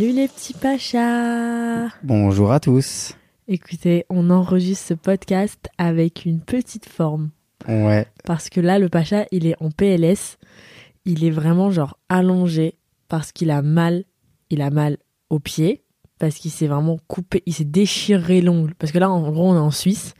Salut 0.00 0.12
les 0.14 0.28
petits 0.28 0.54
pachas 0.54 1.88
Bonjour 2.02 2.52
à 2.52 2.58
tous. 2.58 3.12
Écoutez, 3.48 4.06
on 4.08 4.30
enregistre 4.30 4.86
ce 4.86 4.94
podcast 4.94 5.68
avec 5.76 6.24
une 6.24 6.40
petite 6.40 6.88
forme. 6.88 7.28
Ouais, 7.68 8.06
Parce 8.24 8.48
que 8.48 8.62
là, 8.62 8.78
le 8.78 8.88
pacha, 8.88 9.26
il 9.30 9.46
est 9.46 9.62
en 9.62 9.70
PLS. 9.70 10.38
Il 11.04 11.22
est 11.22 11.30
vraiment 11.30 11.70
genre 11.70 11.98
allongé 12.08 12.78
parce 13.08 13.30
qu'il 13.30 13.50
a 13.50 13.60
mal. 13.60 14.04
Il 14.48 14.62
a 14.62 14.70
mal 14.70 14.96
au 15.28 15.38
pied. 15.38 15.84
Parce 16.18 16.36
qu'il 16.36 16.50
s'est 16.50 16.66
vraiment 16.66 16.98
coupé. 17.06 17.42
Il 17.44 17.52
s'est 17.52 17.64
déchiré 17.66 18.40
l'ongle. 18.40 18.74
Parce 18.76 18.92
que 18.92 18.98
là, 18.98 19.10
en 19.10 19.30
gros, 19.30 19.50
on 19.50 19.54
est 19.54 19.58
en 19.58 19.70
Suisse. 19.70 20.14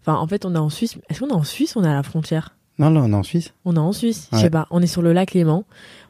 Enfin, 0.00 0.14
en 0.14 0.26
fait, 0.26 0.46
on 0.46 0.54
est 0.54 0.58
en 0.58 0.70
Suisse. 0.70 0.96
Est-ce 1.10 1.20
qu'on 1.20 1.28
est 1.28 1.32
en 1.32 1.44
Suisse 1.44 1.76
ou 1.76 1.80
on 1.80 1.84
est 1.84 1.88
à 1.88 1.92
la 1.92 2.02
frontière? 2.02 2.55
Non, 2.78 2.90
là 2.90 3.00
on 3.02 3.10
est 3.10 3.14
en 3.14 3.22
Suisse. 3.22 3.52
On 3.64 3.74
est 3.76 3.78
en 3.78 3.92
Suisse, 3.92 4.28
je 4.32 4.38
sais 4.38 4.50
pas. 4.50 4.66
On 4.70 4.82
est 4.82 4.86
sur 4.86 5.02
le 5.02 5.12
lac 5.12 5.32
Léman. 5.32 5.64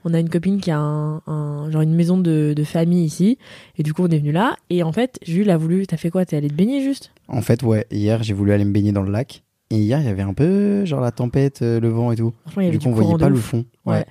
On 0.05 0.15
a 0.15 0.21
une 0.21 0.29
copine 0.29 0.61
qui 0.61 0.71
a 0.71 0.79
un, 0.79 1.21
un- 1.27 1.71
genre 1.71 1.83
une 1.83 1.95
maison 1.95 2.17
de, 2.19 2.55
de 2.57 2.65
famille 2.65 3.05
ici. 3.05 3.39
Et 3.77 3.83
du 3.83 3.93
coup, 3.93 4.03
on 4.05 4.09
est 4.09 4.19
venu 4.19 4.31
là. 4.33 4.57
Et 4.71 4.83
en 4.83 4.93
fait, 4.93 5.19
Jules 5.27 5.51
a 5.51 5.57
voulu. 5.57 5.87
T'as 5.87 5.97
fait 5.97 6.11
quoi? 6.11 6.25
T'es 6.25 6.37
allé 6.37 6.49
te 6.49 6.55
baigner 6.55 6.81
juste? 6.83 7.11
En 7.29 7.43
fait, 7.43 7.63
ouais, 7.63 7.87
hier 7.91 8.23
j'ai 8.23 8.35
voulu 8.35 8.53
aller 8.53 8.65
me 8.65 8.73
baigner 8.73 8.93
dans 8.93 9.03
le 9.03 9.11
lac. 9.11 9.43
Et 9.71 9.79
hier 9.79 9.99
il 10.01 10.07
y 10.07 10.09
avait 10.09 10.23
un 10.23 10.35
peu 10.35 10.85
genre 10.85 11.01
la 11.01 11.11
tempête, 11.11 11.63
euh, 11.63 11.81
le 11.81 11.89
vent 11.89 12.13
et 12.13 12.17
tout. 12.17 12.33
Franchement, 12.43 12.63
il 12.63 12.65
y 12.67 12.69
avait 12.69 12.79
Du 12.79 12.85
du 12.85 12.85
coup 12.85 12.91
on 12.93 13.03
voyait 13.03 13.19
pas 13.19 13.29
le 13.29 13.35
fond. 13.37 13.65
Ouais. 13.85 13.95
Ouais. 13.95 14.07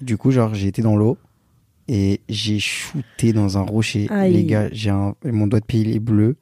Du 0.00 0.16
coup, 0.16 0.30
genre 0.30 0.54
j'ai 0.54 0.68
été 0.68 0.80
dans 0.82 0.94
l'eau 0.96 1.18
et 1.88 2.20
j'ai 2.28 2.60
shooté 2.60 3.32
dans 3.32 3.58
un 3.58 3.62
rocher. 3.62 4.06
Aïe. 4.10 4.32
Les 4.32 4.44
gars, 4.44 4.68
j'ai 4.70 4.90
un... 4.90 5.14
mon 5.24 5.46
doigt 5.48 5.58
de 5.60 5.64
pied 5.64 5.80
il 5.80 5.94
est 5.94 5.98
bleu 5.98 6.36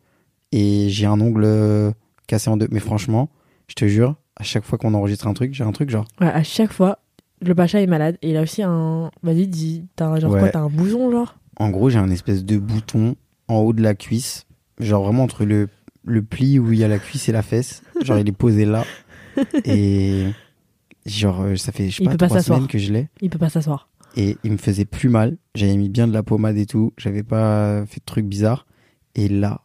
et 0.53 0.89
j'ai 0.91 1.07
un 1.07 1.19
ongle 1.21 1.45
euh, 1.45 1.91
cassé 2.27 2.51
en 2.51 2.57
deux. 2.59 2.69
Mais 2.71 2.81
franchement, 2.81 3.31
je 3.67 3.75
te 3.75 3.87
jure, 3.87 4.17
à 4.41 4.43
chaque 4.43 4.65
fois 4.65 4.79
qu'on 4.79 4.95
enregistre 4.95 5.27
un 5.27 5.35
truc, 5.35 5.53
j'ai 5.55 5.65
un 5.65 5.73
truc 5.73 5.91
genre. 5.91 6.07
Ouais, 6.21 6.27
à 6.27 6.43
chaque 6.43 6.73
fois, 6.73 6.99
le 7.43 7.55
pacha 7.55 7.81
est 7.81 7.87
malade. 7.87 8.17
Et 8.23 8.31
il 8.31 8.37
a 8.37 8.43
aussi 8.43 8.63
un. 8.63 9.11
Vas-y, 9.23 9.47
dis. 9.47 9.85
T'as 9.97 10.07
un- 10.07 10.19
genre 10.19 10.33
Ouais. 10.33 10.41
quoi 10.41 10.49
T'as 10.49 10.61
un 10.61 10.69
bouson, 10.69 11.11
genre? 11.11 11.37
En 11.59 11.69
gros, 11.71 11.91
j'ai 11.91 11.99
un 11.99 12.11
espèce 12.11 12.45
de 12.45 12.57
bouton 12.59 13.17
en 13.49 13.57
haut 13.59 13.73
de 13.75 13.83
la 13.83 13.95
cuisse, 13.95 14.47
genre 14.79 15.05
vraiment 15.05 15.25
entre 15.25 15.45
le, 15.45 15.69
le 16.05 16.23
pli 16.23 16.59
où 16.59 16.73
il 16.73 16.79
y 16.79 16.85
a 16.85 16.89
la 16.89 16.99
cuisse 16.99 17.29
et 17.29 17.33
la 17.33 17.43
fesse. 17.43 17.83
Genre, 18.03 18.19
il 18.19 18.27
est 18.29 18.33
posé 18.33 18.65
là. 18.65 18.85
Et 19.65 20.25
genre, 21.07 21.43
euh, 21.43 21.57
ça 21.57 21.73
fait, 21.73 21.91
je 21.91 21.97
sais 21.99 22.03
Il 22.05 22.09
pas, 22.17 22.17
trois 22.29 22.41
semaines 22.43 22.67
que 22.67 22.79
je 22.79 22.93
l'ai. 22.93 23.09
Il 23.21 23.31
peut 23.31 23.39
pas 23.39 23.49
s'asseoir. 23.51 23.89
Et 24.17 24.37
il 24.43 24.53
me 24.53 24.57
faisait 24.57 24.85
plus 24.85 25.09
mal. 25.09 25.37
J'avais 25.55 25.77
mis 25.77 25.89
bien 25.89 26.09
de 26.09 26.13
la 26.13 26.23
pommade 26.23 26.57
et 26.57 26.67
tout. 26.67 26.93
J'avais 26.99 27.23
pas 27.23 27.85
fait 27.87 28.01
de 28.01 28.05
trucs 28.05 28.27
bizarres. 28.27 28.67
Et 29.15 29.29
là, 29.29 29.61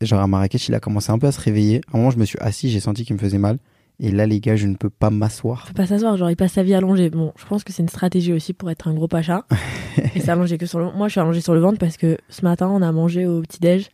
genre 0.00 0.20
à 0.20 0.26
Marrakech, 0.26 0.68
il 0.68 0.74
a 0.74 0.80
commencé 0.80 1.10
un 1.10 1.18
peu 1.18 1.26
à 1.26 1.32
se 1.32 1.40
réveiller. 1.40 1.80
À 1.92 1.96
un 1.96 1.98
moment, 1.98 2.10
je 2.10 2.18
me 2.18 2.24
suis 2.24 2.38
assis, 2.40 2.68
j'ai 2.70 2.80
senti 2.80 3.04
qu'il 3.04 3.14
me 3.16 3.20
faisait 3.20 3.38
mal. 3.38 3.58
Et 4.00 4.12
là, 4.12 4.26
les 4.26 4.38
gars, 4.40 4.54
je 4.54 4.66
ne 4.68 4.76
peux 4.76 4.90
pas 4.90 5.10
m'asseoir. 5.10 5.64
Il 5.66 5.74
peut 5.74 5.82
pas 5.82 5.86
s'asseoir, 5.86 6.16
genre 6.16 6.30
il 6.30 6.36
passe 6.36 6.52
sa 6.52 6.62
vie 6.62 6.74
allongé. 6.74 7.10
Bon, 7.10 7.32
je 7.36 7.44
pense 7.46 7.64
que 7.64 7.72
c'est 7.72 7.82
une 7.82 7.88
stratégie 7.88 8.32
aussi 8.32 8.52
pour 8.52 8.70
être 8.70 8.86
un 8.86 8.94
gros 8.94 9.08
pacha. 9.08 9.44
et 10.14 10.20
s'allonger 10.20 10.56
que 10.56 10.66
sur 10.66 10.78
le 10.78 10.92
Moi, 10.92 11.08
je 11.08 11.12
suis 11.12 11.20
allongé 11.20 11.40
sur 11.40 11.54
le 11.54 11.60
ventre 11.60 11.78
parce 11.78 11.96
que 11.96 12.16
ce 12.28 12.42
matin, 12.42 12.68
on 12.68 12.80
a 12.80 12.92
mangé 12.92 13.26
au 13.26 13.40
petit-déj. 13.42 13.88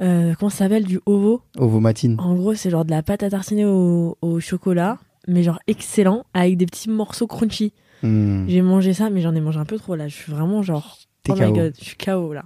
Euh, 0.00 0.34
comment 0.38 0.50
ça 0.50 0.58
s'appelle? 0.58 0.84
Du 0.84 1.00
ovo. 1.06 1.40
Ovomatine. 1.56 2.16
En 2.18 2.34
gros, 2.34 2.54
c'est 2.54 2.68
genre 2.68 2.84
de 2.84 2.90
la 2.90 3.02
pâte 3.02 3.22
à 3.22 3.30
tartiner 3.30 3.64
au, 3.64 4.18
au 4.20 4.40
chocolat, 4.40 4.98
mais 5.28 5.42
genre 5.42 5.60
excellent, 5.68 6.24
avec 6.34 6.56
des 6.56 6.66
petits 6.66 6.90
morceaux 6.90 7.28
crunchy. 7.28 7.72
Hmm. 8.02 8.46
J'ai 8.48 8.60
mangé 8.60 8.92
ça, 8.92 9.08
mais 9.08 9.20
j'en 9.20 9.34
ai 9.34 9.40
mangé 9.40 9.58
un 9.58 9.64
peu 9.64 9.78
trop 9.78 9.94
là. 9.94 10.08
Je 10.08 10.14
suis 10.14 10.32
vraiment 10.32 10.62
genre. 10.62 10.98
T'es 11.22 11.32
oh 11.32 11.36
my 11.36 11.52
god, 11.52 11.74
je 11.78 11.84
suis 11.84 11.96
KO 11.96 12.32
là. 12.32 12.44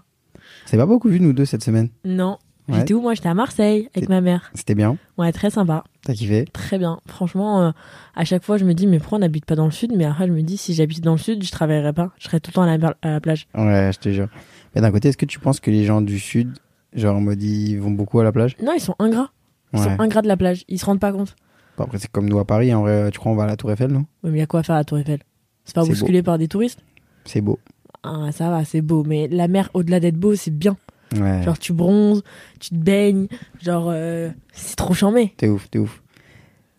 C'est 0.66 0.76
pas 0.76 0.86
beaucoup 0.86 1.08
vu, 1.08 1.20
nous 1.20 1.32
deux, 1.32 1.44
cette 1.44 1.64
semaine. 1.64 1.88
Non. 2.04 2.38
Ouais. 2.70 2.78
J'étais 2.78 2.94
où 2.94 3.00
moi? 3.00 3.14
J'étais 3.14 3.28
à 3.28 3.34
Marseille 3.34 3.88
avec 3.94 4.08
ma 4.08 4.20
mère. 4.20 4.50
C'était 4.54 4.74
bien? 4.74 4.96
Ouais, 5.18 5.32
très 5.32 5.50
sympa. 5.50 5.84
T'as 6.04 6.14
kiffé? 6.14 6.44
Très 6.52 6.78
bien. 6.78 7.00
Franchement, 7.06 7.62
euh, 7.62 7.70
à 8.14 8.24
chaque 8.24 8.44
fois, 8.44 8.56
je 8.58 8.64
me 8.64 8.72
dis, 8.74 8.86
mais 8.86 8.98
pourquoi 8.98 9.18
on 9.18 9.20
n'habite 9.20 9.44
pas 9.44 9.56
dans 9.56 9.64
le 9.66 9.70
sud? 9.70 9.92
Mais 9.96 10.04
après, 10.04 10.26
je 10.26 10.32
me 10.32 10.42
dis, 10.42 10.56
si 10.56 10.72
j'habitais 10.74 11.00
dans 11.02 11.12
le 11.12 11.18
sud, 11.18 11.42
je 11.44 11.50
travaillerais 11.50 11.92
pas. 11.92 12.10
Je 12.18 12.24
serais 12.24 12.40
tout 12.40 12.50
le 12.50 12.54
temps 12.54 12.62
à 12.62 12.76
la, 12.76 12.94
à 13.02 13.10
la 13.10 13.20
plage. 13.20 13.46
Ouais, 13.54 13.90
je 13.92 13.98
te 13.98 14.08
jure. 14.10 14.28
Mais 14.74 14.80
d'un 14.80 14.90
côté, 14.90 15.08
est-ce 15.08 15.16
que 15.16 15.26
tu 15.26 15.38
penses 15.40 15.60
que 15.60 15.70
les 15.70 15.84
gens 15.84 16.00
du 16.00 16.18
sud, 16.18 16.58
genre 16.94 17.16
en 17.16 17.20
mode 17.20 17.42
ils 17.42 17.76
vont 17.76 17.90
beaucoup 17.90 18.20
à 18.20 18.24
la 18.24 18.32
plage? 18.32 18.56
Non, 18.62 18.72
ils 18.74 18.80
sont 18.80 18.94
ingrats. 18.98 19.30
Ils 19.72 19.78
Ouais. 19.78 19.84
sont 19.84 20.00
ingrats 20.00 20.22
de 20.22 20.28
la 20.28 20.36
plage. 20.36 20.64
Ils 20.68 20.78
se 20.78 20.84
rendent 20.86 21.00
pas 21.00 21.12
compte. 21.12 21.34
Après, 21.78 21.98
c'est 21.98 22.10
comme 22.10 22.28
nous 22.28 22.38
à 22.38 22.44
Paris, 22.44 22.74
en 22.74 22.82
vrai, 22.82 23.10
tu 23.10 23.18
crois 23.18 23.32
on 23.32 23.36
va 23.36 23.44
à 23.44 23.46
la 23.46 23.56
Tour 23.56 23.72
Eiffel, 23.72 23.90
non? 23.90 24.04
Oui, 24.22 24.30
mais 24.30 24.36
il 24.38 24.40
y 24.40 24.42
a 24.42 24.46
quoi 24.46 24.60
à 24.60 24.62
faire 24.62 24.74
à 24.74 24.78
la 24.78 24.84
Tour 24.84 24.98
Eiffel? 24.98 25.20
C'est 25.64 25.74
pas 25.74 25.84
bousculé 25.84 26.22
par 26.22 26.36
des 26.36 26.46
touristes? 26.46 26.80
C'est 27.24 27.40
beau. 27.40 27.58
Ah, 28.02 28.32
ça 28.32 28.50
va, 28.50 28.64
c'est 28.64 28.80
beau. 28.82 29.02
Mais 29.06 29.28
la 29.28 29.48
mer, 29.48 29.70
au-delà 29.74 29.98
d'être 30.00 30.16
beau, 30.16 30.34
c'est 30.34 30.50
bien. 30.50 30.76
Ouais. 31.18 31.42
Genre, 31.42 31.58
tu 31.58 31.72
bronzes, 31.72 32.22
tu 32.60 32.70
te 32.70 32.74
baignes. 32.74 33.26
Genre, 33.60 33.88
euh, 33.88 34.30
c'est 34.52 34.76
trop 34.76 34.94
charmé. 34.94 35.34
T'es 35.36 35.48
ouf, 35.48 35.68
t'es 35.70 35.78
ouf. 35.78 36.02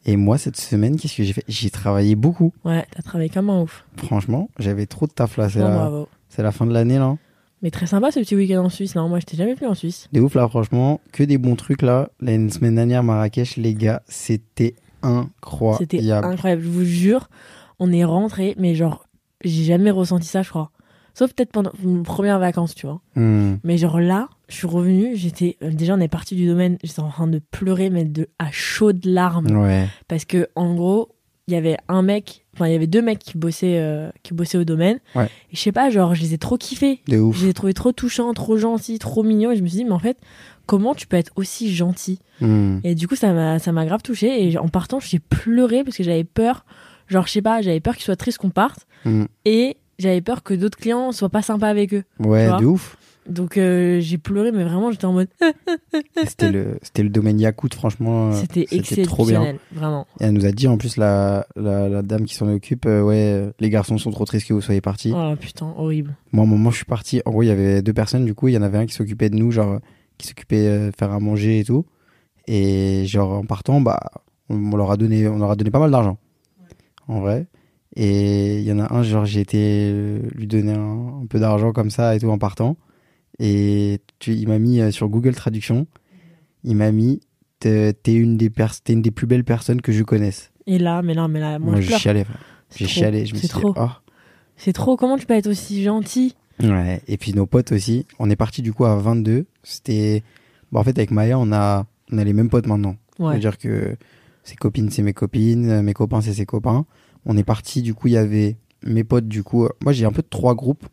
Et 0.05 0.15
moi, 0.15 0.37
cette 0.37 0.57
semaine, 0.57 0.97
qu'est-ce 0.97 1.17
que 1.17 1.23
j'ai 1.23 1.33
fait? 1.33 1.43
J'ai 1.47 1.69
travaillé 1.69 2.15
beaucoup. 2.15 2.53
Ouais, 2.65 2.85
t'as 2.91 3.03
travaillé 3.03 3.29
comme 3.29 3.49
un 3.49 3.61
ouf. 3.61 3.85
Franchement, 3.97 4.49
j'avais 4.57 4.87
trop 4.87 5.05
de 5.05 5.11
taf 5.11 5.37
là. 5.37 5.49
C'est 5.49 5.59
la... 5.59 5.69
bravo. 5.69 6.07
c'est 6.29 6.41
la 6.41 6.51
fin 6.51 6.65
de 6.65 6.73
l'année 6.73 6.97
là. 6.97 7.17
Mais 7.61 7.69
très 7.69 7.85
sympa 7.85 8.09
ce 8.09 8.19
petit 8.19 8.35
week-end 8.35 8.63
en 8.65 8.69
Suisse. 8.69 8.95
Non, 8.95 9.07
moi, 9.07 9.19
je 9.19 9.25
t'ai 9.25 9.37
jamais 9.37 9.53
venu 9.53 9.67
en 9.67 9.75
Suisse. 9.75 10.09
Des 10.11 10.19
ouf 10.19 10.33
là, 10.33 10.47
franchement. 10.47 10.99
Que 11.11 11.23
des 11.23 11.37
bons 11.37 11.55
trucs 11.55 11.83
là. 11.83 12.09
La 12.19 12.31
semaine 12.49 12.75
dernière, 12.75 13.03
Marrakech, 13.03 13.57
les 13.57 13.75
gars, 13.75 14.01
c'était 14.07 14.75
incroyable. 15.03 15.85
C'était 15.91 16.11
incroyable, 16.11 16.63
je 16.63 16.69
vous 16.69 16.83
jure. 16.85 17.29
On 17.77 17.91
est 17.91 18.03
rentré, 18.03 18.55
mais 18.57 18.73
genre, 18.73 19.05
j'ai 19.43 19.63
jamais 19.63 19.91
ressenti 19.91 20.27
ça, 20.27 20.41
je 20.41 20.49
crois. 20.49 20.71
Sauf 21.13 21.33
peut-être 21.33 21.51
pendant 21.51 21.71
mes 21.83 22.03
premières 22.03 22.39
vacances, 22.39 22.73
tu 22.75 22.85
vois. 22.87 23.01
Hmm. 23.15 23.55
Mais 23.63 23.77
genre 23.77 23.99
là, 23.99 24.29
je 24.47 24.55
suis 24.55 24.67
revenue, 24.67 25.15
j'étais. 25.15 25.57
euh, 25.61 25.71
Déjà, 25.71 25.93
on 25.95 25.99
est 25.99 26.07
parti 26.07 26.35
du 26.35 26.47
domaine, 26.47 26.77
j'étais 26.83 27.01
en 27.01 27.09
train 27.09 27.27
de 27.27 27.39
pleurer, 27.51 27.89
mais 27.89 28.05
de, 28.05 28.27
à 28.39 28.49
chaudes 28.51 29.05
larmes. 29.05 29.47
Ouais. 29.61 29.87
Parce 30.07 30.25
que, 30.25 30.47
en 30.55 30.73
gros, 30.73 31.09
il 31.47 31.53
y 31.53 31.57
avait 31.57 31.77
un 31.89 32.01
mec, 32.01 32.45
enfin, 32.53 32.67
il 32.67 32.71
y 32.71 32.75
avait 32.75 32.87
deux 32.87 33.01
mecs 33.01 33.19
qui 33.19 33.37
bossaient, 33.37 33.79
euh, 33.79 34.09
qui 34.23 34.33
bossaient 34.33 34.57
au 34.57 34.63
domaine. 34.63 34.99
Ouais. 35.15 35.25
Et 35.51 35.55
je 35.55 35.59
sais 35.59 35.71
pas, 35.73 35.89
genre, 35.89 36.15
je 36.15 36.21
les 36.21 36.33
ai 36.33 36.37
trop 36.37 36.57
kiffés. 36.57 37.01
De 37.07 37.17
ouf. 37.17 37.37
Je 37.37 37.43
les 37.45 37.49
ai 37.49 37.53
trouvés 37.53 37.73
trop 37.73 37.91
touchants, 37.91 38.33
trop 38.33 38.55
gentils, 38.57 38.99
trop 38.99 39.23
mignons. 39.23 39.51
Et 39.51 39.57
je 39.57 39.61
me 39.63 39.67
suis 39.67 39.77
dit, 39.79 39.83
mais 39.85 39.91
en 39.91 39.99
fait, 39.99 40.17
comment 40.65 40.95
tu 40.95 41.07
peux 41.07 41.17
être 41.17 41.31
aussi 41.35 41.73
gentil? 41.73 42.19
Hmm. 42.39 42.79
et 42.83 42.95
du 42.95 43.07
coup, 43.07 43.15
ça 43.15 43.33
m'a, 43.33 43.59
ça 43.59 43.71
m'a 43.71 43.85
grave 43.85 44.01
touché. 44.01 44.47
Et 44.49 44.57
en 44.57 44.67
partant, 44.69 44.99
j'ai 44.99 45.19
pleuré 45.19 45.83
parce 45.83 45.97
que 45.97 46.03
j'avais 46.03 46.23
peur. 46.23 46.65
Genre, 47.07 47.27
je 47.27 47.31
sais 47.33 47.41
pas, 47.41 47.61
j'avais 47.61 47.81
peur 47.81 47.95
qu'ils 47.95 48.05
soient 48.05 48.15
tristes 48.15 48.37
qu'on 48.37 48.49
parte. 48.51 48.87
Hmm. 49.03 49.25
Et 49.43 49.75
j'avais 50.01 50.21
peur 50.21 50.43
que 50.43 50.53
d'autres 50.53 50.77
clients 50.77 51.11
soient 51.11 51.29
pas 51.29 51.41
sympas 51.41 51.67
avec 51.69 51.93
eux. 51.93 52.03
Ouais, 52.19 52.47
de 52.59 52.65
ouf. 52.65 52.97
Donc, 53.29 53.55
euh, 53.57 53.99
j'ai 53.99 54.17
pleuré, 54.17 54.51
mais 54.51 54.63
vraiment, 54.63 54.91
j'étais 54.91 55.05
en 55.05 55.13
mode. 55.13 55.27
C'était 56.25 56.51
le, 56.51 56.79
c'était 56.81 57.03
le 57.03 57.09
domaine 57.09 57.39
Yakout, 57.39 57.73
franchement. 57.75 58.31
euh, 58.31 58.33
C'était 58.33 58.65
trop 58.65 59.25
bien. 59.25 59.41
exceptionnel, 59.43 59.59
vraiment. 59.71 60.07
Et 60.19 60.23
elle 60.23 60.33
nous 60.33 60.45
a 60.47 60.51
dit 60.51 60.67
en 60.67 60.77
plus 60.77 60.97
la, 60.97 61.45
la, 61.55 61.87
la 61.87 62.01
dame 62.01 62.25
qui 62.25 62.33
s'en 62.33 62.51
occupe, 62.51 62.87
euh, 62.87 63.03
ouais, 63.03 63.51
les 63.59 63.69
garçons 63.69 63.99
sont 63.99 64.09
trop 64.09 64.25
tristes 64.25 64.47
que 64.47 64.53
vous 64.53 64.61
soyez 64.61 64.81
partis. 64.81 65.13
Oh 65.15 65.35
putain, 65.39 65.71
horrible. 65.77 66.15
Moi, 66.31 66.45
au 66.45 66.47
moment 66.47 66.69
où 66.69 66.71
je 66.71 66.77
suis 66.77 66.85
parti, 66.85 67.21
en 67.25 67.31
gros, 67.31 67.43
il 67.43 67.47
y 67.47 67.51
avait 67.51 67.83
deux 67.83 67.93
personnes, 67.93 68.25
du 68.25 68.33
coup, 68.33 68.47
il 68.47 68.53
y 68.55 68.57
en 68.57 68.63
avait 68.63 68.79
un 68.79 68.87
qui 68.87 68.95
s'occupait 68.95 69.29
de 69.29 69.35
nous, 69.35 69.51
genre, 69.51 69.79
qui 70.17 70.27
s'occupait 70.27 70.87
de 70.87 70.91
faire 70.97 71.11
à 71.11 71.19
manger 71.19 71.59
et 71.59 71.63
tout. 71.63 71.85
Et 72.47 73.03
genre, 73.05 73.33
en 73.33 73.45
partant, 73.45 73.81
bah, 73.81 73.99
on, 74.49 74.55
on 74.73 74.75
leur 74.75 74.89
a 74.89 74.97
donné, 74.97 75.27
on 75.27 75.37
leur 75.37 75.51
a 75.51 75.55
donné 75.55 75.69
pas 75.69 75.79
mal 75.79 75.91
d'argent. 75.91 76.17
En 77.07 77.19
vrai. 77.21 77.45
Et 77.95 78.59
il 78.59 78.63
y 78.63 78.71
en 78.71 78.79
a 78.79 78.93
un, 78.93 79.03
genre, 79.03 79.25
j'ai 79.25 79.41
été 79.41 79.57
euh, 79.91 80.19
lui 80.35 80.47
donner 80.47 80.73
un, 80.73 81.21
un 81.23 81.25
peu 81.27 81.39
d'argent 81.39 81.73
comme 81.73 81.89
ça 81.89 82.15
et 82.15 82.19
tout 82.19 82.29
en 82.29 82.37
partant. 82.37 82.77
Et 83.39 83.99
tu, 84.19 84.33
il 84.33 84.47
m'a 84.47 84.59
mis 84.59 84.79
euh, 84.79 84.91
sur 84.91 85.09
Google 85.09 85.33
Traduction, 85.35 85.87
il 86.63 86.75
m'a 86.75 86.91
mis, 86.91 87.21
t'es 87.59 87.93
t'es 87.93 88.13
une, 88.13 88.37
des 88.37 88.49
pers- 88.49 88.81
t'es 88.83 88.93
une 88.93 89.01
des 89.01 89.11
plus 89.11 89.27
belles 89.27 89.43
personnes 89.43 89.81
que 89.81 89.91
je 89.91 90.03
connaisse. 90.03 90.51
Et 90.67 90.77
là, 90.77 91.01
mais 91.01 91.13
là, 91.13 91.27
mais 91.27 91.39
là, 91.39 91.57
moi, 91.59 91.71
Moi, 91.73 91.81
je 91.81 91.87
pleure. 91.87 91.99
frère. 91.99 92.25
C'est 92.69 92.79
J'ai 92.79 92.85
trop. 92.85 92.93
chialé, 92.93 93.25
je 93.25 93.33
me 93.33 93.39
C'est 93.39 93.47
suis 93.47 93.49
trop. 93.49 93.73
dit, 93.73 93.79
oh. 93.81 93.89
C'est 94.55 94.73
trop. 94.73 94.95
Comment 94.95 95.17
tu 95.17 95.25
peux 95.25 95.33
être 95.33 95.47
aussi 95.47 95.81
gentil? 95.83 96.35
Ouais, 96.61 97.01
et 97.07 97.17
puis 97.17 97.33
nos 97.33 97.47
potes 97.47 97.71
aussi. 97.71 98.05
On 98.19 98.29
est 98.29 98.35
parti 98.35 98.61
du 98.61 98.71
coup 98.73 98.85
à 98.85 98.95
22. 98.95 99.45
C'était. 99.63 100.23
Bon, 100.71 100.79
en 100.79 100.83
fait, 100.83 100.97
avec 100.97 101.09
Maya, 101.11 101.37
on 101.39 101.51
a, 101.51 101.85
on 102.11 102.17
a 102.19 102.23
les 102.23 102.33
mêmes 102.33 102.49
potes 102.49 102.67
maintenant. 102.67 102.95
Ouais. 103.19 103.31
C'est-à-dire 103.31 103.57
que 103.57 103.97
ses 104.43 104.55
copines, 104.55 104.89
c'est 104.91 105.01
mes 105.01 105.13
copines, 105.13 105.81
mes 105.81 105.93
copains, 105.93 106.21
c'est 106.21 106.33
ses 106.33 106.45
copains. 106.45 106.85
On 107.25 107.37
est 107.37 107.43
parti, 107.43 107.81
du 107.81 107.93
coup, 107.93 108.07
il 108.07 108.13
y 108.13 108.17
avait 108.17 108.57
mes 108.83 109.03
potes, 109.03 109.27
du 109.27 109.43
coup. 109.43 109.65
euh, 109.65 109.69
Moi, 109.83 109.93
j'ai 109.93 110.05
un 110.05 110.11
peu 110.11 110.21
de 110.21 110.27
trois 110.29 110.55
groupes, 110.55 110.85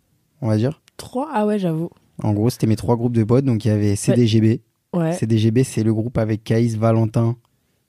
on 0.43 0.49
va 0.49 0.57
dire. 0.57 0.83
Trois? 0.97 1.29
Ah 1.33 1.47
ouais, 1.47 1.59
j'avoue. 1.59 1.91
En 2.23 2.33
gros, 2.33 2.51
c'était 2.51 2.67
mes 2.67 2.77
trois 2.77 2.97
groupes 2.97 3.15
de 3.15 3.25
potes. 3.25 3.45
Donc, 3.45 3.65
il 3.65 3.69
y 3.69 3.71
avait 3.71 3.97
CDGB. 3.97 4.61
Ouais. 4.95 5.13
CDGB, 5.13 5.65
c'est 5.65 5.83
le 5.83 5.95
groupe 5.95 6.19
avec 6.19 6.45
Caïs, 6.45 6.77
Valentin 6.77 7.37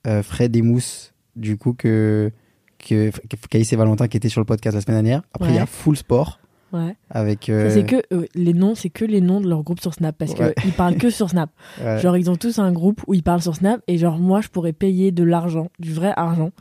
euh, 0.08 0.22
Fred 0.24 0.56
et 0.56 0.62
Mousse, 0.62 1.14
du 1.36 1.58
coup, 1.58 1.74
que, 1.74 2.32
que, 2.78 3.10
que 3.12 3.36
Caïs 3.50 3.72
et 3.74 3.76
Valentin 3.76 4.08
qui 4.08 4.18
étaient 4.18 4.30
sur 4.30 4.42
le 4.42 4.46
podcast 4.46 4.76
la 4.76 4.82
semaine 4.82 4.98
dernière. 5.04 5.22
Après, 5.34 5.50
il 5.50 5.56
y 5.56 5.60
a. 5.60 5.66
Full 5.66 5.98
Sport 5.98 6.40
Ouais. 6.72 6.96
avec. 7.10 7.50
Euh, 7.50 7.72
C'est 7.74 7.84
que 7.84 7.96
euh, 8.14 8.28
les 8.36 8.54
noms, 8.54 8.76
c'est 8.76 8.92
que 8.92 9.04
les 9.04 9.22
noms 9.22 9.42
de 9.42 9.50
leur 9.50 9.64
groupe 9.64 9.80
sur 9.82 9.94
Snap 9.96 10.16
parce 10.16 10.34
Ouais. 10.34 10.54
qu'ils 10.62 10.72
parlent 10.72 10.98
que 10.98 11.10
sur 11.10 11.28
Snap. 11.32 11.50
ouais. 11.84 12.00
Genre, 12.00 12.16
ils 12.16 12.30
ont 12.30 12.36
tous 12.36 12.60
un 12.60 12.72
groupe 12.72 13.02
où 13.08 13.16
ils 13.16 13.24
parlent 13.24 13.42
sur 13.42 13.56
Snap 13.56 13.82
et 13.88 13.98
genre, 13.98 14.20
moi, 14.20 14.40
je 14.42 14.50
pourrais 14.50 14.72
payer 14.74 15.12
de 15.12 15.24
l'argent, 15.24 15.70
du 15.80 15.92
vrai 15.94 16.14
argent, 16.16 16.52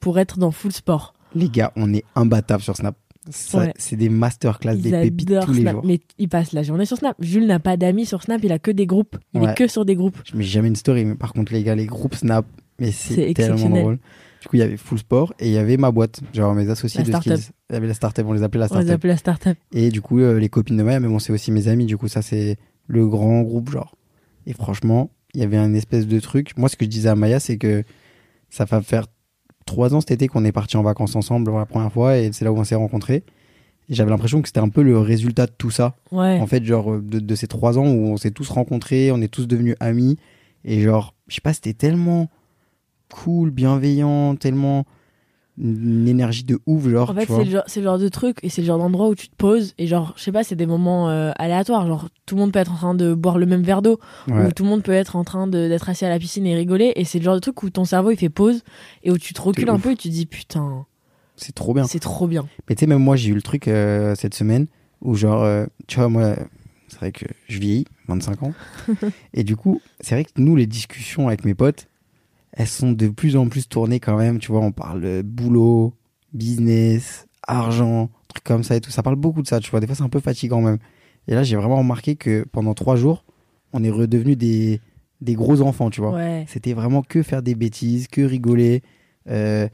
pour 0.00 0.18
être 0.18 0.38
dans 0.38 0.50
Full 0.52 0.72
Sport. 0.72 1.12
Les 1.34 1.48
gars, 1.48 1.72
on 1.76 1.92
est 1.94 2.04
imbattables 2.14 2.62
sur 2.62 2.76
Snap. 2.76 2.96
Ouais. 3.52 3.74
C'est 3.76 3.96
des 3.96 4.08
masterclass, 4.08 4.74
Ils 4.76 4.82
des 4.82 4.90
pépites 4.90 5.28
tous 5.44 5.52
les 5.52 5.60
Snap, 5.62 5.74
jours. 5.74 5.84
mais 5.84 6.00
ils 6.18 6.28
passent 6.28 6.52
la 6.52 6.62
journée 6.62 6.86
sur 6.86 6.96
Snap. 6.96 7.14
Jules 7.20 7.46
n'a 7.46 7.58
pas 7.58 7.76
d'amis 7.76 8.06
sur 8.06 8.22
Snap, 8.22 8.40
il 8.42 8.52
a 8.52 8.58
que 8.58 8.70
des 8.70 8.86
groupes. 8.86 9.16
Il 9.34 9.42
Ouais. 9.42 9.50
est 9.50 9.54
que 9.54 9.66
sur 9.66 9.84
des 9.84 9.94
groupes. 9.96 10.16
Je 10.24 10.34
mets 10.36 10.44
jamais 10.44 10.68
une 10.68 10.76
story, 10.76 11.04
mais 11.04 11.14
par 11.14 11.32
contre, 11.34 11.52
les 11.52 11.62
gars, 11.62 11.74
les 11.74 11.84
groupes 11.86 12.14
Snap, 12.14 12.46
mais 12.78 12.90
C'est 12.90 13.34
tellement 13.34 13.68
drôle. 13.68 13.98
Du 14.40 14.46
coup, 14.48 14.56
il 14.56 14.60
y 14.60 14.62
avait 14.62 14.76
Full 14.76 14.98
Sport 15.00 15.34
et 15.40 15.48
il 15.48 15.52
y 15.52 15.58
avait 15.58 15.76
ma 15.76 15.90
boîte, 15.90 16.20
genre 16.32 16.54
mes 16.54 16.70
associés 16.70 17.00
La 17.00 17.04
de 17.04 17.10
startup. 17.10 17.32
skills. 17.36 17.52
Il 17.68 17.72
y 17.74 17.76
avait 17.76 17.88
la 17.88 17.94
startup, 17.94 18.24
on 18.26 18.32
les 18.32 18.42
appelait 18.44 18.60
la 18.60 18.66
On 18.70 18.76
les 18.78 18.82
startup. 18.84 18.90
appelle 18.92 19.10
la 19.10 19.16
startup. 19.16 19.58
Et 19.72 19.90
du 19.90 20.00
coup, 20.00 20.20
euh, 20.20 20.38
les 20.38 20.48
copines 20.48 20.76
de 20.76 20.82
Maya, 20.82 21.00
mais 21.00 21.08
bon, 21.08 21.18
c'est 21.18 21.32
aussi 21.32 21.50
mes 21.50 21.68
amis, 21.68 21.84
du 21.86 21.98
coup, 21.98 22.08
ça, 22.08 22.22
c'est 22.22 22.56
le 22.86 23.06
grand 23.08 23.42
groupe, 23.42 23.70
genre. 23.70 23.96
Et 24.46 24.52
franchement, 24.54 25.10
il 25.34 25.40
y 25.40 25.44
avait 25.44 25.56
un 25.58 25.74
espèce 25.74 26.06
de 26.06 26.20
truc. 26.20 26.56
Moi, 26.56 26.68
ce 26.70 26.76
que 26.76 26.84
je 26.86 26.90
disais 26.90 27.08
à 27.10 27.16
Maya, 27.16 27.40
c'est 27.40 27.58
que 27.58 27.82
ça 28.48 28.64
va 28.64 28.80
faire 28.80 29.06
trois 29.68 29.94
ans 29.94 30.00
cet 30.00 30.10
été 30.10 30.26
qu'on 30.26 30.44
est 30.44 30.52
partis 30.52 30.76
en 30.76 30.82
vacances 30.82 31.14
ensemble 31.14 31.46
pour 31.46 31.58
la 31.58 31.66
première 31.66 31.92
fois 31.92 32.16
et 32.16 32.32
c'est 32.32 32.44
là 32.44 32.52
où 32.52 32.56
on 32.56 32.64
s'est 32.64 32.74
rencontrés. 32.74 33.22
J'avais 33.88 34.10
l'impression 34.10 34.42
que 34.42 34.48
c'était 34.48 34.60
un 34.60 34.68
peu 34.68 34.82
le 34.82 34.98
résultat 34.98 35.46
de 35.46 35.52
tout 35.56 35.70
ça. 35.70 35.96
Ouais. 36.10 36.38
En 36.40 36.46
fait, 36.46 36.64
genre, 36.64 36.92
euh, 36.92 37.00
de, 37.00 37.20
de 37.20 37.34
ces 37.34 37.46
trois 37.46 37.78
ans 37.78 37.86
où 37.86 38.08
on 38.08 38.16
s'est 38.16 38.30
tous 38.32 38.48
rencontrés, 38.50 39.10
on 39.12 39.20
est 39.22 39.28
tous 39.28 39.46
devenus 39.46 39.76
amis. 39.80 40.16
Et 40.64 40.80
genre, 40.80 41.14
je 41.28 41.36
sais 41.36 41.40
pas, 41.40 41.52
c'était 41.54 41.72
tellement 41.72 42.28
cool, 43.12 43.50
bienveillant, 43.50 44.36
tellement 44.36 44.84
une 45.60 46.06
énergie 46.08 46.44
de 46.44 46.58
ouf, 46.66 46.88
genre. 46.88 47.10
En 47.10 47.14
fait, 47.14 47.26
c'est 47.26 47.44
le, 47.44 47.50
genre, 47.50 47.62
c'est 47.66 47.80
le 47.80 47.84
genre 47.84 47.98
de 47.98 48.08
truc 48.08 48.38
et 48.42 48.48
c'est 48.48 48.60
le 48.60 48.66
genre 48.66 48.78
d'endroit 48.78 49.08
où 49.08 49.14
tu 49.14 49.28
te 49.28 49.34
poses 49.36 49.74
et 49.78 49.86
genre, 49.86 50.14
je 50.16 50.22
sais 50.22 50.32
pas, 50.32 50.44
c'est 50.44 50.54
des 50.56 50.66
moments 50.66 51.08
euh, 51.10 51.32
aléatoires. 51.36 51.86
Genre, 51.86 52.08
tout 52.26 52.34
le 52.36 52.40
monde 52.42 52.52
peut 52.52 52.58
être 52.58 52.72
en 52.72 52.76
train 52.76 52.94
de 52.94 53.14
boire 53.14 53.38
le 53.38 53.46
même 53.46 53.62
verre 53.62 53.82
d'eau 53.82 53.98
Ouais. 54.28 54.46
ou 54.46 54.52
tout 54.52 54.62
le 54.64 54.70
monde 54.70 54.82
peut 54.82 54.92
être 54.92 55.16
en 55.16 55.24
train 55.24 55.46
d'être 55.46 55.88
assis 55.88 56.04
à 56.04 56.08
la 56.08 56.18
piscine 56.18 56.46
et 56.46 56.54
rigoler. 56.54 56.92
Et 56.96 57.04
c'est 57.04 57.18
le 57.18 57.24
genre 57.24 57.34
de 57.34 57.40
truc 57.40 57.62
où 57.62 57.70
ton 57.70 57.84
cerveau 57.84 58.10
il 58.10 58.16
fait 58.16 58.28
pause 58.28 58.62
et 59.02 59.10
où 59.10 59.18
tu 59.18 59.34
te 59.34 59.40
recules 59.40 59.68
un 59.70 59.74
ouf. 59.74 59.82
peu 59.82 59.90
et 59.92 59.96
tu 59.96 60.08
te 60.08 60.12
dis 60.14 60.26
putain, 60.26 60.86
C'est 61.36 61.54
trop 61.54 61.74
bien. 61.74 61.84
c'est 61.84 61.98
trop 62.00 62.26
bien. 62.26 62.46
Mais 62.68 62.74
tu 62.76 62.80
sais, 62.80 62.86
même 62.86 63.02
moi, 63.02 63.16
j'ai 63.16 63.30
eu 63.30 63.34
le 63.34 63.42
truc 63.42 63.68
euh, 63.68 64.14
cette 64.14 64.34
semaine 64.34 64.66
où, 65.02 65.14
genre, 65.14 65.42
euh, 65.42 65.66
tu 65.86 65.96
vois, 65.98 66.08
moi, 66.08 66.34
c'est 66.88 66.98
vrai 66.98 67.12
que 67.12 67.26
je 67.48 67.58
vieillis, 67.58 67.84
25 68.08 68.42
ans. 68.44 68.52
et 69.34 69.44
du 69.44 69.56
coup, 69.56 69.80
c'est 70.00 70.14
vrai 70.14 70.24
que 70.24 70.30
nous, 70.38 70.56
les 70.56 70.66
discussions 70.66 71.28
avec 71.28 71.44
mes 71.44 71.54
potes, 71.54 71.88
elles 72.52 72.66
sont 72.66 72.92
de 72.92 73.08
plus 73.08 73.36
en 73.36 73.48
plus 73.48 73.68
tournées 73.68 74.00
quand 74.00 74.16
même. 74.16 74.38
Tu 74.38 74.52
vois, 74.52 74.60
on 74.60 74.72
parle 74.72 75.04
euh, 75.04 75.22
boulot, 75.22 75.94
business, 76.32 77.26
argent, 77.46 78.10
trucs 78.28 78.44
comme 78.44 78.62
ça 78.62 78.76
et 78.76 78.80
tout. 78.80 78.90
Ça 78.90 79.02
parle 79.02 79.16
beaucoup 79.16 79.42
de 79.42 79.46
ça, 79.46 79.60
tu 79.60 79.70
vois. 79.70 79.80
Des 79.80 79.86
fois, 79.86 79.96
c'est 79.96 80.02
un 80.02 80.08
peu 80.08 80.20
fatigant 80.20 80.60
même. 80.60 80.78
Et 81.26 81.34
là, 81.34 81.42
j'ai 81.42 81.56
vraiment 81.56 81.78
remarqué 81.78 82.16
que 82.16 82.44
pendant 82.52 82.74
trois 82.74 82.96
jours, 82.96 83.24
on 83.72 83.84
est 83.84 83.90
redevenus 83.90 84.38
des, 84.38 84.80
des 85.20 85.34
gros 85.34 85.60
enfants, 85.60 85.90
tu 85.90 86.00
vois. 86.00 86.12
Ouais. 86.12 86.44
C'était 86.48 86.72
vraiment 86.72 87.02
que 87.02 87.22
faire 87.22 87.42
des 87.42 87.54
bêtises, 87.54 88.08
que 88.08 88.22
rigoler. 88.22 88.82
Euh, 89.28 89.68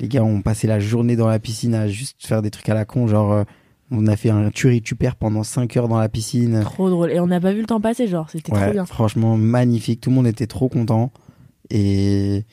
les 0.00 0.08
gars 0.08 0.24
ont 0.24 0.42
passé 0.42 0.66
la 0.66 0.80
journée 0.80 1.16
dans 1.16 1.28
la 1.28 1.38
piscine 1.38 1.74
à 1.74 1.88
juste 1.88 2.26
faire 2.26 2.42
des 2.42 2.50
trucs 2.50 2.68
à 2.68 2.74
la 2.74 2.84
con. 2.84 3.06
Genre, 3.06 3.32
euh, 3.32 3.44
on 3.90 4.06
a 4.06 4.16
fait 4.16 4.30
un 4.30 4.50
tuerie 4.50 4.82
tu 4.82 4.96
perds 4.96 5.16
pendant 5.16 5.42
5 5.42 5.76
heures 5.76 5.88
dans 5.88 5.98
la 5.98 6.08
piscine. 6.08 6.60
Trop 6.62 6.88
drôle. 6.90 7.12
Et 7.12 7.20
on 7.20 7.26
n'a 7.26 7.40
pas 7.40 7.52
vu 7.52 7.60
le 7.60 7.66
temps 7.66 7.80
passer, 7.80 8.08
genre, 8.08 8.28
c'était 8.30 8.52
trop 8.52 8.72
bien. 8.72 8.86
franchement, 8.86 9.36
magnifique. 9.36 10.00
Tout 10.00 10.10
le 10.10 10.16
monde 10.16 10.26
était 10.26 10.46
trop 10.46 10.68
content. 10.68 11.12
Et 11.74 12.44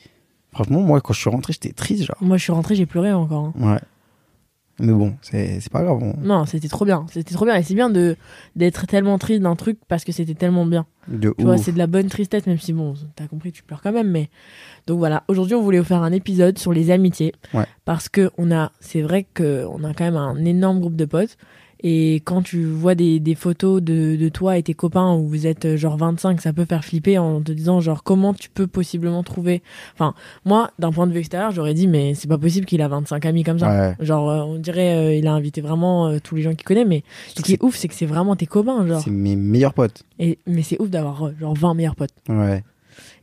franchement, 0.52 0.80
moi, 0.80 1.00
quand 1.00 1.12
je 1.14 1.20
suis 1.20 1.30
rentré, 1.30 1.52
j'étais 1.52 1.72
triste. 1.72 2.04
Genre, 2.04 2.16
Moi, 2.20 2.36
je 2.36 2.42
suis 2.42 2.52
rentrée, 2.52 2.74
j'ai 2.74 2.86
pleuré 2.86 3.12
encore. 3.12 3.52
hein. 3.58 3.72
ouais. 3.74 3.80
Mais 4.80 4.92
bon, 4.92 5.14
c'est 5.20 5.60
c'est 5.60 5.70
pas 5.70 5.82
grave. 5.84 5.98
on- 6.02 6.16
Non, 6.26 6.44
c'était 6.46 6.66
trop 6.66 6.84
bien. 6.86 7.04
C'était 7.10 7.34
trop 7.34 7.44
bien. 7.44 7.54
Et 7.56 7.62
c'est 7.62 7.74
bien 7.74 7.90
de 7.90 8.16
d'être 8.56 8.86
tellement 8.86 9.18
triste 9.18 9.42
d'un 9.42 9.54
truc 9.54 9.78
parce 9.86 10.02
que 10.02 10.12
c'était 10.12 10.34
tellement 10.34 10.64
bien. 10.64 10.86
De 11.08 11.32
Tu 11.38 11.44
vois, 11.44 11.54
ouf. 11.56 11.62
c'est 11.62 11.72
de 11.72 11.78
la 11.78 11.86
bonne 11.86 12.08
tristesse, 12.08 12.46
même 12.46 12.58
si 12.58 12.72
bon, 12.72 12.94
t'as 13.14 13.26
compris, 13.28 13.52
tu 13.52 13.62
pleures 13.62 13.82
quand 13.82 13.92
même. 13.92 14.10
Mais 14.10 14.30
donc 14.86 14.98
voilà, 14.98 15.24
aujourd'hui, 15.28 15.54
on 15.54 15.62
voulait 15.62 15.78
vous 15.78 15.84
faire 15.84 16.02
un 16.02 16.10
épisode 16.10 16.58
sur 16.58 16.72
les 16.72 16.90
amitiés 16.90 17.32
Ouais. 17.52 17.66
parce 17.84 18.08
que 18.08 18.30
on 18.38 18.50
a, 18.50 18.72
c'est 18.80 19.02
vrai 19.02 19.24
que 19.34 19.66
on 19.70 19.84
a 19.84 19.92
quand 19.94 20.04
même 20.04 20.16
un 20.16 20.42
énorme 20.44 20.80
groupe 20.80 20.96
de 20.96 21.04
potes. 21.04 21.36
Et 21.82 22.16
quand 22.24 22.42
tu 22.42 22.64
vois 22.64 22.94
des, 22.94 23.20
des 23.20 23.34
photos 23.34 23.82
de, 23.82 24.16
de 24.16 24.28
toi 24.28 24.56
et 24.56 24.62
tes 24.62 24.74
copains 24.74 25.14
où 25.14 25.26
vous 25.26 25.46
êtes 25.46 25.64
euh, 25.64 25.76
genre 25.76 25.96
25, 25.96 26.40
ça 26.40 26.52
peut 26.52 26.64
faire 26.64 26.84
flipper 26.84 27.18
en 27.18 27.40
te 27.40 27.52
disant 27.52 27.80
genre 27.80 28.02
comment 28.02 28.34
tu 28.34 28.48
peux 28.50 28.66
possiblement 28.66 29.22
trouver? 29.22 29.62
Enfin, 29.94 30.14
moi, 30.44 30.70
d'un 30.78 30.92
point 30.92 31.06
de 31.06 31.12
vue 31.12 31.18
extérieur, 31.18 31.50
j'aurais 31.50 31.74
dit 31.74 31.88
mais 31.88 32.14
c'est 32.14 32.28
pas 32.28 32.38
possible 32.38 32.66
qu'il 32.66 32.82
a 32.82 32.88
25 32.88 33.26
amis 33.26 33.42
comme 33.44 33.58
ça. 33.58 33.68
Ouais. 33.68 33.96
Genre, 34.04 34.30
euh, 34.30 34.42
on 34.42 34.58
dirait 34.58 34.94
euh, 34.94 35.14
il 35.14 35.26
a 35.26 35.32
invité 35.32 35.60
vraiment 35.60 36.08
euh, 36.08 36.18
tous 36.22 36.36
les 36.36 36.42
gens 36.42 36.54
qu'il 36.54 36.64
connaît, 36.64 36.84
mais 36.84 37.02
ce 37.34 37.42
qui 37.42 37.54
est 37.54 37.62
ouf, 37.62 37.76
c'est 37.76 37.88
que 37.88 37.94
c'est 37.94 38.06
vraiment 38.06 38.36
tes 38.36 38.46
copains, 38.46 38.86
genre. 38.86 39.02
C'est 39.02 39.10
mes 39.10 39.36
meilleurs 39.36 39.74
potes. 39.74 40.04
Et, 40.18 40.38
mais 40.46 40.62
c'est 40.62 40.80
ouf 40.80 40.90
d'avoir 40.90 41.26
euh, 41.26 41.34
genre 41.40 41.54
20 41.54 41.74
meilleurs 41.74 41.96
potes. 41.96 42.14
Ouais. 42.28 42.62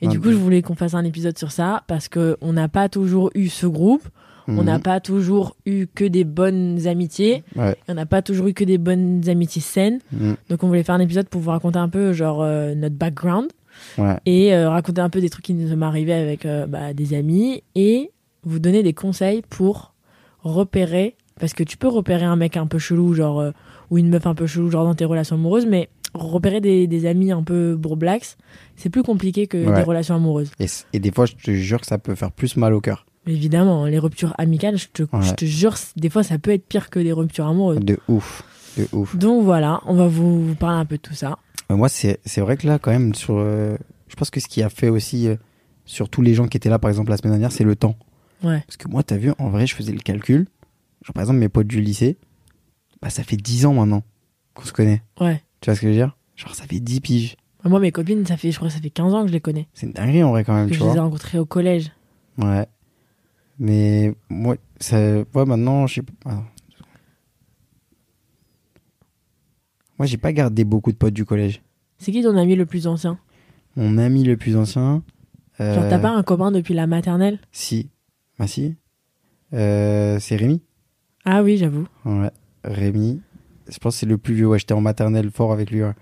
Et 0.02 0.08
du 0.08 0.20
coup, 0.20 0.32
je 0.32 0.38
voulais 0.38 0.62
qu'on 0.62 0.76
fasse 0.76 0.94
un 0.94 1.04
épisode 1.04 1.38
sur 1.38 1.52
ça 1.52 1.84
parce 1.88 2.08
que 2.08 2.38
on 2.42 2.54
n'a 2.54 2.68
pas 2.68 2.90
toujours 2.90 3.32
eu 3.36 3.50
ce 3.50 3.68
groupe, 3.68 4.08
on 4.58 4.64
n'a 4.64 4.78
Mhm. 4.78 4.84
pas 4.84 5.00
toujours 5.00 5.56
eu 5.66 5.86
que 5.94 6.06
des 6.06 6.24
bonnes 6.24 6.88
amitiés, 6.88 7.44
Ouais. 7.56 7.76
on 7.88 7.94
n'a 7.94 8.06
pas 8.06 8.22
toujours 8.22 8.48
eu 8.48 8.54
que 8.54 8.64
des 8.64 8.78
bonnes 8.78 9.28
amitiés 9.30 9.62
saines. 9.62 10.00
Mhm. 10.12 10.36
Donc, 10.50 10.64
on 10.64 10.68
voulait 10.68 10.84
faire 10.84 10.96
un 10.96 11.00
épisode 11.00 11.28
pour 11.28 11.42
vous 11.42 11.52
raconter 11.52 11.80
un 11.80 11.90
peu 11.90 12.14
genre 12.14 12.42
euh, 12.42 12.74
notre 12.76 12.96
background 12.96 13.50
Ouais. 13.98 14.18
et 14.26 14.54
euh, 14.54 14.70
raconter 14.70 15.02
un 15.02 15.10
peu 15.10 15.22
des 15.22 15.30
trucs 15.30 15.46
qui 15.46 15.54
nous 15.54 15.70
sont 15.70 15.82
arrivés 15.82 16.14
avec 16.14 16.46
euh, 16.46 16.66
bah, 16.68 16.94
des 16.94 17.14
amis 17.14 17.64
et 17.76 18.12
vous 18.44 18.60
donner 18.60 18.84
des 18.84 18.94
conseils 18.94 19.42
pour 19.50 19.94
repérer 20.44 21.16
parce 21.40 21.54
que 21.54 21.64
tu 21.64 21.78
peux 21.78 21.88
repérer 21.88 22.26
un 22.26 22.36
mec 22.36 22.58
un 22.58 22.68
peu 22.68 22.80
chelou 22.80 23.14
genre 23.14 23.44
ou 23.90 23.98
une 23.98 24.10
meuf 24.10 24.26
un 24.28 24.36
peu 24.36 24.48
chelou 24.48 24.70
genre 24.70 24.84
dans 24.86 24.96
tes 24.96 25.06
relations 25.06 25.36
amoureuses 25.36 25.66
mais 25.66 25.90
repérer 26.14 26.60
des, 26.60 26.88
des 26.88 27.06
amis 27.06 27.32
un 27.32 27.44
peu 27.44 27.76
broublacks 27.76 28.36
c'est 28.76 28.90
plus 28.90 29.04
compliqué 29.04 29.48
que 29.48 29.58
Ouais. 29.66 29.76
des 29.76 29.84
relations 29.84 30.16
amoureuses 30.16 30.52
Et, 30.60 30.66
et 30.94 31.00
des 31.00 31.12
fois, 31.12 31.26
je 31.26 31.34
te 31.36 31.52
jure 31.52 31.80
que 31.82 31.86
ça 31.88 31.98
peut 31.98 32.16
faire 32.16 32.32
plus 32.32 32.56
mal 32.58 32.74
au 32.74 32.82
cœur. 32.82 33.06
Évidemment 33.30 33.86
les 33.86 34.00
ruptures 34.00 34.34
amicales 34.38 34.78
je 34.78 34.88
te, 34.88 35.04
Ouais. 35.04 35.22
je 35.22 35.34
te 35.34 35.46
jure 35.46 35.76
des 35.96 36.10
fois 36.10 36.24
ça 36.24 36.38
peut 36.40 36.52
être 36.52 36.66
pire 36.68 36.90
que 36.90 37.00
des 37.00 37.12
ruptures 37.14 37.48
amoureuses 37.48 37.80
De 37.80 37.98
ouf. 38.08 38.44
De 38.78 38.88
ouf. 38.94 39.16
donc 39.16 39.44
voilà 39.44 39.82
on 39.86 39.94
va 39.96 40.08
vous, 40.08 40.46
vous 40.48 40.56
parler 40.56 40.78
un 40.80 40.86
peu 40.86 40.98
de 40.98 41.02
tout 41.02 41.14
ça 41.16 41.38
Euh, 41.72 41.76
Moi, 41.76 41.88
c'est 41.90 42.20
vrai 42.38 42.58
que 42.58 42.66
là, 42.68 42.80
quand 42.80 42.92
même, 42.92 43.14
sur, 43.14 43.36
euh, 43.38 43.78
je 44.08 44.16
pense 44.16 44.30
que 44.32 44.40
ce 44.40 44.48
qui 44.48 44.64
a 44.64 44.70
fait 44.70 44.90
aussi 44.90 45.28
euh, 45.28 45.36
sur 45.86 46.10
tous 46.10 46.22
les 46.24 46.34
gens 46.34 46.48
qui 46.48 46.58
étaient 46.58 46.70
là, 46.70 46.80
par 46.80 46.90
exemple, 46.90 47.12
la 47.12 47.18
semaine 47.18 47.34
dernière, 47.34 47.52
c'est 47.52 47.64
le 47.64 47.76
temps. 47.76 47.96
ouais 48.44 48.64
Parce 48.66 48.78
que 48.78 48.88
moi, 48.88 49.04
t'as 49.04 49.18
vu, 49.18 49.32
en 49.38 49.50
vrai, 49.50 49.68
je 49.68 49.76
faisais 49.76 49.92
le 49.92 50.00
calcul. 50.00 50.48
Genre, 51.04 51.14
par 51.14 51.22
exemple, 51.22 51.38
mes 51.40 51.48
potes 51.50 51.68
du 51.68 51.80
lycée, 51.82 52.18
bah, 53.04 53.10
ça 53.12 53.24
fait 53.24 53.38
10 53.38 53.66
ans 53.68 53.74
maintenant 53.74 54.02
qu'on 54.56 54.64
se 54.66 54.74
connaît. 54.74 55.04
ouais 55.22 55.44
Tu 55.62 55.70
vois 55.70 55.76
ce 55.76 55.82
que 55.82 55.88
je 55.88 55.92
veux 55.92 55.96
dire? 55.98 56.16
Genre, 56.36 56.56
ça 56.56 56.64
fait 56.66 56.80
10 56.80 57.02
piges. 57.02 57.36
moi 57.66 57.80
mes 57.80 57.92
copines 57.92 58.26
ça 58.26 58.36
fait 58.38 58.52
je 58.52 58.56
crois 58.58 58.70
que 58.70 58.74
ça 58.74 58.80
fait 58.82 58.90
15 58.90 59.14
ans 59.14 59.22
que 59.24 59.28
je 59.28 59.34
les 59.34 59.42
connais 59.42 59.68
C'est 59.76 59.86
une 59.86 59.94
dinguerie, 59.94 60.24
en 60.24 60.32
vrai, 60.32 60.44
quand 60.44 60.56
même, 60.56 60.70
que 60.70 60.74
tu 60.74 60.80
je 60.80 60.86
les 60.86 60.96
ai 60.96 61.00
rencontrées 61.00 61.38
au 61.40 61.46
collège 61.46 61.92
Ouais. 62.40 62.66
Mais, 63.60 64.14
moi, 64.30 64.56
ça, 64.80 64.98
ouais, 65.20 65.46
maintenant, 65.46 65.86
je 65.88 65.96
sais 65.96 66.02
pas. 66.02 66.14
ah. 66.26 66.44
Moi, 69.98 70.06
j'ai 70.06 70.18
pas 70.18 70.32
gardé 70.32 70.64
beaucoup 70.64 70.92
de 70.92 70.98
potes 70.98 71.14
du 71.14 71.26
collège. 71.26 71.62
c'est 71.98 72.12
qui 72.12 72.24
ton 72.24 72.38
ami 72.38 72.56
le 72.56 72.66
plus 72.66 72.88
ancien? 72.88 73.20
Mon 73.76 73.98
ami 73.98 74.24
le 74.24 74.38
plus 74.38 74.56
ancien. 74.56 75.04
euh, 75.60 75.76
Genre, 75.76 75.90
t'as 75.90 76.00
pas 76.00 76.12
un 76.12 76.24
copain 76.24 76.52
depuis 76.52 76.74
la 76.74 76.88
maternelle? 76.88 77.40
Si. 77.52 77.90
Bah, 78.38 78.48
si. 78.48 78.76
Euh, 79.54 80.18
c'est 80.20 80.36
Rémi. 80.38 80.62
Ah 81.26 81.44
oui, 81.44 81.58
j'avoue. 81.58 81.86
Ouais, 82.06 82.32
Rémi. 82.64 83.22
Je 83.70 83.78
pense 83.78 83.96
que 83.96 84.00
c'est 84.00 84.06
le 84.06 84.18
plus 84.18 84.34
vieux. 84.36 84.48
Ouais, 84.48 84.60
j'étais 84.60 84.74
en 84.74 84.82
maternelle 84.82 85.30
fort 85.32 85.52
avec 85.52 85.70
lui. 85.70 85.84
ouais. 85.84 85.94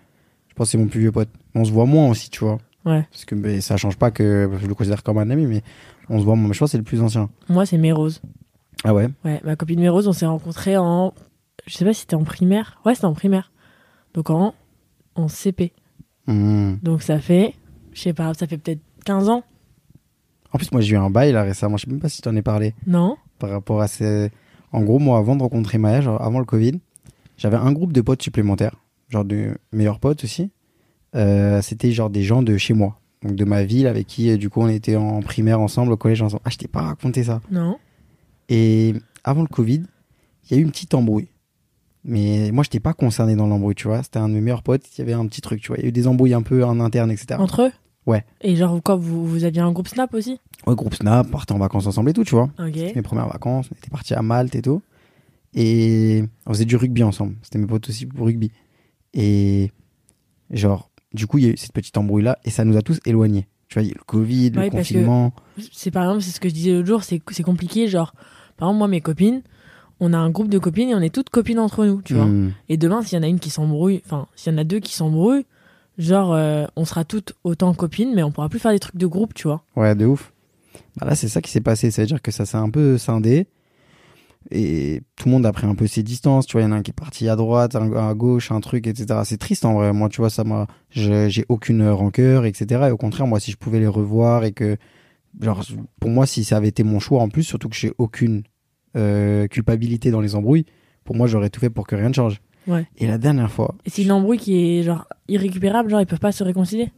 Je 0.48 0.54
pense 0.54 0.68
que 0.68 0.72
c'est 0.72 0.78
mon 0.78 0.88
plus 0.88 1.00
vieux 1.02 1.12
pote. 1.12 1.30
On 1.56 1.66
se 1.66 1.72
voit 1.72 1.86
moins 1.86 2.10
aussi, 2.10 2.30
tu 2.30 2.40
vois. 2.44 2.60
Ouais. 2.86 3.06
Parce 3.12 3.26
que 3.26 3.36
mais 3.36 3.62
ça 3.62 3.78
change 3.78 3.98
pas 3.98 4.12
que 4.12 4.50
je 4.62 4.68
le 4.68 4.74
considère 4.76 5.04
comme 5.04 5.18
un 5.18 5.30
ami, 5.30 5.46
mais 5.46 5.62
on 6.10 6.20
se 6.20 6.24
voit. 6.26 6.36
Mais 6.36 6.54
je 6.54 6.60
que 6.60 6.66
c'est 6.68 6.78
le 6.78 6.84
plus 6.84 7.02
ancien. 7.02 7.30
Moi, 7.50 7.66
c'est 7.66 7.78
Mérose. 7.78 8.22
Ah 8.84 8.94
ouais? 8.94 9.10
Ouais, 9.26 9.42
ma 9.44 9.56
copine 9.56 9.80
Mérose, 9.80 10.08
on 10.08 10.14
s'est 10.14 10.26
rencontrés 10.26 10.78
en. 10.78 11.14
Je 11.66 11.76
sais 11.76 11.86
pas 11.86 11.94
si 11.94 12.02
c'était 12.02 12.16
en 12.16 12.24
primaire. 12.24 12.80
Ouais, 12.86 12.96
c'était 12.96 13.06
en 13.08 13.14
primaire. 13.14 13.52
Donc 14.14 14.30
en, 14.30 14.54
en 15.16 15.28
CP. 15.28 15.74
Hmm. 16.28 16.76
Donc 16.84 17.02
ça 17.02 17.20
fait. 17.20 17.56
Je 17.94 18.02
sais 18.02 18.14
pas, 18.14 18.34
ça 18.34 18.48
fait 18.48 18.58
peut-être 18.58 18.82
15 19.06 19.30
ans. 19.30 19.44
En 20.54 20.58
plus, 20.58 20.72
moi, 20.72 20.82
j'ai 20.82 20.94
eu 20.96 20.98
un 20.98 21.10
bail 21.10 21.32
là 21.32 21.44
récemment. 21.44 21.78
Je 21.78 21.86
sais 21.86 21.92
même 21.92 22.00
pas 22.00 22.10
si 22.10 22.18
tu 22.18 22.22
t'en 22.22 22.36
ai 22.36 22.42
parlé. 22.42 22.74
Non 22.86 23.18
Par 23.40 23.50
rapport 23.50 23.82
à 23.82 23.88
ces. 23.88 24.32
En 24.72 24.82
gros, 24.82 25.00
moi, 25.00 25.18
avant 25.18 25.36
de 25.36 25.42
rencontrer 25.44 25.78
Maya, 25.78 26.02
genre 26.02 26.22
avant 26.22 26.40
le 26.40 26.46
Covid, 26.46 26.80
j'avais 27.38 27.58
un 27.58 27.72
groupe 27.72 27.94
de 27.94 28.02
potes 28.02 28.22
supplémentaires. 28.22 28.76
Genre 29.10 29.26
de 29.26 29.58
meilleurs 29.72 30.00
potes 30.00 30.24
aussi. 30.24 30.52
Euh, 31.16 31.62
C'était 31.62 31.92
genre 31.92 32.10
des 32.10 32.24
gens 32.24 32.44
de 32.44 32.58
chez 32.58 32.74
moi. 32.74 33.00
Donc 33.24 33.36
de 33.36 33.46
ma 33.46 33.64
ville 33.64 33.88
avec 33.88 34.08
qui, 34.08 34.30
euh, 34.30 34.38
du 34.38 34.50
coup, 34.50 34.62
on 34.62 34.68
était 34.68 34.96
en 34.96 35.22
primaire 35.22 35.60
ensemble, 35.60 35.92
au 35.92 35.98
collège 35.98 36.22
ensemble. 36.22 36.42
Ah, 36.46 36.50
je 36.50 36.58
t'ai 36.58 36.68
pas 36.68 36.82
raconté 36.82 37.24
ça. 37.24 37.42
Non 37.52 37.78
Et 38.50 38.94
avant 39.24 39.42
le 39.42 39.48
Covid, 39.48 39.84
il 40.46 40.52
y 40.52 40.54
a 40.56 40.62
eu 40.62 40.64
une 40.64 40.72
petite 40.72 40.94
embrouille. 40.94 41.30
Mais 42.04 42.52
moi, 42.52 42.64
je 42.64 42.70
n'étais 42.70 42.80
pas 42.80 42.94
concerné 42.94 43.36
dans 43.36 43.48
l'embrouille, 43.48 43.76
tu 43.76 43.88
vois. 43.88 44.02
C'était 44.04 44.20
un 44.20 44.30
de 44.30 44.34
mes 44.34 44.42
meilleurs 44.42 44.64
potes, 44.64 44.84
il 44.96 45.00
y 45.00 45.02
avait 45.02 45.14
un 45.14 45.26
petit 45.28 45.42
truc, 45.42 45.62
tu 45.62 45.68
vois. 45.68 45.78
Il 45.78 45.84
y 45.84 45.86
a 45.86 45.90
eu 45.90 45.92
des 45.92 46.08
embrouilles 46.08 46.34
un 46.34 46.42
peu 46.42 46.64
en 46.64 46.80
interne, 46.80 47.12
etc. 47.12 47.40
Entre 47.40 47.64
eux? 47.64 47.72
Ouais. 48.06 48.24
Et 48.40 48.56
genre, 48.56 48.82
quoi, 48.82 48.96
vous, 48.96 49.28
vous 49.28 49.44
aviez 49.44 49.62
un 49.62 49.72
groupe 49.74 49.90
Snap 49.90 50.14
aussi? 50.14 50.40
Ouais, 50.66 50.76
groupe 50.76 50.94
Snap, 50.94 51.30
partait 51.30 51.52
en 51.52 51.58
vacances 51.58 51.88
ensemble 51.88 52.12
et 52.12 52.14
tout, 52.14 52.24
tu 52.24 52.36
vois. 52.36 52.50
Ok. 52.60 52.76
Mes 52.96 53.02
premières 53.02 53.28
vacances, 53.28 53.68
on 53.72 53.76
était 53.76 53.90
partis 53.90 54.14
à 54.14 54.22
Malte 54.22 54.56
et 54.56 54.62
tout. 54.62 54.82
Et 55.54 56.24
on 56.46 56.54
faisait 56.54 56.66
du 56.66 56.78
rugby 56.78 57.04
ensemble. 57.04 57.36
C'était 57.42 57.58
mes 57.58 57.68
potes 57.68 57.90
aussi 57.90 58.06
pour 58.06 58.26
rugby. 58.26 58.52
Et 59.14 59.72
genre, 60.50 60.90
du 61.14 61.28
coup, 61.28 61.38
il 61.38 61.46
y 61.46 61.48
a 61.48 61.52
eu 61.52 61.58
cette 61.58 61.74
petite 61.74 61.98
embrouille-là 61.98 62.40
et 62.44 62.50
ça 62.50 62.66
nous 62.66 62.78
a 62.78 62.82
tous 62.82 63.00
éloignés. 63.06 63.48
Tu 63.70 63.76
vois, 63.76 63.84
il 63.84 63.88
y 63.88 63.90
a 63.90 63.94
eu 63.94 63.98
le 63.98 64.04
Covid, 64.06 64.52
Ouais, 64.56 64.66
le 64.66 64.72
confinement. 64.72 65.34
C'est 65.72 65.92
par 65.92 66.04
exemple, 66.04 66.22
c'est 66.22 66.32
ce 66.32 66.40
que 66.40 66.50
je 66.50 66.54
disais 66.54 66.72
l'autre 66.72 66.88
jour, 66.88 67.04
c'est 67.04 67.22
c'est 67.32 67.44
compliqué. 67.44 67.88
Genre, 67.88 68.14
par 68.56 68.70
exemple, 68.70 68.80
moi, 68.80 68.88
mes 68.88 69.02
copines, 69.02 69.42
on 70.00 70.14
a 70.14 70.18
un 70.18 70.30
groupe 70.30 70.50
de 70.50 70.60
copines 70.60 70.90
et 70.90 70.96
on 70.96 71.02
est 71.02 71.14
toutes 71.14 71.30
copines 71.30 71.60
entre 71.60 71.86
nous, 71.86 72.02
tu 72.02 72.14
vois. 72.14 72.26
Hmm. 72.26 72.54
Et 72.70 72.78
demain, 72.78 73.02
s'il 73.02 73.18
y 73.18 73.20
en 73.20 73.24
a 73.24 73.28
une 73.28 73.40
qui 73.40 73.50
s'embrouille, 73.50 74.02
enfin, 74.06 74.28
s'il 74.36 74.54
y 74.54 74.56
en 74.56 74.60
a 74.60 74.64
deux 74.64 74.80
qui 74.80 74.94
s'embrouillent, 74.94 75.46
genre, 75.98 76.34
euh, 76.34 76.66
on 76.76 76.86
sera 76.86 77.04
toutes 77.04 77.34
autant 77.44 77.74
copines, 77.74 78.14
mais 78.16 78.24
on 78.24 78.32
pourra 78.32 78.50
plus 78.50 78.60
faire 78.60 78.72
des 78.72 78.80
trucs 78.80 78.98
de 78.98 79.08
groupe, 79.08 79.34
tu 79.34 79.48
vois. 79.48 79.64
Ouais, 79.76 79.96
de 79.96 80.06
ouf. 80.06 80.32
Bah 80.98 81.06
là, 81.06 81.16
c'est 81.16 81.28
ça 81.28 81.42
qui 81.42 81.52
s'est 81.52 81.62
passé. 81.62 81.92
Ça 81.92 82.04
veut 82.04 82.08
dire 82.08 82.22
que 82.22 82.32
ça 82.32 82.46
s'est 82.46 82.58
un 82.58 82.70
peu 82.70 82.98
scindé. 82.98 83.48
Et 84.50 85.02
tout 85.16 85.28
le 85.28 85.34
monde 85.34 85.46
a 85.46 85.52
pris 85.52 85.68
un 85.68 85.76
peu 85.76 85.88
ses 85.88 86.04
distances. 86.04 86.46
Tu 86.46 86.54
vois, 86.54 86.62
il 86.62 86.66
y 86.66 86.68
en 86.68 86.72
a 86.72 86.76
un 86.76 86.82
qui 86.82 86.92
est 86.92 86.94
parti 86.94 87.28
à 87.28 87.36
droite, 87.36 87.76
un 87.76 87.92
à 87.94 88.14
gauche, 88.14 88.52
un 88.52 88.62
truc, 88.62 88.88
etc. 88.88 89.22
C'est 89.26 89.38
triste 89.38 89.66
en 89.66 89.74
vrai. 89.74 89.92
Moi, 89.92 90.10
tu 90.10 90.22
vois, 90.22 90.30
ça 90.30 90.44
m'a. 90.44 90.68
J'ai 90.90 91.46
aucune 91.50 91.88
rancœur, 91.90 92.46
etc. 92.46 92.86
Et 92.88 92.92
au 92.92 92.98
contraire, 92.98 93.28
moi, 93.28 93.40
si 93.40 93.52
je 93.52 93.58
pouvais 93.58 93.80
les 93.80 93.88
revoir 93.88 94.46
et 94.46 94.52
que. 94.52 94.78
Genre, 95.42 95.64
pour 96.00 96.10
moi, 96.10 96.26
si 96.26 96.44
ça 96.44 96.58
avait 96.58 96.70
été 96.70 96.84
mon 96.84 97.00
choix 97.00 97.22
en 97.22 97.30
plus, 97.30 97.44
surtout 97.44 97.70
que 97.70 97.76
j'ai 97.76 97.92
aucune 97.98 98.44
euh, 98.96 99.48
culpabilité 99.48 100.10
dans 100.10 100.22
les 100.22 100.34
embrouilles, 100.34 100.66
pour 101.04 101.16
moi, 101.16 101.28
j'aurais 101.28 101.50
tout 101.50 101.60
fait 101.60 101.70
pour 101.70 101.86
que 101.86 101.96
rien 101.96 102.10
ne 102.10 102.14
change. 102.14 102.42
Ouais. 102.66 102.88
Et 102.98 103.08
la 103.08 103.18
dernière 103.18 103.52
fois, 103.52 103.76
Et 103.86 103.90
c'est 103.90 104.04
une 104.04 104.12
embrouille 104.12 104.40
qui 104.40 104.80
est, 104.80 104.84
genre, 104.84 105.08
irrécupérable, 105.28 105.90
genre, 105.90 106.02
ils 106.02 106.08
peuvent 106.08 106.20
pas 106.20 106.32
se 106.32 106.44
réconcilier? 106.44 106.92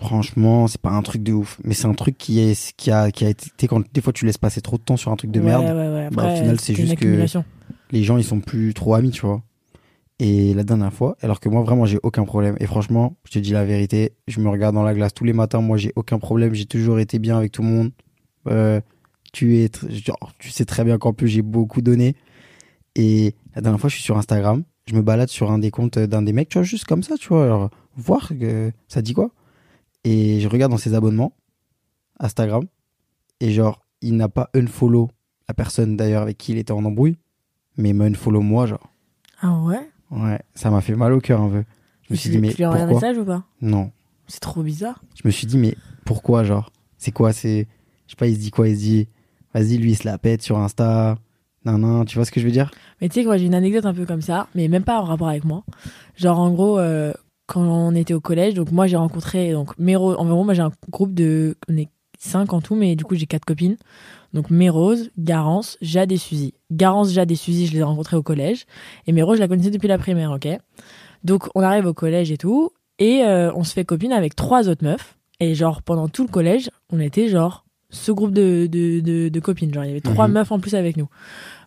Franchement, 0.00 0.68
c'est 0.68 0.80
pas 0.80 0.90
un 0.90 1.02
truc 1.02 1.22
de 1.22 1.32
ouf, 1.32 1.58
mais 1.64 1.74
c'est 1.74 1.86
un 1.86 1.94
truc 1.94 2.16
qui 2.16 2.38
est 2.40 2.72
qui 2.76 2.90
a 2.90 3.10
qui 3.10 3.24
a 3.24 3.30
été 3.30 3.66
quand 3.66 3.82
des 3.92 4.00
fois 4.00 4.12
tu 4.12 4.24
laisses 4.26 4.38
passer 4.38 4.60
trop 4.60 4.76
de 4.78 4.82
temps 4.82 4.96
sur 4.96 5.10
un 5.10 5.16
truc 5.16 5.30
de 5.30 5.40
ouais, 5.40 5.46
merde, 5.46 5.64
Ouais, 5.64 5.72
ouais, 5.72 6.08
Bah, 6.12 6.26
au 6.26 6.36
final, 6.36 6.60
c'est 6.60 6.74
juste 6.74 6.96
que- 6.96 7.26
les 7.90 8.04
gens 8.04 8.16
ils 8.16 8.24
sont 8.24 8.40
plus 8.40 8.74
trop 8.74 8.94
amis, 8.94 9.10
tu 9.10 9.22
vois. 9.26 9.42
Et 10.20 10.52
la 10.54 10.64
dernière 10.64 10.92
fois, 10.92 11.16
alors 11.20 11.38
que 11.40 11.48
moi 11.48 11.62
vraiment 11.62 11.84
j'ai 11.84 11.98
aucun 12.02 12.24
problème. 12.24 12.56
Et 12.60 12.66
franchement, 12.66 13.16
je 13.24 13.32
te 13.32 13.38
dis 13.38 13.52
la 13.52 13.64
vérité, 13.64 14.12
je 14.26 14.40
me 14.40 14.48
regarde 14.48 14.74
dans 14.74 14.82
la 14.82 14.94
glace 14.94 15.14
tous 15.14 15.24
les 15.24 15.32
matins, 15.32 15.60
moi 15.60 15.76
j'ai 15.76 15.92
aucun 15.96 16.18
problème, 16.18 16.54
j'ai 16.54 16.66
toujours 16.66 16.98
été 16.98 17.18
bien 17.18 17.36
avec 17.38 17.52
tout 17.52 17.62
le 17.62 17.68
monde. 17.68 17.90
Euh, 18.48 18.80
tu 19.32 19.58
es 19.58 19.70
genre, 19.90 20.32
tu 20.38 20.50
sais 20.50 20.64
très 20.64 20.84
bien 20.84 20.98
qu'en 20.98 21.12
plus 21.12 21.28
j'ai 21.28 21.42
beaucoup 21.42 21.82
donné. 21.82 22.14
Et 22.96 23.34
la 23.54 23.62
dernière 23.62 23.80
fois 23.80 23.88
je 23.90 23.94
suis 23.94 24.04
sur 24.04 24.16
Instagram, 24.18 24.64
je 24.86 24.94
me 24.94 25.02
balade 25.02 25.28
sur 25.28 25.50
un 25.52 25.58
des 25.58 25.70
comptes 25.70 25.98
d'un 25.98 26.22
des 26.22 26.32
mecs, 26.32 26.48
tu 26.48 26.58
vois 26.58 26.64
juste 26.64 26.84
comme 26.84 27.02
ça, 27.02 27.16
tu 27.16 27.28
vois, 27.28 27.44
alors, 27.44 27.70
voir 27.96 28.28
que 28.38 28.72
ça 28.88 29.02
dit 29.02 29.14
quoi? 29.14 29.30
Et 30.04 30.40
je 30.40 30.48
regarde 30.48 30.70
dans 30.72 30.78
ses 30.78 30.94
abonnements 30.94 31.32
Instagram 32.20 32.64
et 33.40 33.52
genre 33.52 33.84
il 34.00 34.16
n'a 34.16 34.28
pas 34.28 34.50
unfollow 34.54 35.10
la 35.48 35.54
personne 35.54 35.96
d'ailleurs 35.96 36.22
avec 36.22 36.38
qui 36.38 36.52
il 36.52 36.58
était 36.58 36.72
en 36.72 36.84
embrouille 36.84 37.16
mais 37.76 37.90
il 37.90 37.94
m'a 37.94 38.04
unfollow 38.06 38.40
moi 38.40 38.66
genre. 38.66 38.92
Ah 39.40 39.58
ouais? 39.60 39.88
Ouais 40.10 40.40
ça 40.54 40.70
m'a 40.70 40.80
fait 40.80 40.94
mal 40.96 41.12
au 41.12 41.20
cœur 41.20 41.40
un 41.40 41.48
peu. 41.48 41.64
Je 42.02 42.12
me 42.12 42.16
suis 42.16 42.30
Tu- 42.30 42.36
dit 42.36 42.42
mais 42.42 42.50
Tu 42.50 42.56
lui 42.58 42.64
as 42.64 42.68
envoyé 42.68 42.84
un 42.84 42.88
message 42.92 43.18
ou 43.18 43.24
pas? 43.24 43.44
Non. 43.60 43.90
C'est 44.26 44.40
trop 44.40 44.62
bizarre. 44.62 45.02
je 45.14 45.22
me 45.24 45.30
suis 45.30 45.46
dit 45.46 45.58
mais 45.58 45.74
pourquoi 46.04 46.44
genre? 46.44 46.70
C'est 46.96 47.12
quoi 47.12 47.32
c'est 47.32 47.66
je 48.06 48.12
sais 48.12 48.16
pas 48.16 48.26
il 48.26 48.34
se 48.34 48.40
dit 48.40 48.50
quoi? 48.50 48.68
Il 48.68 48.74
se 48.76 48.80
dit 48.80 49.08
vas-y 49.54 49.78
lui 49.78 49.92
il 49.92 49.96
se 49.96 50.06
la 50.06 50.18
pète 50.18 50.42
sur 50.42 50.58
Insta 50.58 51.16
nan 51.64 51.80
nan 51.80 52.04
tu 52.04 52.16
vois 52.16 52.24
ce 52.24 52.30
que 52.30 52.40
je 52.40 52.46
veux 52.46 52.52
dire? 52.52 52.70
Mais 53.00 53.08
tu 53.08 53.14
sais 53.14 53.22
que 53.22 53.26
moi 53.26 53.36
j'ai 53.36 53.46
une 53.46 53.54
anecdote 53.54 53.86
un 53.86 53.94
peu 53.94 54.06
comme 54.06 54.22
ça, 54.22 54.48
mais 54.54 54.68
même 54.68 54.84
pas 54.84 55.00
en 55.00 55.04
rapport 55.04 55.28
avec 55.28 55.44
moi. 55.44 55.64
Genre 56.16 56.38
en 56.38 56.50
gros, 56.50 56.78
euh, 56.78 57.12
quand 57.48 57.62
on 57.62 57.94
était 57.96 58.14
au 58.14 58.20
collège, 58.20 58.54
donc 58.54 58.70
moi 58.70 58.86
j'ai 58.86 58.96
rencontré 58.96 59.52
donc 59.52 59.76
Mérose. 59.78 60.14
En 60.18 60.26
gros, 60.26 60.44
moi 60.44 60.54
j'ai 60.54 60.62
un 60.62 60.70
groupe 60.90 61.12
de, 61.14 61.56
on 61.68 61.76
est 61.76 61.88
cinq 62.18 62.52
en 62.52 62.60
tout, 62.60 62.74
mais 62.76 62.94
du 62.94 63.04
coup 63.04 63.14
j'ai 63.16 63.26
quatre 63.26 63.44
copines. 63.44 63.76
Donc 64.34 64.50
Mérose, 64.50 65.10
Garance, 65.18 65.78
Jade 65.80 66.12
et 66.12 66.18
Suzy. 66.18 66.52
Garance, 66.70 67.10
Jade 67.12 67.30
et 67.32 67.36
Suzy, 67.36 67.66
je 67.66 67.72
les 67.72 67.78
ai 67.78 67.82
rencontrées 67.82 68.16
au 68.18 68.22
collège, 68.22 68.66
et 69.06 69.12
Mérose 69.12 69.36
je 69.38 69.40
la 69.42 69.48
connaissais 69.48 69.70
depuis 69.70 69.88
la 69.88 69.98
primaire, 69.98 70.30
ok? 70.30 70.46
Donc 71.24 71.48
on 71.54 71.62
arrive 71.62 71.86
au 71.86 71.94
collège 71.94 72.30
et 72.30 72.36
tout, 72.36 72.70
et 72.98 73.22
euh, 73.24 73.50
on 73.54 73.64
se 73.64 73.72
fait 73.72 73.84
copine 73.84 74.12
avec 74.12 74.36
trois 74.36 74.68
autres 74.68 74.84
meufs. 74.84 75.16
Et 75.40 75.54
genre 75.54 75.82
pendant 75.82 76.08
tout 76.08 76.24
le 76.24 76.28
collège, 76.28 76.68
on 76.92 77.00
était 77.00 77.28
genre 77.28 77.64
ce 77.90 78.12
groupe 78.12 78.32
de, 78.32 78.66
de, 78.70 79.00
de, 79.00 79.28
de 79.30 79.40
copines. 79.40 79.72
Genre 79.72 79.84
il 79.84 79.88
y 79.88 79.90
avait 79.92 80.00
trois 80.00 80.28
Mhm. 80.28 80.34
meufs 80.34 80.52
en 80.52 80.58
plus 80.60 80.74
avec 80.74 80.96
nous. 80.98 81.08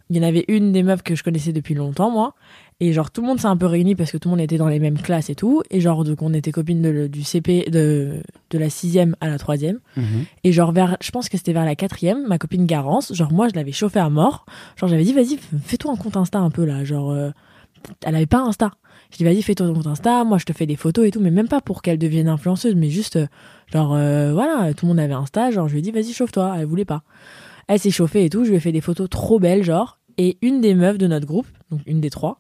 Il 0.10 0.18
y 0.18 0.20
en 0.20 0.24
avait 0.24 0.44
une 0.50 0.74
des 0.74 0.84
meufs 0.84 1.02
que 1.04 1.16
je 1.16 1.24
connaissais 1.24 1.54
depuis 1.54 1.74
longtemps, 1.74 2.12
moi. 2.12 2.36
Et 2.84 2.94
genre, 2.94 3.12
tout 3.12 3.22
le 3.22 3.28
monde 3.28 3.40
s'est 3.40 3.46
un 3.48 3.56
peu 3.56 3.68
réuni 3.68 3.94
parce 3.96 4.12
que 4.12 4.18
tout 4.18 4.28
le 4.28 4.32
monde 4.32 4.42
était 4.42 4.58
dans 4.58 4.68
les 4.68 4.80
mêmes 4.80 4.98
classes 4.98 5.30
et 5.30 5.36
tout. 5.36 5.62
Et 5.70 5.80
genre, 5.82 6.04
donc, 6.04 6.22
on 6.24 6.34
était 6.34 6.52
copines 6.52 6.82
de- 6.82 7.06
du 7.08 7.22
CP, 7.24 7.70
de, 7.70 8.22
de 8.50 8.58
la 8.58 8.70
sixième 8.72 9.16
à 9.22 9.28
la 9.30 9.38
troisième. 9.38 9.80
Et 10.44 10.52
genre, 10.52 10.72
vers, 10.72 10.98
je 11.00 11.12
pense 11.12 11.30
que 11.30 11.38
c'était 11.38 11.54
vers 11.54 11.64
la 11.64 11.76
quatrième, 11.76 12.28
ma 12.28 12.40
copine 12.40 12.66
Garance, 12.66 13.14
genre, 13.14 13.32
moi, 13.32 13.48
je 13.50 13.54
l'avais 13.56 13.72
chauffée 13.72 14.00
à 14.00 14.10
mort. 14.10 14.46
Genre, 14.78 14.90
j'avais 14.90 15.04
dit, 15.04 15.14
vas-y, 15.14 15.38
fais-toi 15.64 15.92
un 15.92 15.96
compte 15.96 16.18
Insta 16.18 16.40
un 16.40 16.50
peu, 16.50 16.66
là. 16.66 16.84
Genre, 16.84 17.12
euh, 17.12 17.30
elle 18.04 18.16
avait 18.16 18.26
pas 18.26 18.40
Insta. 18.42 18.72
Je 19.12 19.18
dis, 19.18 19.24
vas-y, 19.26 19.44
fais-toi 19.44 19.68
ton 19.68 19.74
compte 19.76 19.86
Insta. 19.88 20.24
Moi, 20.24 20.40
je 20.40 20.46
te 20.46 20.54
fais 20.54 20.66
des 20.66 20.76
photos 20.76 21.06
et 21.06 21.12
tout, 21.12 21.20
mais 21.20 21.30
même 21.32 21.48
pas 21.50 21.62
pour 21.62 21.84
qu'elle 21.84 22.00
devienne 22.00 22.28
influenceuse, 22.30 22.74
mais 22.76 22.90
juste, 22.90 23.18
euh, 23.18 23.28
genre, 23.72 23.94
euh, 23.94 24.34
voilà, 24.34 24.74
tout 24.74 24.86
le 24.86 24.90
monde 24.90 25.00
avait 25.00 25.14
Insta. 25.14 25.52
Genre, 25.52 25.68
je 25.68 25.74
lui 25.74 25.80
ai 25.80 25.82
dit, 25.84 25.92
vas-y, 25.92 26.14
chauffe-toi. 26.14 26.56
Elle 26.58 26.66
voulait 26.66 26.86
pas. 26.86 27.04
Elle 27.68 27.78
s'est 27.80 27.92
chauffée 27.92 28.26
et 28.26 28.30
tout. 28.32 28.44
Je 28.44 28.50
lui 28.50 28.58
ai 28.58 28.60
fait 28.60 28.72
des 28.72 28.82
photos 28.82 29.08
trop 29.08 29.40
belles, 29.40 29.64
genre. 29.64 30.00
Et 30.18 30.38
une 30.42 30.62
des 30.62 30.74
meufs 30.76 30.98
de 30.98 31.06
notre 31.08 31.26
groupe, 31.28 31.48
donc 31.72 31.80
une 31.86 32.02
des 32.02 32.10
trois, 32.10 32.40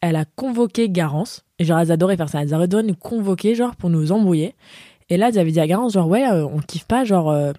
elle 0.00 0.16
a 0.16 0.24
convoqué 0.24 0.88
Garance. 0.88 1.44
Et 1.58 1.64
genre, 1.64 1.78
elles 1.80 1.92
adoraient 1.92 2.16
faire 2.16 2.28
ça. 2.28 2.42
Elles 2.42 2.54
adoraient 2.54 2.82
nous 2.82 2.94
convoquer, 2.94 3.54
genre, 3.54 3.74
pour 3.76 3.90
nous 3.90 4.12
embrouiller. 4.12 4.54
Et 5.08 5.16
là, 5.16 5.28
elles 5.28 5.38
avaient 5.38 5.50
dit 5.52 5.60
à 5.60 5.66
Garance, 5.66 5.94
genre, 5.94 6.08
ouais, 6.08 6.26
euh, 6.28 6.46
on 6.46 6.58
kiffe 6.60 6.84
pas, 6.84 7.04
genre, 7.04 7.30
euh, 7.30 7.52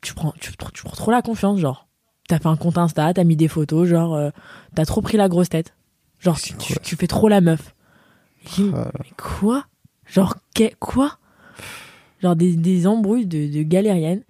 tu, 0.00 0.14
prends, 0.14 0.32
tu, 0.40 0.52
tu 0.72 0.82
prends 0.84 0.96
trop 0.96 1.10
la 1.10 1.22
confiance, 1.22 1.58
genre. 1.60 1.86
T'as 2.28 2.38
fait 2.38 2.48
un 2.48 2.56
compte 2.56 2.78
Insta, 2.78 3.12
t'as 3.12 3.24
mis 3.24 3.36
des 3.36 3.48
photos, 3.48 3.86
genre, 3.86 4.14
euh, 4.14 4.30
t'as 4.74 4.86
trop 4.86 5.02
pris 5.02 5.16
la 5.18 5.28
grosse 5.28 5.50
tête. 5.50 5.74
Genre, 6.20 6.40
tu, 6.40 6.54
tu, 6.56 6.74
tu 6.82 6.96
fais 6.96 7.06
trop 7.06 7.28
la 7.28 7.40
meuf. 7.42 7.74
Dit, 8.56 8.70
Euh, 8.74 8.84
mais 9.00 9.10
quoi? 9.16 9.66
Genre, 10.06 10.34
quoi? 10.80 11.18
Genre 12.22 12.36
des, 12.36 12.56
des 12.56 12.86
embrouilles 12.86 13.26
de, 13.26 13.46
de 13.52 13.62
galériennes. 13.62 14.22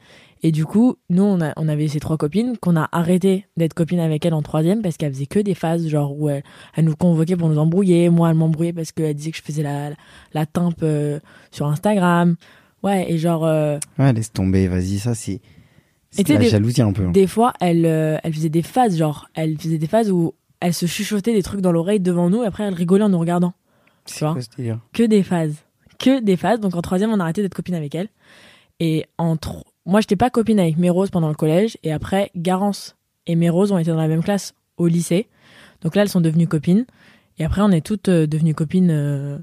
Et 0.46 0.52
du 0.52 0.66
coup, 0.66 0.96
nous, 1.08 1.22
on, 1.22 1.40
a, 1.40 1.54
on 1.56 1.68
avait 1.68 1.88
ces 1.88 2.00
trois 2.00 2.18
copines 2.18 2.58
qu'on 2.58 2.76
a 2.76 2.86
arrêté 2.92 3.46
d'être 3.56 3.72
copines 3.72 3.98
avec 3.98 4.26
elles 4.26 4.34
en 4.34 4.42
troisième 4.42 4.82
parce 4.82 4.98
qu'elles 4.98 5.14
faisaient 5.14 5.24
que 5.26 5.38
des 5.40 5.54
phases, 5.54 5.88
genre 5.88 6.14
où 6.16 6.28
elles, 6.28 6.42
elles 6.76 6.84
nous 6.84 6.94
convoquaient 6.96 7.36
pour 7.36 7.48
nous 7.48 7.56
embrouiller. 7.58 8.10
Moi, 8.10 8.28
elle 8.28 8.36
m'embrouillait 8.36 8.74
parce 8.74 8.92
qu'elle 8.92 9.14
disait 9.14 9.30
que 9.30 9.38
je 9.38 9.42
faisais 9.42 9.62
la, 9.62 9.88
la, 9.90 9.96
la 10.34 10.44
timpe 10.46 10.82
euh, 10.82 11.18
sur 11.50 11.66
Instagram. 11.66 12.36
Ouais, 12.82 13.10
et 13.10 13.16
genre, 13.16 13.46
euh, 13.46 13.78
ouais 13.98 14.12
laisse 14.12 14.30
tomber 14.30 14.68
vas-y 14.68 14.98
ça 14.98 15.14
c'est 15.14 15.40
c'est 16.10 16.28
la 16.28 16.36
des- 16.36 16.48
jalousie 16.50 16.82
un 16.82 16.92
peu 16.92 17.06
hein. 17.06 17.10
des 17.10 17.26
fois, 17.26 17.54
elle, 17.58 17.86
euh, 17.86 18.18
elle 18.22 18.34
faisait 18.34 18.50
des 18.50 18.60
phases, 18.60 18.98
genre, 18.98 19.26
elle 19.32 19.58
faisait 19.58 19.78
des 19.78 19.86
phases 19.86 20.10
où 20.10 20.34
elle 20.60 20.74
se 20.74 20.84
chuchotait 20.84 21.32
des 21.32 21.42
trucs 21.42 21.62
dans 21.62 21.72
l'oreille 21.72 22.00
devant 22.00 22.28
nous 22.28 22.42
et 22.42 22.46
après 22.46 22.64
elle 22.64 22.74
rigolait 22.74 23.04
en 23.04 23.08
nous 23.08 23.18
regardant. 23.18 23.54
Tu 24.04 24.18
vois 24.22 24.36
que 24.92 25.02
des 25.04 25.22
phases. 25.22 25.56
Que 25.98 26.20
des 26.20 26.36
phases. 26.36 26.60
Donc 26.60 26.76
en 26.76 26.82
troisième, 26.82 27.10
on 27.10 27.18
a 27.20 27.22
arrêté 27.22 27.40
d'être 27.40 27.54
copine 27.54 27.74
avec 27.74 27.94
elle. 27.94 28.08
Et 28.80 29.06
en 29.16 29.36
moi, 29.86 30.00
j'étais 30.00 30.16
pas 30.16 30.30
copine 30.30 30.58
avec 30.60 30.76
Mérose 30.78 31.10
pendant 31.10 31.28
le 31.28 31.34
collège. 31.34 31.76
Et 31.82 31.92
après, 31.92 32.30
Garance 32.36 32.96
et 33.26 33.36
Mérose 33.36 33.72
ont 33.72 33.78
été 33.78 33.90
dans 33.90 33.96
la 33.96 34.08
même 34.08 34.22
classe 34.22 34.54
au 34.76 34.86
lycée. 34.86 35.28
Donc 35.82 35.94
là, 35.94 36.02
elles 36.02 36.08
sont 36.08 36.20
devenues 36.20 36.46
copines. 36.48 36.86
Et 37.38 37.44
après, 37.44 37.60
on 37.62 37.70
est 37.70 37.84
toutes 37.84 38.08
euh, 38.08 38.26
devenues 38.26 38.54
copines. 38.54 38.90
euh, 38.90 39.38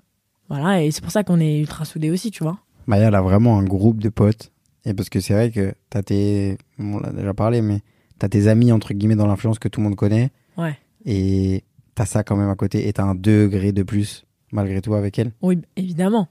voilà. 0.50 0.83
Et 0.83 0.91
c'est 0.91 1.01
pour 1.01 1.12
ça 1.12 1.24
qu'on 1.24 1.39
est 1.39 1.60
ultra 1.60 1.86
soudées 1.86 2.10
aussi, 2.10 2.31
tu 2.31 2.43
vois. 2.43 2.57
Maya 2.88 3.07
elle 3.10 3.15
a 3.15 3.21
vraiment 3.21 3.57
un 3.60 3.63
groupe 3.63 4.00
de 4.01 4.10
potes 4.10 4.51
et 4.86 4.95
parce 4.95 5.10
que 5.10 5.19
c'est 5.19 5.33
vrai 5.33 5.51
que 5.51 5.74
t'as 5.91 6.01
tes 6.01 6.57
on 6.79 7.00
l'a 7.00 7.12
déjà 7.12 7.31
parlé 7.36 7.62
mais 7.62 7.81
t'as 8.17 8.27
tes 8.27 8.48
amis 8.48 8.71
entre 8.71 8.95
guillemets 8.95 9.15
dans 9.15 9.27
l'influence 9.27 9.60
que 9.60 9.67
tout 9.67 9.79
le 9.79 9.83
monde 9.86 9.95
connaît 9.95 10.31
Ouais. 10.57 10.75
et 11.05 11.63
t'as 11.93 12.07
ça 12.07 12.24
quand 12.24 12.36
même 12.36 12.50
à 12.50 12.55
côté 12.55 12.88
et 12.88 12.91
t'as 12.93 13.03
un 13.03 13.13
degré 13.13 13.71
de 13.71 13.83
plus 13.83 14.25
malgré 14.51 14.81
tout 14.81 14.95
avec 14.95 15.19
elle 15.19 15.31
Oui, 15.43 15.60
évidemment. 15.77 16.27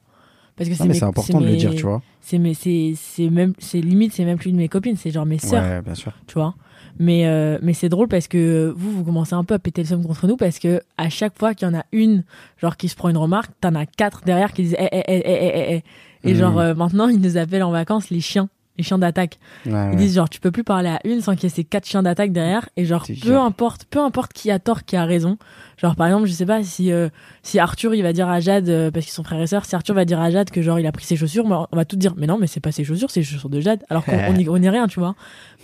Parce 0.60 0.70
que 0.70 0.76
c'est 0.76 0.84
mes- 0.88 1.02
important 1.02 1.40
de 1.40 1.46
le 1.46 1.56
dire 1.56 1.74
tu 1.74 1.82
vois 1.86 2.02
C'est 2.20 2.38
même 2.38 3.54
c'est 3.58 3.80
limite 3.80 4.12
c'est 4.12 4.24
même 4.24 4.38
plus 4.38 4.52
de 4.52 4.56
mes 4.56 4.68
copines, 4.68 4.96
c'est 4.96 5.10
genre 5.10 5.26
mes 5.26 5.38
sœurs. 5.38 5.62
ouais 5.62 5.82
bien 5.82 5.94
sûr 5.94 6.12
tu 6.26 6.34
vois. 6.34 6.54
Mais, 6.98 7.26
euh, 7.26 7.58
mais 7.62 7.72
c'est 7.72 7.88
drôle 7.88 8.08
parce 8.08 8.28
que 8.28 8.72
vous, 8.76 8.90
vous 8.92 9.04
commencez 9.04 9.34
un 9.34 9.44
peu 9.44 9.54
à 9.54 9.58
péter 9.58 9.82
le 9.82 9.88
somme 9.88 10.04
contre 10.04 10.26
nous 10.26 10.36
parce 10.36 10.58
que 10.58 10.80
à 10.98 11.08
chaque 11.08 11.38
fois 11.38 11.54
qu'il 11.54 11.66
y 11.66 11.70
en 11.70 11.78
a 11.78 11.84
une, 11.92 12.24
genre, 12.60 12.76
qui 12.76 12.88
se 12.88 12.96
prend 12.96 13.08
une 13.08 13.16
remarque, 13.16 13.50
t'en 13.60 13.74
as 13.74 13.86
quatre 13.86 14.22
derrière 14.24 14.52
qui 14.52 14.62
disent 14.64 14.76
eh, 14.78 14.88
eh, 14.92 15.02
eh, 15.08 15.16
eh, 15.16 15.22
eh, 15.24 15.52
eh, 15.54 15.82
eh. 16.24 16.28
Et 16.28 16.32
Mhm. 16.34 16.38
genre, 16.38 16.58
euh, 16.58 16.74
maintenant, 16.74 17.08
ils 17.08 17.20
nous 17.20 17.36
appellent 17.38 17.62
en 17.62 17.70
vacances 17.70 18.10
les 18.10 18.20
chiens, 18.20 18.48
les 18.80 18.84
chiens 18.84 18.98
d'attaque. 18.98 19.38
Ouais, 19.66 19.72
Ils 19.72 19.74
ouais. 19.90 19.96
disent 19.96 20.14
genre, 20.14 20.28
tu 20.28 20.40
peux 20.40 20.50
plus 20.50 20.64
parler 20.64 20.88
à 20.88 21.00
une 21.04 21.20
sans 21.20 21.34
qu'il 21.34 21.44
y 21.44 21.46
ait 21.46 21.54
ces 21.54 21.64
quatre 21.64 21.86
chiens 21.86 22.02
d'attaque 22.02 22.32
derrière. 22.32 22.68
Et 22.76 22.84
genre, 22.84 23.04
peu 23.22 23.38
importe, 23.38 23.84
peu 23.84 24.00
importe 24.00 24.32
qui 24.32 24.50
a 24.50 24.58
tort, 24.58 24.84
qui 24.84 24.96
a 24.96 25.04
raison. 25.04 25.38
Genre, 25.76 25.96
par 25.96 26.06
exemple, 26.06 26.26
je 26.26 26.32
sais 26.32 26.46
pas 26.46 26.62
si, 26.62 26.92
euh, 26.92 27.08
si 27.42 27.58
Arthur, 27.58 27.94
il 27.94 28.02
va 28.02 28.12
dire 28.12 28.28
à 28.28 28.40
Jade, 28.40 28.68
euh, 28.68 28.90
parce 28.90 29.06
qu'ils 29.06 29.14
sont 29.14 29.24
frères 29.24 29.40
et 29.40 29.46
sœurs, 29.46 29.64
si 29.64 29.74
Arthur 29.74 29.94
va 29.94 30.04
dire 30.04 30.20
à 30.20 30.30
Jade 30.30 30.50
que 30.50 30.62
genre, 30.62 30.78
il 30.78 30.86
a 30.86 30.92
pris 30.92 31.04
ses 31.04 31.16
chaussures, 31.16 31.46
bah, 31.46 31.68
on 31.70 31.76
va 31.76 31.84
tout 31.84 31.96
dire, 31.96 32.14
mais 32.16 32.26
non, 32.26 32.38
mais 32.38 32.46
c'est 32.46 32.60
pas 32.60 32.72
ses 32.72 32.84
chaussures, 32.84 33.10
c'est 33.10 33.20
les 33.20 33.26
chaussures 33.26 33.50
de 33.50 33.60
Jade. 33.60 33.84
Alors 33.90 34.04
qu'on 34.04 34.12
on 34.28 34.34
y, 34.34 34.48
on 34.48 34.56
y 34.56 34.66
est 34.66 34.70
rien, 34.70 34.86
tu 34.88 35.00
vois. 35.00 35.14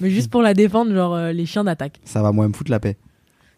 Mais 0.01 0.11
juste 0.11 0.31
pour 0.31 0.43
la 0.43 0.55
défendre, 0.55 0.95
genre, 0.95 1.15
euh, 1.15 1.33
les 1.33 1.47
chiens 1.47 1.65
d'attaque. 1.65 2.01
ça 2.05 2.23
va 2.23 2.33
moi 2.33 2.47
me 2.49 2.53
foutre 2.53 2.71
la 2.71 2.81
paix 2.81 2.97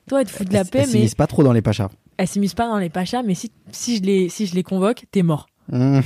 Toi, 0.08 0.20
elle 0.22 0.26
te 0.26 0.32
fout 0.32 0.48
de 0.48 0.52
la 0.54 0.64
paix, 0.64 0.78
elle 0.80 0.86
mais 0.86 0.92
s'immisce 0.92 1.14
pas 1.14 1.26
trop 1.26 1.42
dans 1.42 1.52
les 1.52 1.62
pachas 1.62 1.88
elle 2.20 2.26
s'immisce 2.26 2.54
pas 2.54 2.66
dans 2.66 2.78
les 2.78 2.90
pachas, 2.90 3.22
mais 3.22 3.34
si, 3.34 3.52
si 3.70 3.98
je 3.98 4.02
les, 4.02 4.28
si 4.28 4.46
je 4.46 4.54
les 4.56 4.64
convoque, 4.64 5.04
t'es 5.12 5.22
mort. 5.22 5.46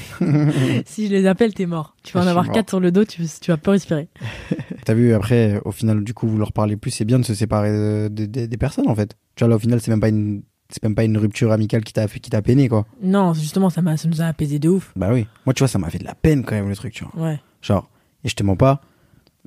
Si 0.86 1.06
je 1.06 1.12
les 1.12 1.26
appelle, 1.26 1.54
t'es 1.54 1.66
mort. 1.66 1.94
Tu 2.02 2.12
vas 2.16 2.24
en 2.24 2.26
avoir 2.26 2.50
quatre 2.50 2.70
sur 2.70 2.80
le 2.80 2.90
dos, 2.92 3.04
tu, 3.04 3.22
tu 3.40 3.50
vas 3.50 3.56
pas 3.56 3.72
respirer. 3.72 4.08
T'as 4.84 4.94
vu, 4.94 5.14
après, 5.14 5.60
au 5.64 5.70
final, 5.72 6.02
du 6.04 6.14
coup, 6.14 6.26
vous 6.26 6.38
leur 6.38 6.52
parlez 6.52 6.76
plus, 6.76 6.90
c'est 6.90 7.04
bien 7.04 7.18
de 7.18 7.24
se 7.24 7.34
séparer 7.34 7.70
de- 7.70 8.08
de- 8.26 8.46
des 8.46 8.56
personnes, 8.56 8.88
en 8.88 8.94
fait. 8.94 9.16
Tu 9.36 9.44
vois, 9.44 9.48
là, 9.48 9.56
au 9.56 9.58
final, 9.58 9.80
c'est 9.80 9.90
même 9.90 10.00
pas 10.00 10.08
une, 10.08 10.42
c'est 10.68 10.82
même 10.82 10.94
pas 10.94 11.04
une 11.04 11.16
rupture 11.18 11.52
amicale 11.52 11.84
qui 11.84 11.92
t'a 11.92 12.08
qui 12.08 12.30
t'a 12.30 12.42
peiné, 12.42 12.68
quoi. 12.68 12.86
Non, 13.02 13.34
justement, 13.34 13.70
ça, 13.70 13.82
m'a- 13.82 13.96
ça 13.96 14.08
nous 14.08 14.20
a 14.20 14.26
apaisé 14.26 14.58
de 14.58 14.68
ouf. 14.68 14.92
Bah 14.96 15.10
oui. 15.12 15.26
Moi, 15.46 15.54
tu 15.54 15.60
vois, 15.60 15.68
ça 15.68 15.78
m'a 15.78 15.90
fait 15.90 15.98
de 15.98 16.04
la 16.04 16.14
peine, 16.14 16.44
quand 16.44 16.54
même, 16.54 16.68
le 16.68 16.76
truc, 16.76 16.92
tu 16.94 17.04
vois. 17.04 17.24
Ouais. 17.28 17.40
Genre, 17.60 17.88
et 18.24 18.28
je 18.28 18.34
te 18.34 18.42
mens 18.42 18.56
pas, 18.56 18.80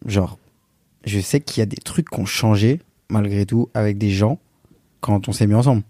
genre, 0.06 0.40
je 1.06 1.20
sais 1.20 1.42
qu'il 1.42 1.60
y 1.60 1.64
a 1.64 1.66
des 1.68 1.78
trucs 1.78 2.10
qui 2.10 2.20
ont 2.20 2.26
changé, 2.26 2.82
malgré 3.10 3.46
tout, 3.46 3.70
avec 3.74 3.98
des 3.98 4.10
gens, 4.12 4.40
quand 5.02 5.28
on 5.28 5.34
s'est 5.34 5.46
mis 5.48 5.54
ensemble. 5.54 5.84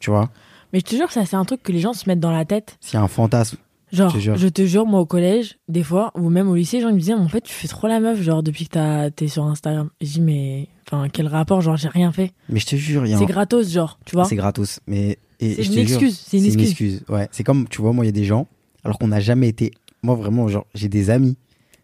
Tu 0.00 0.10
vois, 0.10 0.30
Mais 0.74 0.80
je 0.80 0.84
te 0.86 0.96
jure, 0.96 1.10
ça, 1.12 1.24
c'est 1.24 1.36
un 1.36 1.44
truc 1.44 1.62
que 1.62 1.70
les 1.70 1.78
gens 1.78 1.92
se 1.92 2.08
mettent 2.08 2.18
dans 2.18 2.32
la 2.32 2.44
tête. 2.44 2.78
a 2.92 3.00
un 3.00 3.06
fantasme. 3.06 3.58
Genre, 3.92 4.10
Je 4.10 4.16
te 4.16 4.20
jure. 4.20 4.36
je 4.36 4.48
te 4.48 4.66
jure, 4.66 4.86
moi 4.86 4.98
au 4.98 5.06
collège, 5.06 5.56
des 5.68 5.84
fois, 5.84 6.10
ou 6.16 6.28
même 6.28 6.48
au 6.48 6.56
lycée, 6.56 6.78
les 6.78 6.82
gens 6.82 6.88
ils 6.88 6.94
me 6.96 6.98
disaient, 6.98 7.14
en 7.14 7.28
fait, 7.28 7.42
tu 7.42 7.52
fais 7.54 7.68
trop 7.68 7.86
la 7.86 8.00
meuf, 8.00 8.20
genre, 8.20 8.42
depuis 8.42 8.64
que 8.66 8.70
t'as- 8.72 9.08
t'es 9.12 9.28
sur 9.28 9.44
Instagram. 9.44 9.88
Et 10.00 10.06
je 10.06 10.12
dis, 10.14 10.20
mais, 10.20 10.68
enfin, 10.88 11.08
quel 11.08 11.28
rapport, 11.28 11.60
genre, 11.60 11.76
j'ai 11.76 11.86
rien 11.86 12.10
fait. 12.10 12.32
Mais 12.48 12.58
je 12.58 12.66
te 12.66 12.74
jure, 12.74 13.06
il 13.06 13.10
y 13.10 13.14
a 13.14 13.18
C'est 13.18 13.22
un... 13.22 13.26
gratos, 13.28 13.70
genre, 13.70 14.00
tu 14.04 14.16
vois. 14.16 14.24
C'est 14.24 14.34
gratos. 14.34 14.80
Mais, 14.88 15.16
C'est 15.40 15.62
je 15.62 15.68
une 15.72 15.86
jure, 15.86 15.98
excuse, 16.02 16.18
c'est 16.26 16.38
une 16.38 16.60
excuse. 16.60 17.04
Ouais, 17.08 17.28
c'est 17.30 17.44
comme, 17.44 17.68
tu 17.68 17.80
vois, 17.80 17.92
moi, 17.92 18.04
il 18.04 18.08
y 18.08 18.10
a 18.10 18.12
des 18.12 18.24
gens, 18.24 18.48
alors 18.82 18.98
qu'on 18.98 19.06
n'a 19.08 19.20
jamais 19.20 19.46
été. 19.46 19.70
Moi, 20.02 20.16
vraiment, 20.16 20.48
genre, 20.48 20.66
j'ai 20.74 20.88
des 20.88 21.08
amis. 21.10 21.36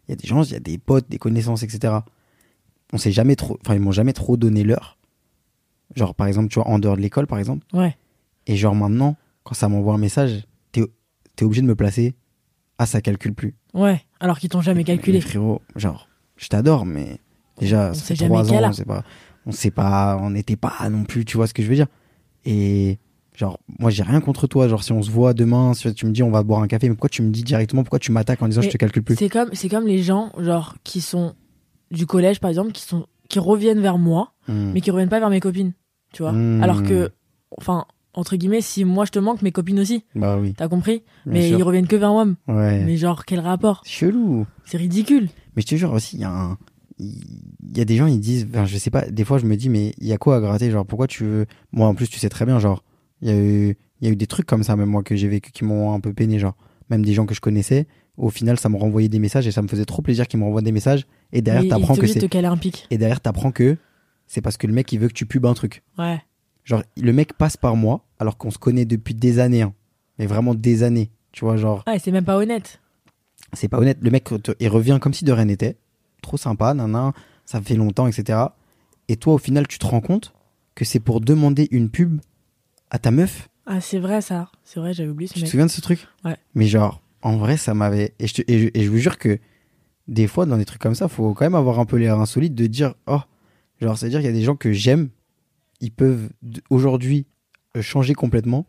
Il 0.08 0.10
y 0.10 0.14
a 0.14 0.16
des 0.16 0.26
gens, 0.26 0.42
il 0.42 0.50
y 0.50 0.56
a 0.56 0.60
des 0.60 0.78
potes, 0.78 1.08
des 1.08 1.18
connaissances, 1.18 1.62
etc. 1.62 1.94
On 2.92 2.98
s'est 2.98 3.12
jamais 3.12 3.36
trop. 3.36 3.56
Enfin, 3.64 3.74
ils 3.74 3.80
m'ont 3.80 3.92
jamais 3.92 4.12
trop 4.14 4.36
donné 4.36 4.64
l'heure. 4.64 4.96
Genre, 5.94 6.12
par 6.16 6.26
exemple, 6.26 6.48
tu 6.48 6.56
vois, 6.56 6.66
en 6.66 6.80
dehors 6.80 6.96
de 6.96 7.02
l'école, 7.02 7.28
par 7.28 7.38
exemple. 7.38 7.64
Ouais. 7.72 7.96
Et 8.50 8.56
genre, 8.56 8.74
maintenant, 8.74 9.16
quand 9.44 9.54
ça 9.54 9.68
m'envoie 9.68 9.94
un 9.94 9.98
message, 9.98 10.44
t'es 10.72 10.80
es 10.80 11.44
obligé 11.44 11.62
de 11.62 11.66
me 11.66 11.76
placer. 11.76 12.14
Ah, 12.78 12.86
ça 12.86 13.00
calcule 13.00 13.32
plus. 13.32 13.54
Ouais. 13.74 14.02
Alors 14.18 14.38
qu'ils 14.40 14.48
t'ont 14.50 14.60
jamais 14.60 14.82
calculé. 14.84 15.18
Mais 15.18 15.20
frérot, 15.22 15.62
genre, 15.76 16.08
je 16.36 16.48
t'adore, 16.48 16.84
mais 16.84 17.18
déjà, 17.58 17.90
On 17.90 17.94
ça 17.94 18.14
fait 18.16 18.24
trois 18.26 18.52
ans, 18.52 18.60
on 18.64 18.72
sait 18.72 18.84
pas, 18.84 19.04
on 19.46 19.52
sait 19.52 19.70
pas, 19.70 20.18
on 20.20 20.30
n'était 20.30 20.56
pas 20.56 20.72
non 20.90 21.04
plus, 21.04 21.24
tu 21.24 21.36
vois 21.36 21.46
ce 21.46 21.54
que 21.54 21.62
je 21.62 21.68
veux 21.68 21.76
dire. 21.76 21.86
Et 22.44 22.98
genre, 23.36 23.60
moi, 23.78 23.90
j'ai 23.90 24.02
rien 24.02 24.20
contre 24.20 24.46
toi. 24.48 24.66
Genre, 24.66 24.82
si 24.82 24.92
on 24.92 25.02
se 25.02 25.10
voit 25.10 25.32
demain, 25.32 25.72
si 25.74 25.94
tu 25.94 26.06
me 26.06 26.10
dis 26.10 26.22
on 26.24 26.30
va 26.30 26.42
boire 26.42 26.60
un 26.62 26.66
café, 26.68 26.88
mais 26.88 26.94
pourquoi 26.96 27.08
tu 27.10 27.22
me 27.22 27.30
dis 27.30 27.42
directement, 27.44 27.84
pourquoi 27.84 27.98
tu 28.00 28.10
m'attaques 28.12 28.42
en 28.42 28.48
disant 28.48 28.62
Mais 28.62 28.66
je 28.66 28.72
te 28.72 28.76
calcule 28.78 29.02
plus? 29.04 29.14
C'est 29.16 29.28
comme, 29.28 29.50
comme 29.70 29.86
les 29.86 30.02
gens, 30.02 30.32
genre, 30.38 30.74
qui 30.82 31.00
sont 31.00 31.34
du 31.90 32.06
collège, 32.06 32.40
par 32.40 32.50
exemple, 32.50 32.72
qui 32.72 32.82
sont, 32.82 33.06
qui 33.28 33.38
reviennent 33.38 33.80
vers 33.80 33.98
moi, 33.98 34.32
Hmm. 34.48 34.72
mais 34.74 34.80
qui 34.80 34.90
reviennent 34.90 35.08
pas 35.10 35.20
vers 35.20 35.30
mes 35.30 35.38
copines. 35.40 35.72
Tu 36.12 36.22
vois. 36.22 36.32
Hmm. 36.32 36.60
Alors 36.62 36.82
que, 36.82 37.12
enfin, 37.56 37.84
entre 38.14 38.36
guillemets, 38.36 38.60
si 38.60 38.84
moi 38.84 39.04
je 39.04 39.10
te 39.10 39.18
manque, 39.18 39.42
mes 39.42 39.52
copines 39.52 39.80
aussi. 39.80 40.04
Bah 40.14 40.38
oui. 40.38 40.54
T'as 40.56 40.68
compris? 40.68 41.02
bien 41.26 41.34
mais 41.34 41.48
sûr. 41.48 41.58
ils 41.58 41.62
reviennent 41.62 41.86
que 41.86 41.96
vers 41.96 42.10
moi. 42.10 42.26
Ouais. 42.48 42.84
Mais 42.84 42.96
genre, 42.96 43.24
quel 43.24 43.40
rapport? 43.40 43.82
Chelou. 43.84 44.46
C'est 44.64 44.78
ridicule. 44.78 45.28
Mais 45.56 45.62
je 45.62 45.66
te 45.66 45.74
jure 45.76 45.92
aussi, 45.92 46.16
il 46.16 46.22
y 46.22 46.24
a 46.24 46.30
un. 46.32 46.58
Il 46.98 47.76
y 47.76 47.80
a 47.80 47.84
des 47.86 47.96
gens, 47.96 48.06
ils 48.06 48.20
disent, 48.20 48.46
enfin, 48.50 48.66
je 48.66 48.76
sais 48.76 48.90
pas, 48.90 49.10
des 49.10 49.24
fois 49.24 49.38
je 49.38 49.46
me 49.46 49.56
dis, 49.56 49.70
mais 49.70 49.94
il 49.98 50.06
y 50.06 50.12
a 50.12 50.18
quoi 50.18 50.36
à 50.36 50.40
gratter? 50.40 50.70
Genre, 50.70 50.84
pourquoi 50.84 51.06
tu 51.06 51.24
veux. 51.24 51.46
Moi, 51.72 51.86
en 51.86 51.94
plus, 51.94 52.08
tu 52.08 52.18
sais 52.18 52.28
très 52.28 52.44
bien, 52.44 52.58
genre, 52.58 52.84
il 53.22 53.28
y 53.28 53.32
a 53.32 53.36
eu, 53.36 53.76
il 54.00 54.06
y 54.06 54.10
a 54.10 54.12
eu 54.12 54.16
des 54.16 54.26
trucs 54.26 54.46
comme 54.46 54.62
ça, 54.62 54.76
même 54.76 54.90
moi, 54.90 55.02
que 55.02 55.16
j'ai 55.16 55.28
vécu, 55.28 55.50
qui 55.50 55.64
m'ont 55.64 55.94
un 55.94 56.00
peu 56.00 56.12
peiné, 56.12 56.38
genre, 56.38 56.56
même 56.90 57.04
des 57.04 57.14
gens 57.14 57.24
que 57.24 57.34
je 57.34 57.40
connaissais. 57.40 57.86
Au 58.18 58.28
final, 58.28 58.58
ça 58.58 58.68
me 58.68 58.76
renvoyait 58.76 59.08
des 59.08 59.18
messages 59.18 59.46
et 59.46 59.52
ça 59.52 59.62
me 59.62 59.68
faisait 59.68 59.86
trop 59.86 60.02
plaisir 60.02 60.26
qu'ils 60.28 60.40
me 60.40 60.44
renvoient 60.44 60.60
des 60.60 60.72
messages. 60.72 61.06
Et 61.32 61.40
derrière, 61.40 61.70
t'apprends 61.70 61.96
que 61.96 62.06
c'est. 62.06 62.22
Et 62.90 62.98
derrière, 62.98 63.20
t'apprends 63.20 63.50
que 63.52 63.78
c'est 64.26 64.42
parce 64.42 64.56
que 64.58 64.66
le 64.66 64.72
mec, 64.72 64.92
il 64.92 64.98
veut 64.98 65.08
que 65.08 65.14
tu 65.14 65.24
pubes 65.24 65.46
un 65.46 65.54
truc. 65.54 65.82
Ouais. 65.98 66.20
Genre, 66.64 66.82
le 66.96 67.12
mec 67.12 67.32
passe 67.34 67.56
par 67.56 67.76
moi, 67.76 68.04
alors 68.18 68.36
qu'on 68.36 68.50
se 68.50 68.58
connaît 68.58 68.84
depuis 68.84 69.14
des 69.14 69.38
années, 69.38 69.62
hein. 69.62 69.74
mais 70.18 70.26
vraiment 70.26 70.54
des 70.54 70.82
années. 70.82 71.10
Tu 71.32 71.44
vois, 71.44 71.56
genre, 71.56 71.82
Ouais, 71.86 71.98
c'est 71.98 72.10
même 72.12 72.24
pas 72.24 72.36
honnête. 72.36 72.80
c'est 73.52 73.68
pas 73.68 73.78
honnête. 73.78 73.98
Le 74.02 74.10
mec, 74.10 74.24
te- 74.24 74.52
il 74.60 74.68
revient 74.68 74.98
comme 75.00 75.14
si 75.14 75.24
de 75.24 75.32
rien 75.32 75.46
n'était. 75.46 75.76
Trop 76.22 76.36
sympa, 76.36 76.74
nanan, 76.74 77.12
ça 77.46 77.60
fait 77.60 77.74
longtemps, 77.76 78.06
etc. 78.06 78.38
Et 79.08 79.16
toi, 79.16 79.34
au 79.34 79.38
final, 79.38 79.66
tu 79.66 79.78
te 79.78 79.86
rends 79.86 80.00
compte 80.00 80.34
que 80.74 80.84
c'est 80.84 81.00
pour 81.00 81.20
demander 81.20 81.66
une 81.70 81.88
pub 81.90 82.20
à 82.90 82.98
ta 82.98 83.10
meuf? 83.10 83.48
Ah, 83.66 83.80
c'est 83.80 83.98
vrai 83.98 84.20
ça. 84.20 84.50
C'est 84.64 84.80
vrai, 84.80 84.92
j'avais 84.92 85.08
oublié 85.08 85.28
ce 85.28 85.34
Tu 85.34 85.40
te 85.40 85.44
mec. 85.44 85.50
souviens 85.50 85.66
de 85.66 85.70
ce 85.70 85.80
truc? 85.80 86.06
Ouais. 86.24 86.36
Mais 86.54 86.66
genre, 86.66 87.00
en 87.22 87.36
vrai, 87.36 87.56
ça 87.56 87.74
m'avait. 87.74 88.14
Et 88.18 88.26
je, 88.26 88.34
te- 88.34 88.42
et, 88.52 88.58
je, 88.58 88.68
et 88.74 88.82
je 88.84 88.90
vous 88.90 88.98
jure 88.98 89.18
que 89.18 89.38
des 90.08 90.26
fois, 90.26 90.46
dans 90.46 90.56
des 90.58 90.64
trucs 90.64 90.80
comme 90.82 90.94
ça, 90.94 91.08
faut 91.08 91.32
quand 91.34 91.44
même 91.44 91.54
avoir 91.54 91.78
un 91.78 91.84
peu 91.86 91.96
l'air 91.96 92.18
insolite 92.18 92.54
de 92.54 92.66
dire 92.66 92.94
Oh, 93.06 93.20
genre, 93.80 93.96
c'est-à-dire 93.96 94.18
qu'il 94.20 94.26
y 94.26 94.32
a 94.32 94.36
des 94.36 94.42
gens 94.42 94.56
que 94.56 94.72
j'aime, 94.72 95.08
ils 95.80 95.90
peuvent 95.92 96.28
aujourd'hui 96.70 97.26
euh, 97.76 97.82
changer 97.82 98.14
complètement 98.14 98.66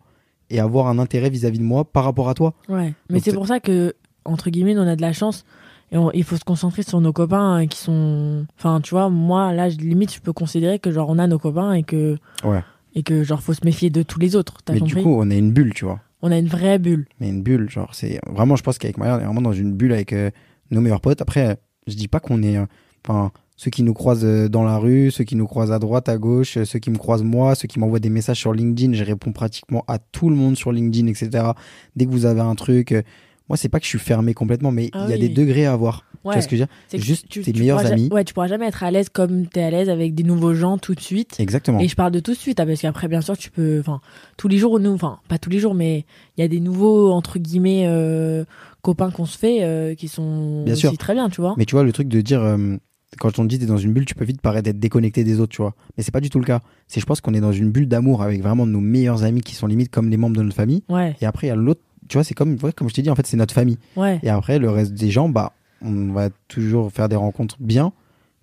et 0.49 0.59
avoir 0.59 0.87
un 0.87 0.99
intérêt 0.99 1.29
vis-à-vis 1.29 1.59
de 1.59 1.63
moi 1.63 1.85
par 1.91 2.03
rapport 2.03 2.29
à 2.29 2.33
toi. 2.33 2.53
Ouais. 2.69 2.93
Mais 3.09 3.19
c'est 3.19 3.33
pour 3.33 3.47
ça 3.47 3.59
que, 3.59 3.93
entre 4.25 4.49
guillemets, 4.49 4.77
on 4.77 4.81
a 4.87 4.95
de 4.95 5.01
la 5.01 5.13
chance. 5.13 5.45
Et 5.93 5.97
on- 5.97 6.11
il 6.11 6.23
faut 6.23 6.37
se 6.37 6.43
concentrer 6.43 6.83
sur 6.83 7.01
nos 7.01 7.11
copains 7.13 7.55
hein, 7.55 7.67
qui 7.67 7.77
sont. 7.77 8.45
Enfin, 8.57 8.79
tu 8.81 8.91
vois, 8.91 9.09
moi, 9.09 9.53
là, 9.53 9.67
limite, 9.69 10.13
je 10.13 10.21
peux 10.21 10.33
considérer 10.33 10.79
que, 10.79 10.91
genre, 10.91 11.09
on 11.09 11.17
a 11.19 11.27
nos 11.27 11.39
copains 11.39 11.73
et 11.73 11.83
que. 11.83 12.17
Ouais. 12.43 12.63
Et 12.95 13.03
que, 13.03 13.23
genre, 13.23 13.41
faut 13.41 13.53
se 13.53 13.63
méfier 13.65 13.89
de 13.89 14.03
tous 14.03 14.19
les 14.19 14.35
autres. 14.35 14.57
Mais 14.69 14.79
compris? 14.79 14.95
du 14.95 15.01
coup, 15.03 15.15
on 15.17 15.29
a 15.29 15.35
une 15.35 15.51
bulle, 15.51 15.73
tu 15.73 15.85
vois. 15.85 15.99
On 16.21 16.31
a 16.31 16.37
une 16.37 16.47
vraie 16.47 16.77
bulle. 16.79 17.07
mais 17.19 17.29
une 17.29 17.41
bulle 17.41 17.67
genre 17.67 17.95
c'est 17.95 18.19
vraiment 18.27 18.55
je 18.55 18.61
pense 18.61 18.77
qu'avec 18.77 18.99
Maya 18.99 19.15
on 19.15 19.19
est 19.21 19.25
vraiment 19.25 19.41
dans 19.41 19.53
une 19.53 19.73
bulle 19.73 19.91
avec 19.91 20.13
euh, 20.13 20.29
nos 20.69 20.79
meilleurs 20.79 21.01
potes 21.01 21.19
après 21.19 21.57
je 21.87 21.95
dis 21.95 22.07
pas 22.07 22.19
qu'on 22.19 22.43
est 22.43 22.57
euh, 22.57 22.65
enfin 23.03 23.31
ceux 23.57 23.69
qui 23.71 23.83
nous 23.83 23.93
croisent 23.93 24.25
euh, 24.25 24.49
dans 24.49 24.63
la 24.63 24.77
rue 24.77 25.11
ceux 25.11 25.23
qui 25.23 25.35
nous 25.35 25.47
croisent 25.47 25.71
à 25.71 25.79
droite 25.79 26.09
à 26.09 26.17
gauche 26.17 26.57
euh, 26.57 26.65
ceux 26.65 26.79
qui 26.79 26.89
me 26.89 26.97
croisent 26.97 27.23
moi 27.23 27.55
ceux 27.55 27.67
qui 27.67 27.79
m'envoient 27.79 27.99
des 27.99 28.09
messages 28.09 28.39
sur 28.39 28.53
LinkedIn 28.53 28.93
je 28.93 29.03
réponds 29.03 29.31
pratiquement 29.31 29.83
à 29.87 29.99
tout 29.99 30.29
le 30.29 30.35
monde 30.35 30.55
sur 30.57 30.71
LinkedIn 30.71 31.07
etc 31.07 31.49
dès 31.95 32.05
que 32.05 32.11
vous 32.11 32.25
avez 32.25 32.41
un 32.41 32.55
truc 32.55 32.91
euh, 32.91 33.01
moi 33.49 33.57
c'est 33.57 33.69
pas 33.69 33.79
que 33.79 33.85
je 33.85 33.89
suis 33.89 33.99
fermé 33.99 34.33
complètement 34.33 34.71
mais 34.71 34.85
il 34.85 34.89
Ah 34.93 35.07
y 35.09 35.11
a 35.11 35.15
oui. 35.15 35.19
des 35.19 35.29
degrés 35.29 35.65
à 35.65 35.73
avoir 35.73 36.05
tu 36.23 36.27
Ouais. 36.27 36.35
vois 36.35 36.41
ce 36.43 36.47
que 36.47 36.55
je 36.55 36.61
veux 36.61 36.67
dire? 36.67 36.75
C'est 36.87 36.99
juste 36.99 37.25
tu- 37.29 37.41
tes 37.41 37.51
tu 37.51 37.59
meilleurs 37.59 37.79
ja- 37.79 37.87
amis 37.93 38.07
Ouais, 38.11 38.23
tu 38.23 38.35
pourras 38.35 38.45
jamais 38.45 38.67
être 38.67 38.83
à 38.83 38.91
l'aise 38.91 39.09
comme 39.09 39.47
t'es 39.47 39.63
à 39.63 39.71
l'aise 39.71 39.89
avec 39.89 40.13
des 40.13 40.21
nouveaux 40.21 40.53
gens 40.53 40.77
tout 40.77 40.93
de 40.93 40.99
suite. 40.99 41.35
exactement 41.39 41.79
Et 41.79 41.87
je 41.87 41.95
parle 41.95 42.11
de 42.11 42.19
tout 42.19 42.33
de 42.33 42.37
suite, 42.37 42.59
hein, 42.59 42.67
parce 42.67 42.79
qu'après, 42.79 43.07
bien 43.07 43.21
sûr, 43.21 43.35
tu 43.35 43.49
peux. 43.49 43.79
Enfin, 43.79 44.01
tous 44.37 44.47
les 44.47 44.59
jours, 44.59 44.79
nous. 44.79 44.91
Enfin, 44.93 45.17
pas 45.29 45.39
tous 45.39 45.49
les 45.49 45.57
jours, 45.57 45.73
mais 45.73 46.05
il 46.37 46.41
y 46.41 46.43
a 46.43 46.47
des 46.47 46.59
nouveaux, 46.59 47.09
entre 47.11 47.39
guillemets, 47.39 47.85
euh, 47.87 48.45
copains 48.83 49.09
qu'on 49.09 49.25
se 49.25 49.35
fait 49.35 49.63
euh, 49.63 49.95
qui 49.95 50.07
sont 50.09 50.61
Bien 50.63 50.73
aussi 50.73 50.81
sûr. 50.81 50.95
très 50.99 51.15
bien, 51.15 51.27
tu 51.31 51.41
vois. 51.41 51.55
Mais 51.57 51.65
tu 51.65 51.73
vois, 51.73 51.83
le 51.83 51.91
truc 51.91 52.07
de 52.07 52.21
dire, 52.21 52.43
euh, 52.43 52.77
quand 53.19 53.39
on 53.39 53.43
te 53.43 53.47
dit 53.47 53.59
t'es 53.59 53.65
dans 53.65 53.77
une 53.77 53.93
bulle, 53.93 54.05
tu 54.05 54.15
peux 54.15 54.23
vite 54.25 54.41
paraître 54.41 54.69
être 54.69 54.79
déconnecté 54.79 55.23
des 55.23 55.39
autres, 55.39 55.51
tu 55.53 55.61
vois. 55.61 55.75
Mais 55.97 56.03
c'est 56.03 56.11
pas 56.11 56.21
du 56.21 56.29
tout 56.29 56.39
le 56.39 56.45
cas. 56.45 56.61
C'est, 56.87 56.99
je 57.01 57.05
pense 57.05 57.21
qu'on 57.21 57.33
est 57.33 57.41
dans 57.41 57.51
une 57.51 57.69
bulle 57.71 57.87
d'amour 57.87 58.21
avec 58.23 58.41
vraiment 58.41 58.65
nos 58.65 58.79
meilleurs 58.79 59.23
amis 59.23 59.41
qui 59.41 59.53
sont 59.55 59.67
limite 59.67 59.89
comme 59.91 60.09
les 60.09 60.17
membres 60.17 60.35
de 60.37 60.41
notre 60.43 60.55
famille. 60.55 60.83
Ouais, 60.89 61.15
Et 61.21 61.25
après, 61.25 61.47
il 61.47 61.49
y 61.49 61.53
a 61.53 61.55
l'autre, 61.55 61.81
tu 62.07 62.17
vois, 62.17 62.23
c'est 62.23 62.33
comme, 62.33 62.57
ouais, 62.63 62.71
comme 62.73 62.89
je 62.89 62.93
t'ai 62.93 63.01
dit, 63.01 63.09
en 63.09 63.15
fait, 63.15 63.27
c'est 63.27 63.37
notre 63.37 63.53
famille. 63.53 63.77
ouais. 63.97 64.19
Et 64.23 64.29
après, 64.29 64.59
le 64.59 64.69
reste 64.69 64.93
des 64.93 65.11
gens, 65.11 65.29
bah, 65.29 65.53
on 65.81 66.13
va 66.13 66.29
toujours 66.47 66.91
faire 66.91 67.09
des 67.09 67.15
rencontres 67.15 67.57
bien, 67.59 67.91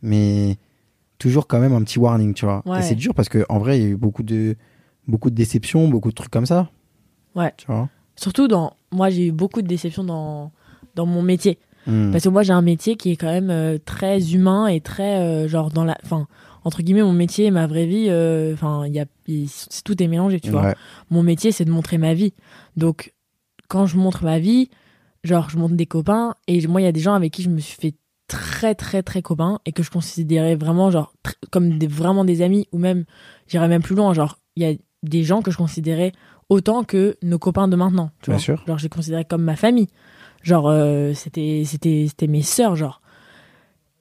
mais 0.02 0.56
toujours 1.18 1.46
quand 1.46 1.60
même 1.60 1.72
un 1.72 1.82
petit 1.82 1.98
warning, 1.98 2.34
tu 2.34 2.44
vois. 2.44 2.62
Ouais. 2.66 2.80
Et 2.80 2.82
c'est 2.82 2.94
dur 2.94 3.14
parce 3.14 3.28
que, 3.28 3.44
en 3.48 3.58
vrai, 3.58 3.78
il 3.78 3.82
y 3.82 3.86
a 3.86 3.88
eu 3.90 3.96
beaucoup 3.96 4.22
de, 4.22 4.54
beaucoup 5.06 5.30
de 5.30 5.34
déceptions, 5.34 5.88
beaucoup 5.88 6.10
de 6.10 6.14
trucs 6.14 6.30
comme 6.30 6.46
ça. 6.46 6.70
Ouais. 7.34 7.52
Tu 7.56 7.66
vois. 7.66 7.88
Surtout 8.16 8.48
dans. 8.48 8.74
Moi, 8.92 9.10
j'ai 9.10 9.26
eu 9.28 9.32
beaucoup 9.32 9.62
de 9.62 9.66
déceptions 9.66 10.04
dans, 10.04 10.50
dans 10.94 11.06
mon 11.06 11.22
métier. 11.22 11.58
Hmm. 11.88 12.12
Parce 12.12 12.22
que 12.24 12.28
moi, 12.28 12.42
j'ai 12.42 12.52
un 12.52 12.62
métier 12.62 12.96
qui 12.96 13.10
est 13.12 13.16
quand 13.16 13.32
même 13.32 13.50
euh, 13.50 13.78
très 13.84 14.34
humain 14.34 14.66
et 14.66 14.80
très. 14.80 15.16
euh, 15.20 15.48
genre, 15.48 15.70
dans 15.70 15.84
la. 15.84 15.96
Enfin, 16.04 16.26
entre 16.64 16.82
guillemets, 16.82 17.02
mon 17.02 17.12
métier 17.14 17.46
et 17.46 17.50
ma 17.50 17.66
vraie 17.66 17.86
vie, 17.86 18.06
euh, 18.08 18.52
enfin, 18.52 18.84
il 18.86 18.94
y 18.94 19.00
a. 19.00 19.06
c'est- 19.46 19.82
tout 19.84 20.00
est 20.02 20.06
mélangé, 20.08 20.38
tu 20.38 20.50
vois. 20.50 20.74
Mon 21.10 21.22
métier 21.22 21.50
c'est 21.52 21.64
de 21.64 21.70
montrer 21.70 21.96
ma 21.98 22.12
vie 22.14 22.34
donc 22.76 23.12
quand 23.68 23.86
je 23.86 23.96
montre 23.96 24.24
ma 24.24 24.38
vie 24.38 24.68
genre 25.24 25.50
je 25.50 25.56
montre 25.58 25.74
des 25.74 25.86
copains 25.86 26.34
et 26.46 26.66
moi 26.66 26.80
il 26.80 26.84
y 26.84 26.86
a 26.86 26.92
des 26.92 27.00
gens 27.00 27.14
avec 27.14 27.32
qui 27.32 27.42
je 27.42 27.48
me 27.50 27.58
suis 27.58 27.76
fait 27.78 27.94
très 28.28 28.74
très 28.74 29.02
très 29.02 29.20
copain 29.22 29.58
et 29.66 29.72
que 29.72 29.82
je 29.82 29.90
considérais 29.90 30.54
vraiment 30.54 30.90
genre 30.90 31.12
comme 31.50 31.78
des, 31.78 31.86
vraiment 31.86 32.24
des 32.24 32.40
amis 32.42 32.66
ou 32.72 32.78
même 32.78 33.04
j'irais 33.46 33.68
même 33.68 33.82
plus 33.82 33.94
loin 33.96 34.12
genre 34.14 34.38
il 34.56 34.62
y 34.62 34.66
a 34.66 34.74
des 35.02 35.22
gens 35.24 35.42
que 35.42 35.50
je 35.50 35.56
considérais 35.58 36.12
autant 36.48 36.84
que 36.84 37.16
nos 37.22 37.38
copains 37.38 37.68
de 37.68 37.76
maintenant 37.76 38.10
tu 38.22 38.30
Bien 38.30 38.36
vois 38.36 38.42
sûr. 38.42 38.64
genre 38.66 38.78
je 38.78 38.84
les 38.84 38.88
considérais 38.88 39.24
comme 39.24 39.42
ma 39.42 39.56
famille 39.56 39.88
genre 40.42 40.68
euh, 40.68 41.12
c'était 41.14 41.62
c'était 41.64 42.06
c'était 42.08 42.26
mes 42.26 42.42
sœurs 42.42 42.76
genre 42.76 43.00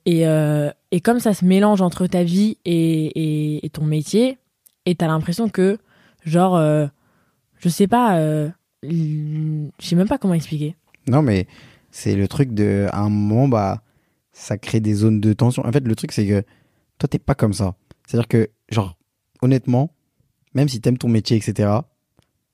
et 0.05 0.27
euh, 0.27 0.69
et 0.91 1.01
comme 1.01 1.19
ça 1.19 1.33
se 1.33 1.43
mélange 1.45 1.81
entre 1.81 2.07
ta 2.07 2.23
vie 2.23 2.57
et 2.65 3.65
et, 3.65 3.69
ton 3.69 3.83
métier 3.83 4.37
et 4.85 4.95
t'as 4.95 5.07
l'impression 5.07 5.49
que 5.49 5.77
genre 6.23 6.55
euh, 6.55 6.87
je 7.59 7.69
sais 7.69 7.87
pas 7.87 8.17
je 8.83 9.69
sais 9.79 9.95
même 9.95 10.07
pas 10.07 10.17
comment 10.17 10.33
expliquer 10.33 10.75
Non, 11.07 11.21
mais 11.21 11.47
c'est 11.91 12.15
le 12.15 12.27
truc 12.27 12.53
de. 12.53 12.87
À 12.91 13.01
un 13.01 13.09
moment, 13.09 13.47
bah, 13.47 13.81
ça 14.31 14.57
crée 14.57 14.79
des 14.79 14.93
zones 14.93 15.19
de 15.19 15.33
tension. 15.33 15.65
En 15.65 15.71
fait, 15.71 15.85
le 15.85 15.95
truc, 15.95 16.11
c'est 16.11 16.27
que 16.27 16.43
toi, 16.99 17.07
t'es 17.07 17.19
pas 17.19 17.35
comme 17.35 17.53
ça. 17.53 17.75
C'est-à-dire 18.05 18.27
que, 18.27 18.49
genre, 18.69 18.97
honnêtement, 19.41 19.91
même 20.53 20.69
si 20.69 20.81
t'aimes 20.81 20.97
ton 20.97 21.09
métier, 21.09 21.37
etc., 21.37 21.71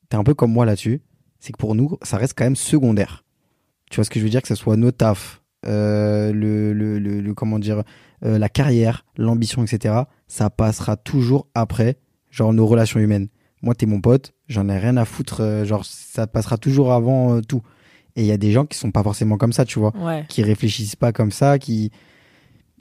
t'es 0.10 0.18
un 0.18 0.24
peu 0.24 0.34
comme 0.34 0.52
moi 0.52 0.66
là-dessus. 0.66 1.02
C'est 1.40 1.52
que 1.52 1.58
pour 1.58 1.76
nous, 1.76 1.98
ça 2.04 2.18
reste 2.18 2.38
quand 2.38 2.46
même 2.46 2.56
secondaire. 2.56 3.23
Tu 3.94 3.98
vois 3.98 4.06
ce 4.06 4.10
que 4.10 4.20
je 4.20 4.24
veux 4.24 4.32
dire? 4.32 4.42
Que 4.42 4.48
ce 4.48 4.56
soit 4.56 4.76
nos 4.76 4.90
tafs, 4.90 5.44
euh, 5.68 6.34
le, 6.34 6.74
le, 6.74 6.98
le, 6.98 7.22
le- 7.22 7.34
Comment 7.36 7.60
dire 7.60 7.84
euh, 8.26 8.40
La 8.40 8.50
carrière, 8.50 9.06
l'ambition, 9.18 9.64
etc., 9.64 9.94
ça 10.28 10.50
passera 10.50 10.98
toujours 10.98 11.46
après, 11.54 11.98
genre, 12.32 12.54
nos 12.54 12.66
relations 12.66 13.00
humaines. 13.00 13.28
Moi, 13.62 13.76
t'es 13.76 13.86
mon 13.86 14.02
pote, 14.02 14.34
j'en 14.48 14.68
ai 14.68 14.80
rien 14.80 14.98
à 14.98 15.06
foutre. 15.06 15.42
euh, 15.42 15.64
genre, 15.64 15.86
ça 15.86 16.26
passera 16.26 16.58
toujours 16.58 16.92
avant 16.92 17.40
tout. 17.42 17.62
Et 18.16 18.22
il 18.22 18.26
y 18.26 18.32
a 18.32 18.38
des 18.38 18.52
gens 18.52 18.66
qui 18.66 18.80
sont 18.80 18.90
pas 18.90 19.04
forcément 19.04 19.38
comme 19.38 19.54
ça, 19.54 19.64
tu 19.64 19.78
vois. 19.78 19.94
Ouais. 19.96 20.26
Qui 20.28 20.42
réfléchissent 20.42 20.96
pas 20.96 21.12
comme 21.12 21.30
ça, 21.32 21.60
qui. 21.60 21.92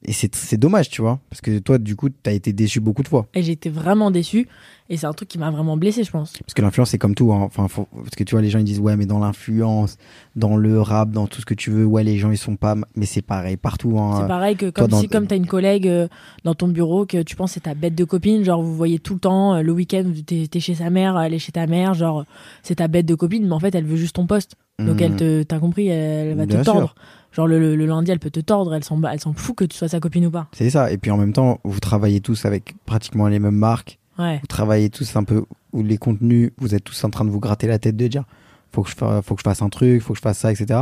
Et 0.05 0.13
c'est 0.13 0.35
c'est 0.35 0.57
dommage, 0.57 0.89
tu 0.89 1.03
vois. 1.03 1.21
Parce 1.31 1.41
que 1.43 1.59
toi, 1.59 1.77
du 1.79 1.95
coup, 1.95 2.09
t'as 2.09 2.33
été 2.33 2.55
déçu 2.55 2.81
beaucoup 2.81 3.03
de 3.03 3.09
fois. 3.09 3.29
Et 3.35 3.43
j'ai 3.43 3.53
été 3.53 3.69
vraiment 3.71 4.11
déçue. 4.11 4.49
Et 4.93 4.99
c'est 4.99 5.07
un 5.07 5.13
truc 5.15 5.27
qui 5.31 5.39
m'a 5.39 5.51
vraiment 5.51 5.79
blessée, 5.79 6.05
je 6.05 6.11
pense. 6.11 6.35
Parce 6.39 6.53
que 6.53 6.61
l'influence, 6.61 6.91
c'est 6.91 6.99
comme 6.99 7.15
tout. 7.15 7.33
hein. 7.33 7.41
Enfin, 7.41 7.67
faut- 7.67 7.89
Parce 7.97 8.11
que 8.15 8.25
tu 8.25 8.35
vois, 8.35 8.43
les 8.43 8.51
gens, 8.51 8.59
ils 8.59 8.65
disent, 8.65 8.79
ouais, 8.79 8.95
mais 8.95 9.07
dans 9.07 9.19
l'influence, 9.19 9.97
dans 10.37 10.57
le 10.59 10.83
rap, 10.83 11.11
dans 11.13 11.27
tout 11.27 11.41
ce 11.41 11.47
que 11.47 11.55
tu 11.55 11.71
veux, 11.71 11.87
ouais, 11.87 12.05
les 12.05 12.19
gens, 12.19 12.31
ils 12.31 12.37
sont 12.37 12.57
pas. 12.57 12.75
Mais 12.95 13.07
c'est 13.07 13.23
pareil 13.23 13.57
partout. 13.57 13.99
hein. 13.99 14.19
C'est 14.21 14.29
pareil 14.29 14.55
que 14.55 14.67
toi, 14.67 14.83
comme 14.83 14.89
dans- 14.91 15.01
si 15.01 15.09
comme 15.09 15.27
t'as 15.27 15.37
une 15.37 15.47
collègue 15.47 15.89
euh, 15.89 16.09
dans 16.45 16.55
ton 16.55 16.69
bureau 16.69 17.07
que 17.07 17.23
tu 17.23 17.37
penses 17.37 17.53
c'est 17.53 17.61
ta 17.61 17.75
bête 17.75 17.95
de 17.95 18.05
copine, 18.05 18.45
genre 18.45 18.63
vous 18.63 18.77
voyez 18.77 18.99
tout 18.99 19.15
le 19.15 19.21
temps, 19.21 19.55
euh, 19.55 19.63
le 19.63 19.73
week-end 19.73 20.05
t'es 20.27 20.47
t'es 20.47 20.61
chez 20.61 20.75
sa 20.75 20.91
mère, 20.91 21.19
elle 21.19 21.33
est 21.33 21.39
chez 21.39 21.53
ta 21.53 21.67
mère, 21.67 21.95
genre 21.95 22.25
c'est 22.63 22.75
ta 22.77 22.87
bête 22.89 23.07
de 23.07 23.15
copine, 23.15 23.47
mais 23.47 23.53
en 23.55 23.61
fait 23.61 23.75
elle 23.75 23.85
veut 23.87 23.97
juste 23.97 24.17
ton 24.17 24.27
poste. 24.27 24.57
Donc 24.79 24.97
Mhm. 24.97 25.03
elle 25.03 25.17
te, 25.17 25.43
t'as 25.45 25.59
compris, 25.59 25.89
elle 25.89 26.37
va 26.37 26.45
Bien 26.45 26.59
te 26.59 26.65
sûr. 26.65 26.73
tordre. 26.75 26.95
Genre 27.33 27.47
le, 27.47 27.59
le- 27.59 27.77
le 27.77 27.87
lundi 27.87 28.11
elle 28.11 28.19
peut 28.19 28.29
te 28.31 28.41
tordre, 28.41 28.75
elle 28.75 28.85
s'en 28.85 29.03
elle 29.05 29.21
s'en 29.21 29.33
fout 29.33 29.57
que 29.57 29.65
tu 29.65 29.75
sois 29.77 29.89
sa 29.89 30.01
copine 30.01 30.27
ou 30.27 30.31
pas. 30.31 30.49
C'est 30.53 30.69
ça. 30.69 30.93
Et 30.93 30.99
puis 30.99 31.11
en 31.11 31.17
même 31.17 31.33
temps, 31.33 31.61
vous 31.65 31.81
travaillez 31.81 32.21
tous 32.21 32.45
avec 32.45 32.75
pratiquement 32.85 33.27
les 33.29 33.39
mêmes 33.39 33.57
marques. 33.57 33.99
Ouais. 34.19 34.39
Vous 34.41 34.47
travaillez 34.47 34.91
tous 34.91 35.17
un 35.17 35.25
peu, 35.25 35.45
ou 35.73 35.83
les 35.83 35.97
contenus, 35.99 36.51
vous 36.59 36.75
êtes 36.75 36.85
tous 36.85 37.03
en 37.05 37.11
train 37.11 37.25
de 37.25 37.31
vous 37.31 37.41
gratter 37.41 37.67
la 37.67 37.79
tête 37.79 37.97
de 37.97 38.07
dire, 38.09 38.25
faut 38.73 38.83
que 38.83 38.91
je, 38.91 38.95
fa- 38.95 39.23
faut 39.23 39.35
que 39.35 39.41
je 39.41 39.45
fasse 39.45 39.63
un 39.63 39.69
truc, 39.69 40.03
faut 40.03 40.13
que 40.13 40.19
je 40.19 40.23
fasse 40.23 40.39
ça, 40.39 40.53
etc. 40.53 40.81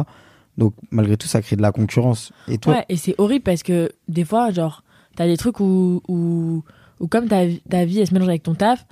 Donc 0.58 0.74
malgré 0.90 1.16
tout, 1.16 1.28
ça 1.28 1.40
crée 1.42 1.56
de 1.56 1.62
la 1.62 1.72
concurrence. 1.72 2.32
Et 2.48 2.58
toi, 2.58 2.74
Ouais, 2.74 2.84
et 2.88 2.96
c'est 2.96 3.14
horrible 3.18 3.44
parce 3.44 3.62
que 3.62 3.90
des 4.08 4.24
fois, 4.24 4.50
genre, 4.50 4.82
t'as 5.16 5.26
des 5.26 5.36
trucs 5.36 5.60
où, 5.60 6.02
où, 6.08 6.62
où 6.98 7.06
comme 7.08 7.28
ta, 7.28 7.42
ta 7.68 7.84
vie 7.84 8.00
elle 8.00 8.06
se 8.06 8.12
mélange 8.12 8.28
avec 8.28 8.42
ton 8.42 8.54
taf, 8.54 8.84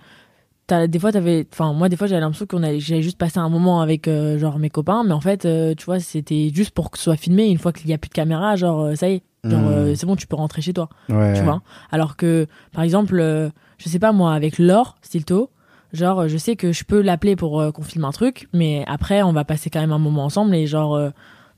t'as, 0.66 0.86
des 0.86 0.98
fois, 0.98 1.10
t'avais, 1.12 1.46
enfin, 1.52 1.72
moi, 1.72 1.88
des 1.88 1.96
fois, 1.96 2.06
j'avais 2.06 2.20
l'impression 2.20 2.46
qu'on 2.46 2.62
allait, 2.62 2.78
j'allais 2.80 3.02
juste 3.02 3.18
passer 3.18 3.38
un 3.38 3.48
moment 3.48 3.80
avec, 3.80 4.06
euh, 4.06 4.38
genre, 4.38 4.58
mes 4.58 4.70
copains, 4.70 5.02
mais 5.04 5.12
en 5.14 5.20
fait, 5.20 5.44
euh, 5.46 5.74
tu 5.74 5.84
vois, 5.84 5.98
c'était 5.98 6.50
juste 6.54 6.70
pour 6.72 6.90
que 6.90 6.98
ce 6.98 7.04
soit 7.04 7.16
filmé. 7.16 7.48
Une 7.48 7.58
fois 7.58 7.72
qu'il 7.72 7.88
y 7.90 7.92
a 7.94 7.98
plus 7.98 8.08
de 8.08 8.14
caméra, 8.14 8.54
genre, 8.56 8.80
euh, 8.82 8.94
ça 8.94 9.08
y 9.08 9.14
est, 9.14 9.22
genre, 9.50 9.66
euh, 9.68 9.94
c'est 9.94 10.06
bon, 10.06 10.14
tu 10.16 10.26
peux 10.26 10.36
rentrer 10.36 10.62
chez 10.62 10.72
toi, 10.72 10.88
ouais, 11.08 11.34
tu 11.34 11.42
vois? 11.42 11.62
Alors 11.90 12.16
que, 12.16 12.46
par 12.72 12.84
exemple, 12.84 13.20
je 13.78 13.88
sais 13.88 13.98
pas, 13.98 14.12
moi, 14.12 14.34
avec 14.34 14.58
Laure, 14.58 14.96
Stilto, 15.02 15.50
genre, 15.92 16.20
euh, 16.20 16.28
je 16.28 16.36
sais 16.36 16.54
que 16.56 16.72
je 16.72 16.84
peux 16.84 17.00
l'appeler 17.00 17.34
pour 17.36 17.60
euh, 17.60 17.70
qu'on 17.72 17.82
filme 17.82 18.04
un 18.04 18.12
truc, 18.12 18.48
mais 18.52 18.84
après, 18.86 19.22
on 19.22 19.32
va 19.32 19.44
passer 19.44 19.70
quand 19.70 19.80
même 19.80 19.92
un 19.92 19.98
moment 19.98 20.24
ensemble 20.24 20.54
et 20.54 20.66
genre, 20.66 20.94
euh, 20.94 21.10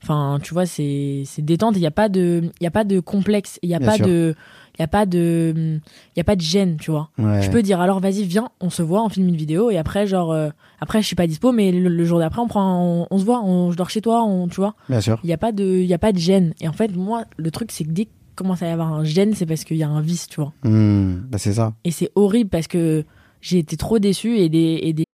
Enfin, 0.03 0.39
tu 0.41 0.55
vois, 0.55 0.65
c'est 0.65 1.21
c'est 1.27 1.43
détente. 1.45 1.75
Il 1.75 1.81
y 1.83 1.85
a 1.85 1.91
pas 1.91 2.09
de, 2.09 2.41
il 2.59 2.63
y 2.63 2.65
a 2.65 2.71
pas 2.71 2.83
de 2.83 2.99
complexe. 2.99 3.59
Il 3.61 3.69
y 3.69 3.75
a 3.75 3.77
Bien 3.77 3.87
pas 3.87 3.95
sûr. 3.97 4.07
de, 4.07 4.33
il 4.75 4.81
y 4.81 4.83
a 4.83 4.87
pas 4.87 5.05
de, 5.05 5.53
il 5.55 6.17
y 6.17 6.19
a 6.19 6.23
pas 6.23 6.35
de 6.35 6.41
gêne, 6.41 6.77
tu 6.77 6.89
vois. 6.89 7.11
ouais. 7.19 7.43
Je 7.43 7.51
peux 7.51 7.61
dire 7.61 7.79
alors 7.79 7.99
vas-y 7.99 8.23
viens, 8.23 8.49
on 8.61 8.71
se 8.71 8.81
voit, 8.81 9.03
on 9.03 9.09
filme 9.09 9.27
une 9.29 9.35
vidéo 9.35 9.69
et 9.69 9.77
après 9.77 10.07
genre 10.07 10.31
euh, 10.31 10.49
après 10.79 11.03
je 11.03 11.05
suis 11.05 11.15
pas 11.15 11.27
dispo 11.27 11.51
mais 11.51 11.71
le, 11.71 11.87
le 11.87 12.03
jour 12.03 12.17
d'après 12.17 12.41
on 12.41 12.47
prend, 12.47 12.83
on, 12.83 13.07
on 13.11 13.17
se 13.19 13.25
voit, 13.25 13.43
on, 13.43 13.69
je 13.69 13.77
dors 13.77 13.91
chez 13.91 14.01
toi, 14.01 14.23
on, 14.23 14.47
tu 14.47 14.55
vois. 14.55 14.73
Bien 14.89 15.01
sûr. 15.01 15.19
Il 15.23 15.29
y 15.29 15.33
a 15.33 15.37
pas 15.37 15.51
de, 15.51 15.63
il 15.65 15.85
y 15.85 15.93
a 15.93 15.99
pas 15.99 16.13
de 16.13 16.17
gêne. 16.17 16.55
Et 16.61 16.67
en 16.67 16.73
fait 16.73 16.95
moi 16.95 17.25
le 17.37 17.51
truc 17.51 17.71
c'est 17.71 17.83
que 17.83 17.91
dès 17.91 18.07
commence 18.41 18.61
à 18.61 18.67
y 18.67 18.71
avoir 18.71 18.91
un 18.91 19.03
gêne 19.03 19.33
c'est 19.35 19.45
parce 19.45 19.63
qu'il 19.63 19.77
y 19.77 19.83
a 19.83 19.89
un 19.89 20.01
vice, 20.01 20.27
tu 20.27 20.41
vois. 20.41 20.53
Hmm, 20.63 21.21
bah, 21.29 21.37
c'est 21.37 21.53
ça. 21.53 21.73
Et 21.83 21.91
c'est 21.91 22.11
horrible 22.15 22.49
parce 22.49 22.67
que 22.67 23.05
j'ai 23.41 23.59
été 23.59 23.77
trop 23.77 23.99
déçue 23.99 24.37
et 24.37 24.49
des, 24.49 24.79
et 24.81 24.93
des 24.93 25.05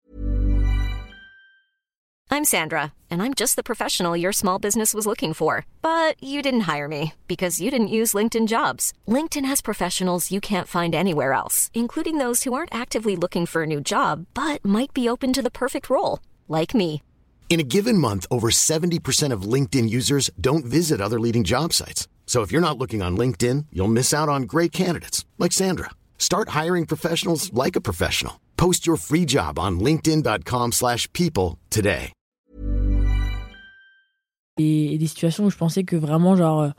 I'm 2.28 2.44
Sandra, 2.44 2.92
and 3.08 3.22
I'm 3.22 3.34
just 3.34 3.54
the 3.54 3.62
professional 3.62 4.16
your 4.16 4.32
small 4.32 4.58
business 4.58 4.92
was 4.92 5.06
looking 5.06 5.32
for. 5.32 5.64
But 5.80 6.22
you 6.22 6.42
didn't 6.42 6.66
hire 6.66 6.88
me 6.88 7.14
because 7.28 7.60
you 7.60 7.70
didn't 7.70 7.88
use 7.88 8.14
LinkedIn 8.14 8.46
jobs. 8.46 8.92
LinkedIn 9.08 9.46
has 9.46 9.62
professionals 9.62 10.30
you 10.30 10.40
can't 10.40 10.68
find 10.68 10.94
anywhere 10.94 11.32
else, 11.32 11.70
including 11.72 12.18
those 12.18 12.42
who 12.42 12.52
aren't 12.52 12.74
actively 12.74 13.16
looking 13.16 13.46
for 13.46 13.62
a 13.62 13.66
new 13.66 13.80
job 13.80 14.26
but 14.34 14.62
might 14.64 14.92
be 14.92 15.08
open 15.08 15.32
to 15.32 15.42
the 15.42 15.50
perfect 15.50 15.88
role, 15.88 16.18
like 16.48 16.74
me. 16.74 17.00
In 17.48 17.60
a 17.60 17.70
given 17.76 17.96
month, 17.96 18.26
over 18.30 18.50
70% 18.50 19.32
of 19.32 19.50
LinkedIn 19.52 19.88
users 19.88 20.28
don't 20.40 20.66
visit 20.66 21.00
other 21.00 21.20
leading 21.20 21.44
job 21.44 21.72
sites. 21.72 22.08
So 22.26 22.42
if 22.42 22.52
you're 22.52 22.60
not 22.60 22.76
looking 22.78 23.02
on 23.02 23.16
LinkedIn, 23.16 23.66
you'll 23.72 23.88
miss 23.88 24.12
out 24.12 24.28
on 24.28 24.42
great 24.42 24.72
candidates 24.72 25.24
like 25.38 25.52
Sandra. 25.54 25.90
Start 26.18 26.50
hiring 26.50 26.84
professionals 26.86 27.50
like 27.54 27.76
a 27.76 27.80
professional. 27.80 28.32
Post 28.58 28.86
your 28.86 28.98
free 28.98 29.24
job 29.26 29.58
on 29.58 29.78
linkedin.com/people 29.80 30.72
slash 30.72 31.08
people 31.12 31.56
today. 31.70 32.12
et, 34.58 34.94
et 34.94 34.98
des 34.98 35.06
situations 35.06 35.44
où 35.44 35.50
je 35.50 35.56
pensais 35.56 35.84
que 35.84 35.96
vraiment 35.96 36.34
genre 36.34 36.60
euh, 36.62 36.70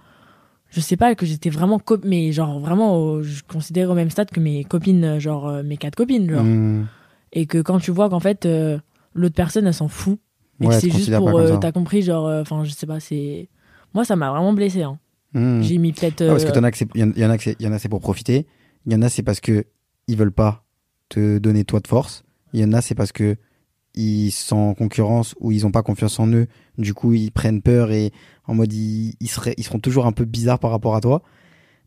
je 0.69 0.79
sais 0.81 0.97
pas 0.97 1.13
que 1.13 1.25
j'étais 1.27 1.51
vraiment 1.51 1.77
cop 1.77 2.03
mais 2.03 2.31
genre 2.31 2.59
vraiment 2.59 2.97
au- 2.97 3.21
je 3.21 3.43
considérais 3.43 3.91
au 3.91 3.95
même 3.95 4.09
stade 4.09 4.31
que 4.31 4.39
mes 4.39 4.63
copines 4.63 5.03
euh, 5.03 5.19
genre 5.19 5.47
euh, 5.47 5.61
mes 5.63 5.77
quatre 5.77 5.95
copines 5.95 6.27
genre 6.29 6.41
Hmm, 6.43 6.85
et 7.33 7.45
que 7.45 7.59
quand 7.61 7.77
tu 7.79 7.91
vois 7.91 8.09
qu'en 8.09 8.19
fait 8.19 8.47
euh, 8.47 8.79
l'autre 9.13 9.35
personne 9.35 9.67
elle 9.67 9.75
s'en 9.75 9.87
fout 9.89 10.17
et 10.59 10.65
Ouais, 10.65 10.73
que 10.73 10.81
c'est 10.81 10.89
te 10.89 10.95
juste 10.97 11.15
pour 11.17 11.37
euh, 11.37 11.57
t'as 11.57 11.71
compris 11.71 12.01
genre 12.01 12.25
euh, 12.25 12.41
enfin 12.41 12.63
je 12.63 12.71
sais 12.71 12.87
pas 12.87 12.99
c'est 12.99 13.47
moi 13.93 14.03
ça 14.05 14.15
m'a 14.15 14.31
vraiment 14.31 14.53
blessé 14.53 14.81
hein. 14.81 14.97
Hmm. 15.33 15.61
j'ai 15.61 15.77
mis 15.77 15.93
peut-être 15.93 16.21
Ouais, 16.21 16.29
parce 16.29 16.45
que 16.45 16.57
euh, 16.57 16.85
il 16.95 17.01
y, 17.15 17.19
y 17.19 17.63
y 17.63 17.67
en 17.67 17.71
a 17.71 17.79
c'est 17.79 17.89
pour 17.89 18.01
profiter. 18.01 18.47
Il 18.85 18.93
y 18.93 18.95
en 18.95 19.01
a 19.01 19.09
c'est 19.09 19.23
parce 19.23 19.39
que 19.39 19.65
ils 20.07 20.17
veulent 20.17 20.31
pas 20.31 20.65
te 21.09 21.37
donner 21.37 21.63
toi 21.63 21.79
de 21.79 21.87
force. 21.87 22.23
Il 22.53 22.59
y 22.59 22.63
en 22.63 22.73
a 22.73 22.81
c'est 22.81 22.95
parce 22.95 23.11
que 23.11 23.35
ils 23.93 24.31
sont 24.31 24.57
en 24.57 24.73
concurrence 24.73 25.35
ou 25.39 25.51
ils 25.51 25.65
ont 25.65 25.71
pas 25.71 25.83
confiance 25.83 26.19
en 26.19 26.27
eux. 26.27 26.47
Du 26.77 26.93
coup 26.93 27.13
ils 27.13 27.31
prennent 27.31 27.61
peur 27.61 27.91
et 27.91 28.11
en 28.45 28.55
mode 28.55 28.71
ils, 28.73 29.13
ils 29.19 29.29
seraient 29.29 29.55
ils 29.57 29.63
seront 29.63 29.79
toujours 29.79 30.05
un 30.05 30.11
peu 30.11 30.25
bizarres 30.25 30.59
par 30.59 30.71
rapport 30.71 30.95
à 30.95 31.01
toi. 31.01 31.23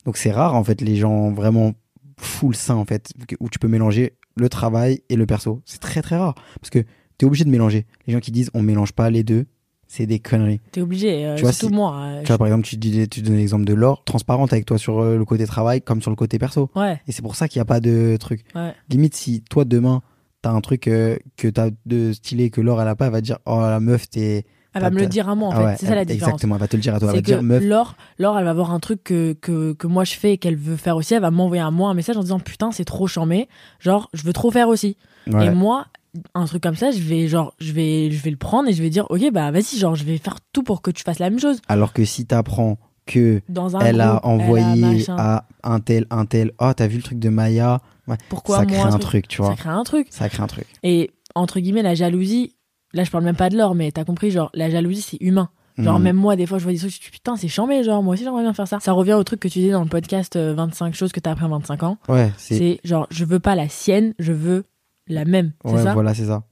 Donc 0.05 0.17
c'est 0.17 0.31
rare 0.33 0.55
en 0.55 0.65
fait 0.65 0.81
les 0.81 0.97
gens 0.97 1.31
vraiment 1.31 1.75
full 2.19 2.55
sain 2.55 2.75
en 2.75 2.85
fait 2.85 3.13
où 3.39 3.49
tu 3.49 3.59
peux 3.59 3.69
mélanger 3.69 4.17
le 4.37 4.49
travail 4.49 5.03
et 5.09 5.17
le 5.17 5.27
perso. 5.27 5.63
C'est 5.65 5.81
très 5.81 6.03
très 6.03 6.17
rare 6.17 6.35
parce 6.61 6.71
que 6.71 6.85
t'es 7.19 7.27
obligé 7.27 7.45
de 7.45 7.51
mélanger. 7.51 7.87
Les 8.07 8.13
gens 8.13 8.21
qui 8.21 8.33
disent 8.33 8.51
on 8.55 8.63
mélange 8.63 8.93
pas 8.93 9.11
les 9.11 9.23
deux, 9.23 9.47
c'est 9.93 10.07
des 10.07 10.21
conneries. 10.21 10.61
t'es 10.71 10.81
obligé 10.81 11.27
euh, 11.27 11.35
Tu 11.35 11.43
vois, 11.43 11.51
surtout 11.53 11.67
si- 11.67 11.75
moi 11.75 11.97
euh, 12.01 12.21
Tu 12.23 12.29
vois, 12.29 12.39
par 12.39 12.47
exemple, 12.47 12.65
tu, 12.65 12.77
dis, 12.77 13.09
tu 13.09 13.23
donnais 13.23 13.39
l'exemple 13.39 13.65
de 13.65 13.75
Laure, 13.75 14.05
transparente 14.05 14.53
avec 14.53 14.65
toi 14.65 14.79
sur 14.79 15.01
euh, 15.01 15.17
le 15.19 15.25
côté 15.25 15.45
travail 15.47 15.83
comme 15.83 16.01
sur 16.01 16.11
le 16.11 16.17
côté 16.17 16.39
perso. 16.39 16.71
ouais 16.77 17.01
Et 17.09 17.13
c'est 17.13 17.23
pour 17.23 17.35
ça 17.35 17.49
qu'il 17.49 17.59
n'y 17.59 17.63
a 17.63 17.67
pas 17.67 17.81
de 17.81 18.17
truc. 18.21 18.45
ouais 18.55 18.73
Limite, 18.89 19.17
si 19.17 19.43
toi, 19.51 19.65
demain, 19.65 20.03
t'as 20.43 20.53
un 20.53 20.61
truc 20.61 20.87
euh, 20.87 21.17
que 21.37 21.49
t'as 21.49 21.71
de 21.87 22.13
stylé 22.13 22.51
que 22.51 22.61
Laure, 22.61 22.81
elle 22.81 22.87
a 22.89 22.95
pas, 22.95 23.07
elle 23.07 23.13
va 23.13 23.21
te 23.21 23.27
dire 23.27 23.39
Oh 23.47 23.59
la 23.61 23.81
meuf, 23.81 24.09
t'es. 24.09 24.45
elle 24.75 24.83
va 24.83 24.91
me 24.91 25.01
le 25.01 25.07
dire 25.09 25.29
à 25.29 25.35
moi 25.35 25.49
en 25.49 25.51
Ah 25.51 25.57
fait 25.59 25.65
ouais, 25.65 25.77
c'est 25.81 25.87
ça 25.87 25.95
la 25.97 26.05
différence 26.05 26.29
Exactement, 26.35 26.55
elle 26.55 26.61
va 26.61 26.69
te 26.69 26.77
le 26.77 26.83
dire 26.83 26.95
à 26.95 27.01
toi. 27.01 27.09
Elle 27.11 27.17
va 27.17 27.21
dire 27.23 27.43
Meuf, 27.43 27.61
Laure, 27.65 27.97
Laure, 28.19 28.39
elle 28.39 28.45
va 28.45 28.53
voir 28.55 28.71
un 28.71 28.79
truc 28.79 29.03
que, 29.03 29.33
que, 29.33 29.73
que 29.73 29.87
moi 29.89 30.05
je 30.05 30.15
fais 30.15 30.35
et 30.35 30.39
qu'elle 30.39 30.57
veut 30.57 30.77
faire 30.77 30.95
aussi. 30.97 31.15
Elle 31.15 31.23
va 31.23 31.33
m'envoyer 31.33 31.63
à 31.63 31.73
moi 31.73 31.91
un 31.91 31.95
message 31.95 32.17
en 32.17 32.23
disant 32.23 32.39
putain 32.39 32.71
c'est 32.71 32.85
trop 32.85 33.09
chambé. 33.09 33.49
Genre 33.81 34.09
je 34.13 34.23
veux 34.23 34.33
trop 34.33 34.53
faire 34.53 34.69
aussi. 34.69 34.97
ouais. 35.27 35.47
Et 35.47 35.51
moi 35.51 35.87
un 36.35 36.45
truc 36.47 36.63
comme 36.63 36.77
ça 36.77 36.91
je 36.91 36.99
vais 37.01 37.29
genre 37.29 37.55
je 37.61 37.73
vais 37.73 38.11
je 38.11 38.23
vais 38.23 38.31
le 38.31 38.37
prendre 38.37 38.69
et 38.69 38.73
je 38.73 38.83
vais 38.83 38.91
dire 38.91 39.07
ok 39.11 39.31
bah 39.33 39.51
vas-y 39.51 39.79
genre 39.79 39.95
je 39.95 40.05
vais 40.05 40.19
faire 40.19 40.39
tout 40.53 40.63
pour 40.63 40.83
que 40.83 40.91
tu 40.91 41.03
fasses 41.05 41.19
la 41.21 41.31
même 41.31 41.39
chose 41.39 41.61
Alors 41.69 41.93
que 41.93 42.05
si 42.05 42.27
t'apprends 42.27 42.79
que 43.07 43.41
dans 43.49 43.77
un 43.77 43.81
elle 43.81 44.01
a 44.01 44.25
envoyé 44.27 45.05
à 45.09 45.45
un 45.65 45.81
tel, 45.81 46.07
un 46.11 46.27
tel, 46.27 46.53
oh, 46.61 46.73
t'as 46.77 46.87
vu 46.87 46.97
le 46.97 47.03
truc 47.03 47.19
de 47.19 47.29
Maya? 47.29 47.81
Ouais, 48.07 48.17
pourquoi 48.29 48.59
Ça 48.59 48.65
moi 48.67 48.73
crée 48.73 48.83
un 48.87 48.91
truc 48.99 49.03
truc, 49.03 49.29
tu 49.29 49.37
ça 49.39 49.43
vois. 49.43 49.55
crée 49.55 49.69
un 49.71 49.83
truc 49.85 50.07
Ça 50.11 50.29
crée 50.29 50.43
un 50.43 50.47
truc. 50.47 50.67
et 50.83 51.11
entre 51.35 51.61
guillemets 51.61 51.83
la 51.83 51.95
jalousie 51.95 52.55
là 52.93 53.05
je 53.05 53.11
parle 53.11 53.25
même 53.25 53.37
pas 53.37 53.49
de 53.51 53.57
l'or 53.57 53.75
mais 53.75 53.91
t'as 53.93 54.05
compris 54.05 54.31
genre 54.31 54.51
la 54.55 54.69
jalousie 54.71 55.03
c'est 55.03 55.19
humain 55.21 55.49
Genre 55.79 55.99
Mhm. 55.99 56.03
même 56.05 56.17
moi 56.17 56.37
des 56.37 56.45
fois 56.47 56.59
je 56.59 56.65
vois 56.65 56.73
des 56.73 56.79
trucs 56.79 56.93
je 56.93 57.01
dis 57.01 57.11
putain 57.11 57.37
c'est 57.37 57.49
chambé 57.49 57.83
genre 57.85 58.03
moi 58.03 58.13
aussi 58.15 58.25
j'aimerais 58.25 58.43
bien 58.43 58.53
faire 58.53 58.69
ça. 58.69 58.81
Ça 58.81 58.93
revient 58.93 59.15
au 59.15 59.23
truc 59.25 59.41
que 59.41 59.49
tu 59.49 59.61
disais 59.61 59.71
dans 59.71 59.83
le 59.85 59.89
podcast 59.89 60.37
euh, 60.37 60.53
25 60.53 60.93
choses 60.95 61.11
que 61.13 61.21
t'as 61.21 61.31
appris 61.31 61.45
en 61.47 61.49
25 61.51 61.83
ans. 61.85 61.97
Ouais, 62.09 62.31
c'est. 62.37 62.59
C'est 62.59 62.81
genre 62.85 63.07
je 63.11 63.25
veux 63.25 63.39
pas 63.39 63.55
la 63.55 63.69
sienne, 63.69 64.13
je 64.19 64.33
veux 64.33 64.65
la 65.11 65.25
même. 65.25 65.53
C'est 65.65 65.73
Ouais, 65.73 65.83
ça 65.83 65.95
voilà, 65.95 66.15
c'est 66.15 66.27
ça. 66.27 66.45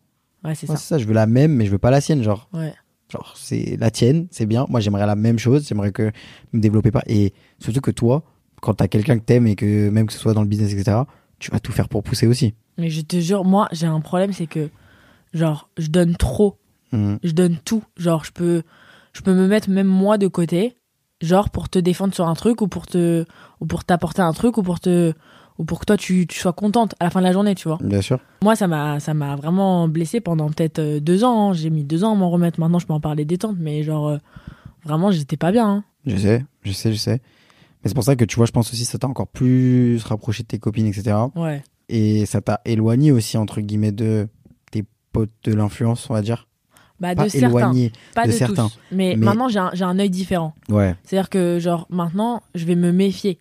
Ouais, 0.44 0.54
c'est 0.54 0.68
Ouais, 0.68 0.76
ça. 0.76 0.80
c'est 0.82 0.88
ça, 0.88 0.98
je 0.98 1.06
veux 1.06 1.14
la 1.14 1.26
même, 1.26 1.52
mais 1.54 1.66
je 1.66 1.70
veux 1.70 1.78
pas 1.78 1.90
la 1.90 2.00
sienne, 2.00 2.22
genre. 2.22 2.48
Ouais. 2.52 2.74
Genre, 3.10 3.32
c'est 3.36 3.76
la 3.80 3.90
tienne, 3.90 4.26
c'est 4.30 4.46
bien. 4.46 4.66
Moi, 4.68 4.80
j'aimerais 4.80 5.06
la 5.06 5.16
même 5.16 5.38
chose. 5.38 5.66
J'aimerais 5.66 5.92
que 5.92 6.12
me 6.52 6.60
développer 6.60 6.90
pas. 6.90 7.02
Et 7.06 7.32
surtout 7.58 7.80
que 7.80 7.90
toi, 7.90 8.22
quand 8.60 8.74
t'as 8.74 8.88
quelqu'un 8.88 9.18
que 9.18 9.24
t'aimes 9.24 9.46
et 9.46 9.56
que 9.56 9.88
même 9.88 10.06
que 10.06 10.12
ce 10.12 10.18
soit 10.18 10.34
dans 10.34 10.42
le 10.42 10.48
business, 10.48 10.72
etc., 10.74 10.98
tu 11.38 11.50
vas 11.50 11.58
tout 11.60 11.72
faire 11.72 11.88
pour 11.88 12.02
pousser 12.02 12.26
aussi. 12.26 12.54
Mais 12.76 12.90
je 12.90 13.00
te 13.00 13.18
jure, 13.18 13.44
moi, 13.44 13.68
j'ai 13.72 13.86
un 13.86 14.00
problème, 14.00 14.32
c'est 14.32 14.46
que, 14.46 14.68
genre, 15.32 15.70
je 15.78 15.88
donne 15.88 16.16
trop. 16.16 16.58
Mhm. 16.92 17.18
Je 17.22 17.32
donne 17.32 17.56
tout. 17.64 17.82
Genre, 17.96 18.24
je 18.24 18.32
peux, 18.32 18.62
je 19.12 19.22
peux 19.22 19.34
me 19.34 19.46
mettre 19.48 19.70
même 19.70 19.86
moi 19.86 20.18
de 20.18 20.26
côté, 20.28 20.76
genre, 21.22 21.50
pour 21.50 21.68
te 21.68 21.78
défendre 21.78 22.14
sur 22.14 22.28
un 22.28 22.34
truc 22.34 22.60
ou 22.60 22.68
pour 22.68 22.86
te, 22.86 23.24
ou 23.60 23.66
pour 23.66 23.84
t'apporter 23.84 24.22
un 24.22 24.32
truc 24.32 24.58
ou 24.58 24.62
pour 24.62 24.80
te, 24.80 25.12
ou 25.58 25.64
pour 25.64 25.80
que 25.80 25.84
toi, 25.86 25.96
tu, 25.96 26.26
tu 26.26 26.38
sois 26.38 26.52
contente 26.52 26.94
à 27.00 27.04
la 27.04 27.10
fin 27.10 27.20
de 27.20 27.24
la 27.26 27.32
journée, 27.32 27.54
tu 27.54 27.68
vois. 27.68 27.78
Bien 27.82 28.00
sûr. 28.00 28.18
Moi, 28.42 28.54
ça 28.56 28.66
m'a, 28.68 29.00
ça 29.00 29.12
m'a 29.14 29.34
vraiment 29.36 29.88
blessé 29.88 30.20
pendant 30.20 30.48
peut-être 30.50 30.78
euh, 30.78 31.00
deux 31.00 31.24
ans. 31.24 31.50
hein. 31.50 31.52
J'ai 31.52 31.70
mis 31.70 31.84
deux 31.84 32.04
ans 32.04 32.12
à 32.12 32.14
m'en 32.14 32.30
remettre. 32.30 32.60
Maintenant, 32.60 32.78
je 32.78 32.86
peux 32.86 32.92
en 32.92 33.00
parler 33.00 33.24
détente, 33.24 33.56
mais 33.58 33.82
genre, 33.82 34.08
euh, 34.08 34.18
vraiment, 34.84 35.10
j'étais 35.10 35.36
pas 35.36 35.50
bien. 35.52 35.68
hein. 35.68 35.84
Je 36.06 36.16
sais, 36.16 36.44
je 36.62 36.72
sais, 36.72 36.92
je 36.92 36.96
sais. 36.98 37.20
Mais 37.82 37.88
c'est 37.88 37.94
pour 37.94 38.04
ça 38.04 38.16
que 38.16 38.24
tu 38.24 38.36
vois, 38.36 38.46
je 38.46 38.52
pense 38.52 38.72
aussi 38.72 38.84
que 38.84 38.88
ça 38.90 38.98
t'a 38.98 39.08
encore 39.08 39.28
plus 39.28 40.02
rapproché 40.04 40.42
de 40.44 40.48
tes 40.48 40.58
copines, 40.58 40.86
etc. 40.86 41.16
Ouais. 41.36 41.62
Et 41.88 42.24
ça 42.26 42.40
t'a 42.40 42.60
éloigné 42.64 43.12
aussi, 43.12 43.36
entre 43.36 43.60
guillemets, 43.60 43.92
de 43.92 44.28
tes 44.70 44.84
potes 45.12 45.30
de 45.44 45.54
l'influence, 45.54 46.08
on 46.10 46.14
va 46.14 46.22
dire. 46.22 46.46
Bah, 47.00 47.14
Pas 47.14 47.24
de 47.24 47.28
certains. 47.28 47.46
éloigné. 47.48 47.92
Pas 48.14 48.26
de 48.26 48.32
de, 48.32 48.36
certains. 48.36 48.64
tous. 48.68 48.78
Mais, 48.90 49.14
Mais- 49.16 49.24
maintenant, 49.26 49.48
j'ai 49.48 49.58
un, 49.60 49.70
j'ai 49.72 49.84
un 49.84 49.98
œil 49.98 50.10
différent. 50.10 50.54
Ouais. 50.68 50.96
C'est-à-dire 51.04 51.30
que, 51.30 51.58
genre, 51.60 51.86
maintenant, 51.90 52.42
je 52.54 52.64
vais 52.64 52.74
me 52.74 52.90
méfier. 52.92 53.38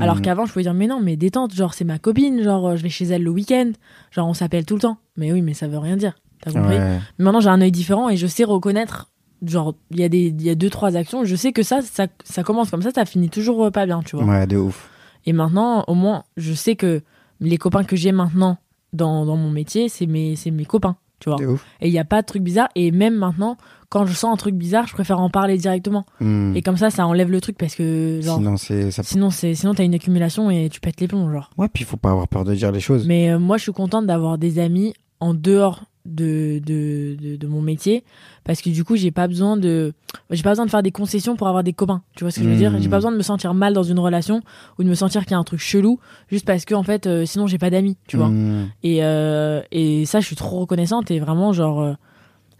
Alors 0.00 0.16
Mhm. 0.16 0.22
qu'avant, 0.22 0.46
je 0.46 0.52
pouvais 0.52 0.62
dire, 0.64 0.74
mais 0.74 0.86
non, 0.86 1.00
mais 1.00 1.16
détente, 1.16 1.54
genre, 1.54 1.74
c'est 1.74 1.84
ma 1.84 1.98
copine, 1.98 2.42
genre, 2.42 2.68
euh, 2.68 2.76
je 2.76 2.82
vais 2.82 2.88
chez 2.88 3.04
elle 3.06 3.22
le 3.22 3.30
week-end, 3.30 3.72
genre, 4.10 4.28
on 4.28 4.34
s'appelle 4.34 4.64
tout 4.66 4.74
le 4.74 4.80
temps. 4.80 4.98
Mais 5.16 5.32
oui, 5.32 5.42
mais 5.42 5.54
ça 5.54 5.68
veut 5.68 5.78
rien 5.78 5.96
dire. 5.96 6.14
T'as 6.42 6.52
compris? 6.52 6.76
Ouais. 6.76 6.98
Mais 7.18 7.24
Maintenant, 7.24 7.40
j'ai 7.40 7.48
un 7.50 7.60
œil 7.60 7.72
différent 7.72 8.08
et 8.08 8.16
je 8.16 8.26
sais 8.26 8.44
reconnaître 8.44 9.10
genre, 9.46 9.74
il 9.90 10.00
y, 10.00 10.04
a 10.04 10.08
des- 10.10 10.34
y 10.38 10.50
a 10.50 10.54
deux, 10.54 10.68
trois 10.68 10.96
actions. 10.96 11.24
Je 11.24 11.34
sais 11.34 11.52
que 11.52 11.62
ça, 11.62 11.80
ça, 11.80 12.06
ça 12.24 12.42
commence 12.42 12.70
comme 12.70 12.82
ça, 12.82 12.90
ça 12.90 13.04
finit 13.06 13.30
toujours 13.30 13.64
euh, 13.64 13.70
pas 13.70 13.86
bien, 13.86 14.02
tu 14.02 14.16
vois. 14.16 14.24
Ouais, 14.26 14.46
de 14.46 14.56
ouf. 14.58 14.90
Et 15.24 15.32
maintenant, 15.32 15.84
au 15.88 15.94
moins, 15.94 16.24
je 16.36 16.52
sais 16.52 16.76
que 16.76 17.00
les 17.40 17.56
copains 17.56 17.84
que 17.84 17.96
j'ai 17.96 18.12
maintenant 18.12 18.58
dans, 18.92 19.24
dans 19.24 19.36
mon 19.36 19.48
métier, 19.50 19.88
c'est 19.88 20.04
mes, 20.06 20.36
c'est 20.36 20.50
mes 20.50 20.66
copains, 20.66 20.96
tu 21.20 21.30
vois. 21.30 21.38
Et 21.80 21.88
il 21.88 21.90
n'y 21.92 21.98
a 21.98 22.04
pas 22.04 22.20
de 22.20 22.26
truc 22.26 22.42
bizarre. 22.42 22.68
Et 22.74 22.90
même 22.90 23.14
maintenant, 23.16 23.56
quand 23.90 24.06
je 24.06 24.14
sens 24.14 24.32
un 24.32 24.36
truc 24.36 24.54
bizarre, 24.54 24.86
je 24.86 24.94
préfère 24.94 25.20
en 25.20 25.28
parler 25.28 25.58
directement. 25.58 26.06
Hmm. 26.20 26.54
Et 26.56 26.62
comme 26.62 26.76
ça, 26.76 26.90
ça 26.90 27.06
enlève 27.06 27.30
le 27.30 27.40
truc 27.40 27.58
parce 27.58 27.74
que, 27.74 28.20
genre, 28.22 28.38
Sinon, 28.38 28.56
c'est. 28.56 28.90
Ça... 28.90 29.02
sinon, 29.02 29.30
c'est, 29.30 29.54
sinon 29.54 29.74
t'as 29.74 29.84
une 29.84 29.94
accumulation 29.94 30.50
et 30.50 30.68
tu 30.70 30.80
pètes 30.80 31.00
les 31.00 31.08
plombs, 31.08 31.30
genre. 31.30 31.50
Ouais, 31.58 31.68
puis 31.68 31.82
il 31.82 31.86
faut 31.86 31.96
pas 31.96 32.10
avoir 32.10 32.28
peur 32.28 32.44
de 32.44 32.54
dire 32.54 32.72
les 32.72 32.80
choses. 32.80 33.06
Mais 33.06 33.30
euh, 33.30 33.38
moi, 33.38 33.58
je 33.58 33.64
suis 33.64 33.72
contente 33.72 34.06
d'avoir 34.06 34.38
des 34.38 34.60
amis 34.60 34.94
en 35.18 35.34
dehors 35.34 35.84
de, 36.06 36.60
de, 36.64 37.16
de, 37.20 37.36
de 37.36 37.46
mon 37.46 37.60
métier 37.60 38.04
parce 38.44 38.62
que 38.62 38.70
du 38.70 38.84
coup, 38.84 38.96
j'ai 38.96 39.10
pas 39.10 39.28
besoin 39.28 39.56
de 39.56 39.92
j'ai 40.30 40.42
pas 40.42 40.50
besoin 40.50 40.64
de 40.64 40.70
faire 40.70 40.82
des 40.82 40.92
concessions 40.92 41.36
pour 41.36 41.48
avoir 41.48 41.62
des 41.62 41.72
copains. 41.72 42.02
Tu 42.16 42.24
vois 42.24 42.30
ce 42.30 42.38
que 42.38 42.44
je 42.44 42.50
veux 42.50 42.56
dire? 42.56 42.70
Mm. 42.70 42.80
J'ai 42.80 42.88
pas 42.88 42.96
besoin 42.96 43.12
de 43.12 43.16
me 43.16 43.22
sentir 43.22 43.54
mal 43.54 43.74
dans 43.74 43.82
une 43.82 43.98
relation 43.98 44.40
ou 44.78 44.84
de 44.84 44.88
me 44.88 44.94
sentir 44.94 45.22
qu'il 45.22 45.32
y 45.32 45.34
a 45.34 45.38
un 45.38 45.44
truc 45.44 45.60
chelou 45.60 45.98
juste 46.28 46.46
parce 46.46 46.64
que 46.64 46.74
en 46.74 46.82
fait, 46.82 47.06
euh, 47.06 47.26
sinon 47.26 47.46
j'ai 47.46 47.58
pas 47.58 47.70
d'amis, 47.70 47.96
tu 48.06 48.16
vois? 48.16 48.28
Hmm. 48.28 48.68
Et 48.82 49.04
euh, 49.04 49.62
et 49.72 50.06
ça, 50.06 50.20
je 50.20 50.26
suis 50.26 50.36
trop 50.36 50.60
reconnaissante 50.60 51.10
et 51.10 51.20
vraiment 51.20 51.52
genre 51.52 51.80
euh, 51.80 51.92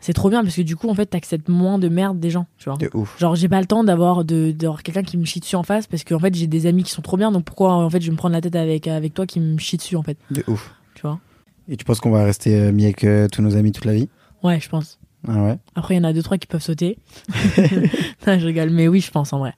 c'est 0.00 0.12
trop 0.14 0.30
bien 0.30 0.42
parce 0.42 0.56
que 0.56 0.62
du 0.62 0.76
coup, 0.76 0.88
en 0.88 0.94
fait, 0.94 1.06
t'acceptes 1.06 1.48
moins 1.48 1.78
de 1.78 1.88
merde 1.88 2.18
des 2.18 2.30
gens, 2.30 2.46
tu 2.58 2.68
vois. 2.68 2.78
De 2.78 2.88
ouf. 2.94 3.18
Genre 3.18 3.34
j'ai 3.36 3.48
pas 3.48 3.60
le 3.60 3.66
temps 3.66 3.84
d'avoir 3.84 4.24
de 4.24 4.50
d'avoir 4.52 4.82
quelqu'un 4.82 5.02
qui 5.02 5.16
me 5.18 5.24
chie 5.24 5.40
dessus 5.40 5.56
en 5.56 5.62
face 5.62 5.86
parce 5.86 6.04
qu'en 6.04 6.18
fait 6.18 6.34
j'ai 6.34 6.46
des 6.46 6.66
amis 6.66 6.82
qui 6.84 6.90
sont 6.90 7.02
trop 7.02 7.16
bien 7.16 7.30
donc 7.32 7.44
pourquoi 7.44 7.72
en 7.74 7.90
fait 7.90 8.00
je 8.00 8.06
vais 8.06 8.12
me 8.12 8.16
prendre 8.16 8.32
la 8.34 8.40
tête 8.40 8.56
avec 8.56 8.86
avec 8.88 9.14
toi 9.14 9.26
qui 9.26 9.40
me 9.40 9.58
chie 9.58 9.76
dessus 9.76 9.96
en 9.96 10.02
fait 10.02 10.16
De 10.30 10.42
ouf. 10.46 10.74
tu 10.94 11.02
vois 11.02 11.18
Et 11.68 11.76
tu 11.76 11.84
penses 11.84 12.00
qu'on 12.00 12.10
va 12.10 12.24
rester 12.24 12.58
euh, 12.58 12.72
mis 12.72 12.84
avec 12.84 13.04
euh, 13.04 13.28
tous 13.28 13.42
nos 13.42 13.56
amis 13.56 13.72
toute 13.72 13.84
la 13.84 13.94
vie? 13.94 14.08
Ouais 14.42 14.58
je 14.60 14.68
pense 14.68 14.98
Ah 15.28 15.42
ouais? 15.42 15.58
après 15.74 15.94
il 15.94 15.98
y 15.98 16.00
en 16.00 16.04
a 16.04 16.12
deux 16.12 16.22
trois 16.22 16.38
qui 16.38 16.46
peuvent 16.46 16.62
sauter 16.62 16.96
non 18.26 18.38
je 18.38 18.46
rigole 18.46 18.70
mais 18.70 18.88
oui 18.88 19.00
je 19.00 19.10
pense 19.10 19.32
en 19.32 19.38
vrai 19.38 19.54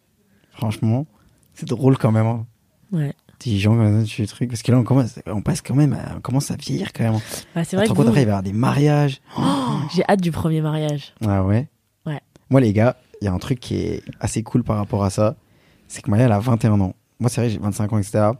Franchement, 0.52 1.06
c'est 1.54 1.66
drôle 1.68 1.96
quand 1.96 2.12
même. 2.12 2.26
Hein. 2.26 2.46
ouais 2.92 3.14
Fais 3.42 4.22
des 4.22 4.28
trucs. 4.28 4.50
Parce 4.50 4.62
que 4.62 4.72
là, 4.72 4.78
on 4.78 4.84
commence, 4.84 5.18
on 5.26 5.42
passe 5.42 5.60
quand 5.62 5.74
même, 5.74 5.92
à, 5.92 6.16
on 6.16 6.20
commence 6.20 6.50
à 6.50 6.56
vieillir 6.56 6.92
quand 6.92 7.04
même. 7.04 7.20
bah, 7.54 7.64
c'est 7.64 7.76
vrai 7.76 7.86
que 7.88 7.92
vous- 7.92 8.02
après, 8.02 8.10
il 8.10 8.14
va 8.14 8.20
y 8.20 8.24
avoir 8.24 8.42
des 8.42 8.52
mariages. 8.52 9.20
j'ai 9.94 10.04
hâte 10.08 10.20
du 10.20 10.32
premier 10.32 10.60
mariage 10.60 11.14
Ah 11.26 11.44
ouais? 11.44 11.68
Ouais. 12.06 12.20
Moi, 12.50 12.60
les 12.60 12.72
gars, 12.72 12.96
il 13.20 13.24
y 13.24 13.28
a 13.28 13.32
un 13.32 13.38
truc 13.38 13.60
qui 13.60 13.76
est 13.76 14.02
assez 14.20 14.42
cool 14.42 14.62
par 14.64 14.76
rapport 14.76 15.04
à 15.04 15.10
ça. 15.10 15.36
C'est 15.88 16.02
que 16.02 16.10
Maya, 16.10 16.24
elle 16.26 16.32
a 16.32 16.38
21 16.38 16.80
ans. 16.80 16.94
Moi, 17.20 17.30
c'est 17.30 17.40
vrai, 17.40 17.50
j'ai 17.50 17.58
25 17.58 17.92
ans, 17.92 17.98
etc. 17.98 18.30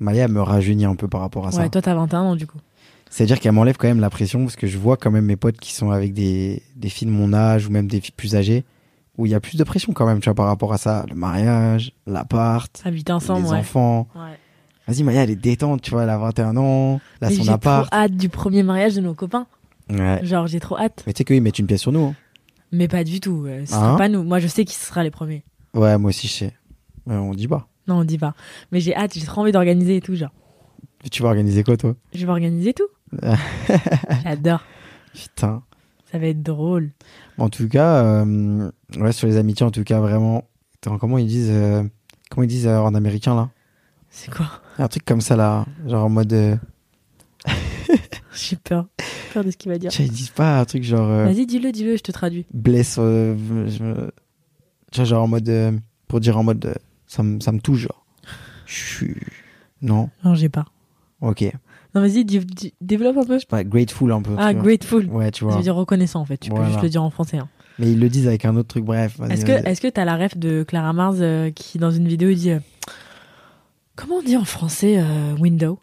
Maya, 0.00 0.28
me 0.28 0.40
rajeunit 0.40 0.84
un 0.84 0.94
peu 0.94 1.08
par 1.08 1.20
rapport 1.20 1.46
à 1.46 1.52
ça. 1.52 1.60
ouais 1.62 1.68
toi 1.70 1.82
t'as 1.82 1.94
21 1.94 2.20
ans 2.20 2.36
du 2.36 2.46
coup 2.46 2.58
C'est-à-dire 3.10 3.40
qu'elle 3.40 3.52
m'enlève 3.52 3.76
quand 3.76 3.88
même 3.88 4.00
la 4.00 4.10
pression 4.10 4.40
parce 4.44 4.54
que 4.54 4.68
je 4.68 4.78
vois 4.78 4.96
quand 4.96 5.10
même 5.10 5.24
mes 5.24 5.34
potes 5.36 5.58
qui 5.58 5.74
sont 5.74 5.90
avec 5.90 6.12
des, 6.14 6.62
des 6.76 6.88
filles 6.88 7.08
de 7.08 7.12
mon 7.12 7.32
âge 7.32 7.66
ou 7.66 7.70
même 7.70 7.88
des 7.88 8.00
filles 8.00 8.14
plus 8.16 8.36
âgées 8.36 8.64
où 9.16 9.26
il 9.26 9.32
y 9.32 9.34
a 9.34 9.40
plus 9.40 9.56
de 9.56 9.64
pression 9.64 9.92
quand 9.92 10.06
même, 10.06 10.20
tu 10.20 10.26
vois, 10.26 10.34
par 10.34 10.46
rapport 10.46 10.72
à 10.72 10.78
ça. 10.78 11.04
Le 11.10 11.16
mariage, 11.16 11.92
l'appart, 12.06 12.82
ensemble 13.10 13.42
les 13.42 13.50
ouais, 13.50 13.58
enfants. 13.58 14.06
ouais. 14.14 14.38
Vas-y, 14.88 15.02
Maya, 15.04 15.22
elle 15.22 15.30
est 15.30 15.36
détente, 15.36 15.82
tu 15.82 15.90
vois, 15.92 16.02
elle 16.04 16.10
a 16.10 16.18
21 16.18 16.56
ans, 16.56 17.00
là, 17.20 17.30
son 17.30 17.42
j'ai 17.44 17.50
appart. 17.50 17.86
trop 17.88 17.96
hâte 17.96 18.16
du 18.16 18.28
premier 18.28 18.62
mariage 18.62 18.94
de 18.96 19.00
nos 19.00 19.14
copains 19.14 19.46
Ouais. 19.90 20.20
genre 20.22 20.46
j'ai 20.46 20.60
trop 20.60 20.76
hâte 20.78 21.02
Mais 21.06 21.12
tu 21.14 21.18
sais 21.20 21.24
qu'ils 21.24 21.40
mettent 21.42 21.58
une 21.58 21.66
pièce 21.66 21.80
sur 21.80 21.92
nous. 21.92 22.06
hein. 22.08 22.14
mais 22.72 22.88
pas 22.88 23.04
du 23.04 23.20
tout 23.20 23.44
euh, 23.46 23.64
ce 23.64 23.72
Hein 23.74 23.78
sera 23.80 23.96
pas 23.96 24.08
nous 24.10 24.22
moi 24.22 24.38
je 24.38 24.46
sais 24.46 24.64
qui 24.66 24.74
sera 24.74 25.02
les 25.02 25.10
premiers 25.10 25.44
Ouais, 25.74 25.96
moi 25.96 26.10
aussi, 26.10 26.26
je 26.28 26.32
sais. 26.32 26.52
Mais 27.06 27.14
on 27.14 27.32
dit 27.32 27.48
pas. 27.48 27.68
non 27.86 27.96
on 28.00 28.04
dit 28.04 28.18
pas 28.18 28.34
mais 28.70 28.80
j'ai 28.80 28.94
hâte 28.94 29.14
j'ai 29.14 29.24
trop 29.24 29.40
envie 29.42 29.52
d'organiser 29.52 29.96
et 29.96 30.00
tout 30.02 30.14
genre 30.14 30.32
Tu 31.10 31.22
vas 31.22 31.28
organiser 31.30 31.64
quoi, 31.64 31.76
toi? 31.78 31.94
Je 32.14 32.26
vais 32.26 32.30
organiser 32.32 32.74
tout 32.74 32.88
j'adore 34.24 34.60
Putain. 35.14 35.62
ça 36.12 36.18
va 36.18 36.26
être 36.26 36.42
drôle 36.42 36.90
En 37.38 37.48
tout 37.48 37.68
cas, 37.68 38.04
euh, 38.04 38.70
ouais, 38.98 39.12
sur 39.12 39.26
les 39.26 39.36
amitiés, 39.38 39.64
en 39.64 39.70
tout 39.70 39.84
cas, 39.84 40.00
vraiment. 40.00 40.44
Comment 41.00 41.18
ils 41.18 41.26
disent, 41.26 41.50
euh, 41.50 41.82
comment 42.30 42.44
ils 42.44 42.48
disent 42.48 42.66
euh, 42.66 42.78
en 42.78 42.94
américain, 42.94 43.34
là? 43.34 43.48
C'est 44.10 44.32
quoi 44.32 44.46
Un 44.78 44.88
truc 44.88 45.04
comme 45.04 45.20
ça, 45.20 45.36
là. 45.36 45.66
Genre 45.86 46.04
en 46.04 46.08
mode. 46.08 46.32
euh, 46.32 46.56
j'ai 48.34 48.56
peur 48.56 48.86
peur 49.32 49.44
de 49.44 49.50
ce 49.50 49.56
qu'il 49.56 49.70
va 49.70 49.78
dire 49.78 49.90
Tu 49.90 50.02
ils 50.02 50.10
disent 50.10 50.30
pas 50.30 50.60
un 50.60 50.64
truc 50.64 50.82
genre. 50.82 51.08
euh, 51.08 51.24
vas-y 51.24 51.46
dis-le 51.46 51.70
dis-le 51.72 51.96
je 51.96 52.02
te 52.02 52.12
traduis 52.12 52.46
blesse. 52.52 52.96
euh, 52.98 53.36
je 53.68 54.10
Tu 54.92 55.04
genre 55.04 55.24
en 55.24 55.28
mode. 55.28 55.80
pour 56.08 56.20
dire 56.20 56.38
en 56.38 56.42
mode. 56.44 56.74
ça, 57.06 57.22
me, 57.22 57.40
ça 57.40 57.52
me 57.52 57.60
touche, 57.60 57.80
genre. 57.80 58.04
Je 58.66 58.74
suis. 58.74 59.16
Non? 59.82 60.10
Non 60.24 60.34
j'ai 60.34 60.48
pas 60.48 60.66
Ok. 61.20 61.42
non 61.94 62.00
vas-y 62.00 62.24
développe 62.80 63.16
un 63.18 63.24
peu 63.24 63.38
Pas 63.48 63.64
grateful 63.64 64.12
un 64.12 64.22
peu. 64.22 64.34
ah 64.38 64.52
tu 64.54 64.60
grateful 64.60 65.06
Ouais, 65.06 65.30
tu 65.30 65.40
Ça 65.40 65.46
vois. 65.46 65.56
veut 65.56 65.62
dire 65.62 65.74
reconnaissant 65.74 66.20
en 66.20 66.24
fait. 66.24 66.38
Tu 66.38 66.50
peux 66.50 66.64
juste 66.64 66.82
le 66.82 66.88
dire 66.88 67.02
en 67.02 67.10
français. 67.10 67.38
hein. 67.38 67.48
Mais 67.78 67.92
ils 67.92 68.00
le 68.00 68.08
disent 68.08 68.26
avec 68.26 68.44
un 68.44 68.56
autre 68.56 68.68
truc, 68.68 68.84
bref. 68.84 69.18
Est-ce 69.30 69.44
que 69.44 69.80
que 69.80 69.88
t'as 69.92 70.04
la 70.04 70.16
ref 70.16 70.36
de 70.36 70.64
Clara 70.64 70.92
Mars 70.92 71.18
euh, 71.20 71.50
qui 71.52 71.78
dans 71.78 71.90
une 71.92 72.08
vidéo 72.08 72.32
dit 72.32 72.50
comment 73.98 74.16
on 74.16 74.22
dit 74.22 74.36
en 74.36 74.44
français 74.44 74.96
euh, 74.98 75.34
window? 75.38 75.80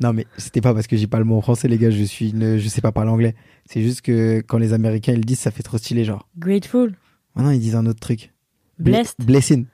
Non, 0.00 0.12
mais 0.12 0.26
c'était 0.38 0.60
pas 0.60 0.74
parce 0.74 0.86
que 0.86 0.96
j'ai 0.96 1.06
pas 1.06 1.18
le 1.18 1.24
mot 1.24 1.36
en 1.36 1.42
français, 1.42 1.68
les 1.68 1.78
gars. 1.78 1.90
Je 1.90 2.02
suis 2.02 2.30
une... 2.30 2.56
je 2.58 2.68
sais 2.68 2.80
pas 2.80 2.90
parler 2.92 3.10
anglais. 3.10 3.34
C'est 3.66 3.82
juste 3.82 4.00
que 4.00 4.40
quand 4.40 4.58
les 4.58 4.72
Américains 4.72 5.12
ils 5.12 5.18
le 5.18 5.24
disent, 5.24 5.38
ça 5.38 5.50
fait 5.50 5.62
trop 5.62 5.78
stylé, 5.78 6.04
genre. 6.04 6.28
Grateful, 6.38 6.94
Maintenant, 7.36 7.50
ils 7.52 7.60
disent 7.60 7.76
un 7.76 7.86
autre 7.86 8.00
truc. 8.00 8.32
Ble- 8.80 8.90
blessed, 8.90 9.14
Blessing. 9.20 9.66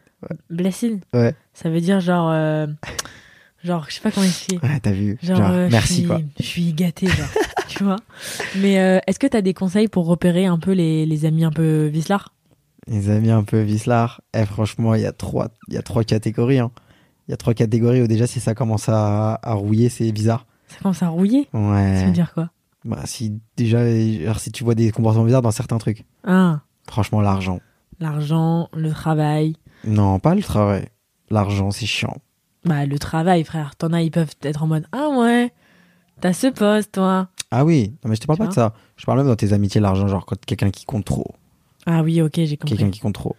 blessing. 0.50 1.00
Ouais. 1.14 1.34
Ça 1.54 1.70
veut 1.70 1.80
dire 1.80 2.00
genre 2.00 2.30
euh, 2.30 2.66
genre 3.64 3.86
je 3.88 3.94
sais 3.94 4.00
pas 4.00 4.10
comment 4.10 4.26
expliquer. 4.26 4.66
Ouais, 4.66 4.80
t'as 4.80 4.90
vu. 4.92 5.16
Genre, 5.22 5.36
Genre, 5.38 5.50
euh, 5.50 5.66
je 5.68 5.72
merci, 5.72 5.94
suis- 5.94 6.04
quoi. 6.06 6.20
Je 6.38 6.44
suis 6.44 6.72
gâtée, 6.74 7.06
genre, 7.06 7.28
tu 7.68 7.84
vois. 7.84 7.96
Mais 8.56 8.78
euh, 8.80 8.98
est-ce 9.06 9.18
que 9.18 9.26
t'as 9.26 9.40
des 9.40 9.54
conseils 9.54 9.88
pour 9.88 10.06
repérer 10.06 10.46
un 10.46 10.58
peu 10.58 10.72
les, 10.72 11.06
les 11.06 11.24
amis 11.24 11.44
un 11.44 11.50
peu 11.52 11.86
vislards 11.86 12.34
Les 12.86 13.08
amis 13.10 13.30
un 13.30 13.44
peu 13.44 13.60
vislard. 13.62 14.20
Eh, 14.34 14.44
franchement, 14.44 14.94
il 14.94 15.02
y 15.02 15.06
a 15.06 15.12
trois, 15.12 15.48
il 15.68 15.74
y 15.74 15.78
a 15.78 15.82
trois 15.82 16.04
catégories. 16.04 16.58
hein. 16.58 16.70
Il 17.28 17.32
y 17.32 17.34
a 17.34 17.36
trois 17.36 17.54
catégories 17.54 18.00
où 18.02 18.06
déjà, 18.06 18.26
si 18.26 18.40
ça 18.40 18.54
commence 18.54 18.88
à, 18.88 19.34
à 19.42 19.52
rouiller, 19.52 19.88
c'est 19.90 20.10
bizarre. 20.12 20.46
Ça 20.68 20.78
commence 20.82 21.02
à 21.02 21.08
rouiller 21.08 21.48
Ça 21.52 21.58
Ouais. 21.58 22.06
veut 22.06 22.12
dire 22.12 22.32
quoi? 22.32 22.50
Bah, 22.84 23.02
si, 23.04 23.38
déjà, 23.56 23.84
genre, 24.24 24.38
si 24.40 24.50
tu 24.50 24.64
vois 24.64 24.74
des 24.74 24.90
comportements 24.90 25.24
bizarres 25.24 25.42
dans 25.42 25.50
certains 25.50 25.78
trucs. 25.78 26.04
Ah, 26.26 26.60
Franchement, 26.88 27.20
l'argent. 27.20 27.60
l'argent, 28.00 28.68
le 28.74 28.90
travail. 28.92 29.56
Non, 29.84 30.18
pas 30.18 30.34
le 30.34 30.42
travail. 30.42 30.86
L'argent, 31.30 31.70
c'est 31.70 31.84
chiant. 31.86 32.16
Bah, 32.64 32.86
le 32.86 32.98
travail, 32.98 33.44
frère. 33.44 33.76
T'en 33.76 33.92
as, 33.92 34.02
ils 34.02 34.10
peuvent 34.10 34.34
être 34.42 34.62
en 34.62 34.66
mode 34.66 34.86
Ah 34.92 35.08
ouais, 35.10 35.52
t'as 36.20 36.32
ce 36.32 36.46
poste, 36.46 36.92
toi. 36.92 37.28
Ah 37.50 37.64
oui, 37.64 37.94
non, 38.04 38.10
mais 38.10 38.16
je 38.16 38.20
te 38.20 38.26
parle 38.26 38.38
Tu 38.38 38.44
pas 38.44 38.48
de 38.48 38.54
ça. 38.54 38.74
Je 38.96 39.04
parle 39.04 39.18
même 39.18 39.26
dans 39.26 39.36
tes 39.36 39.52
amitiés, 39.52 39.80
l'argent, 39.80 40.08
genre 40.08 40.24
quand 40.26 40.42
quelqu'un 40.46 40.70
qui 40.70 40.84
compte 40.86 41.04
trop. 41.04 41.34
Ah 41.86 42.02
oui, 42.02 42.20
ok, 42.22 42.32
j'ai 42.36 42.56
compris. 42.56 42.76
Quelqu'un 42.76 42.90
qui 42.90 43.00
compte 43.00 43.14
trop. 43.14 43.36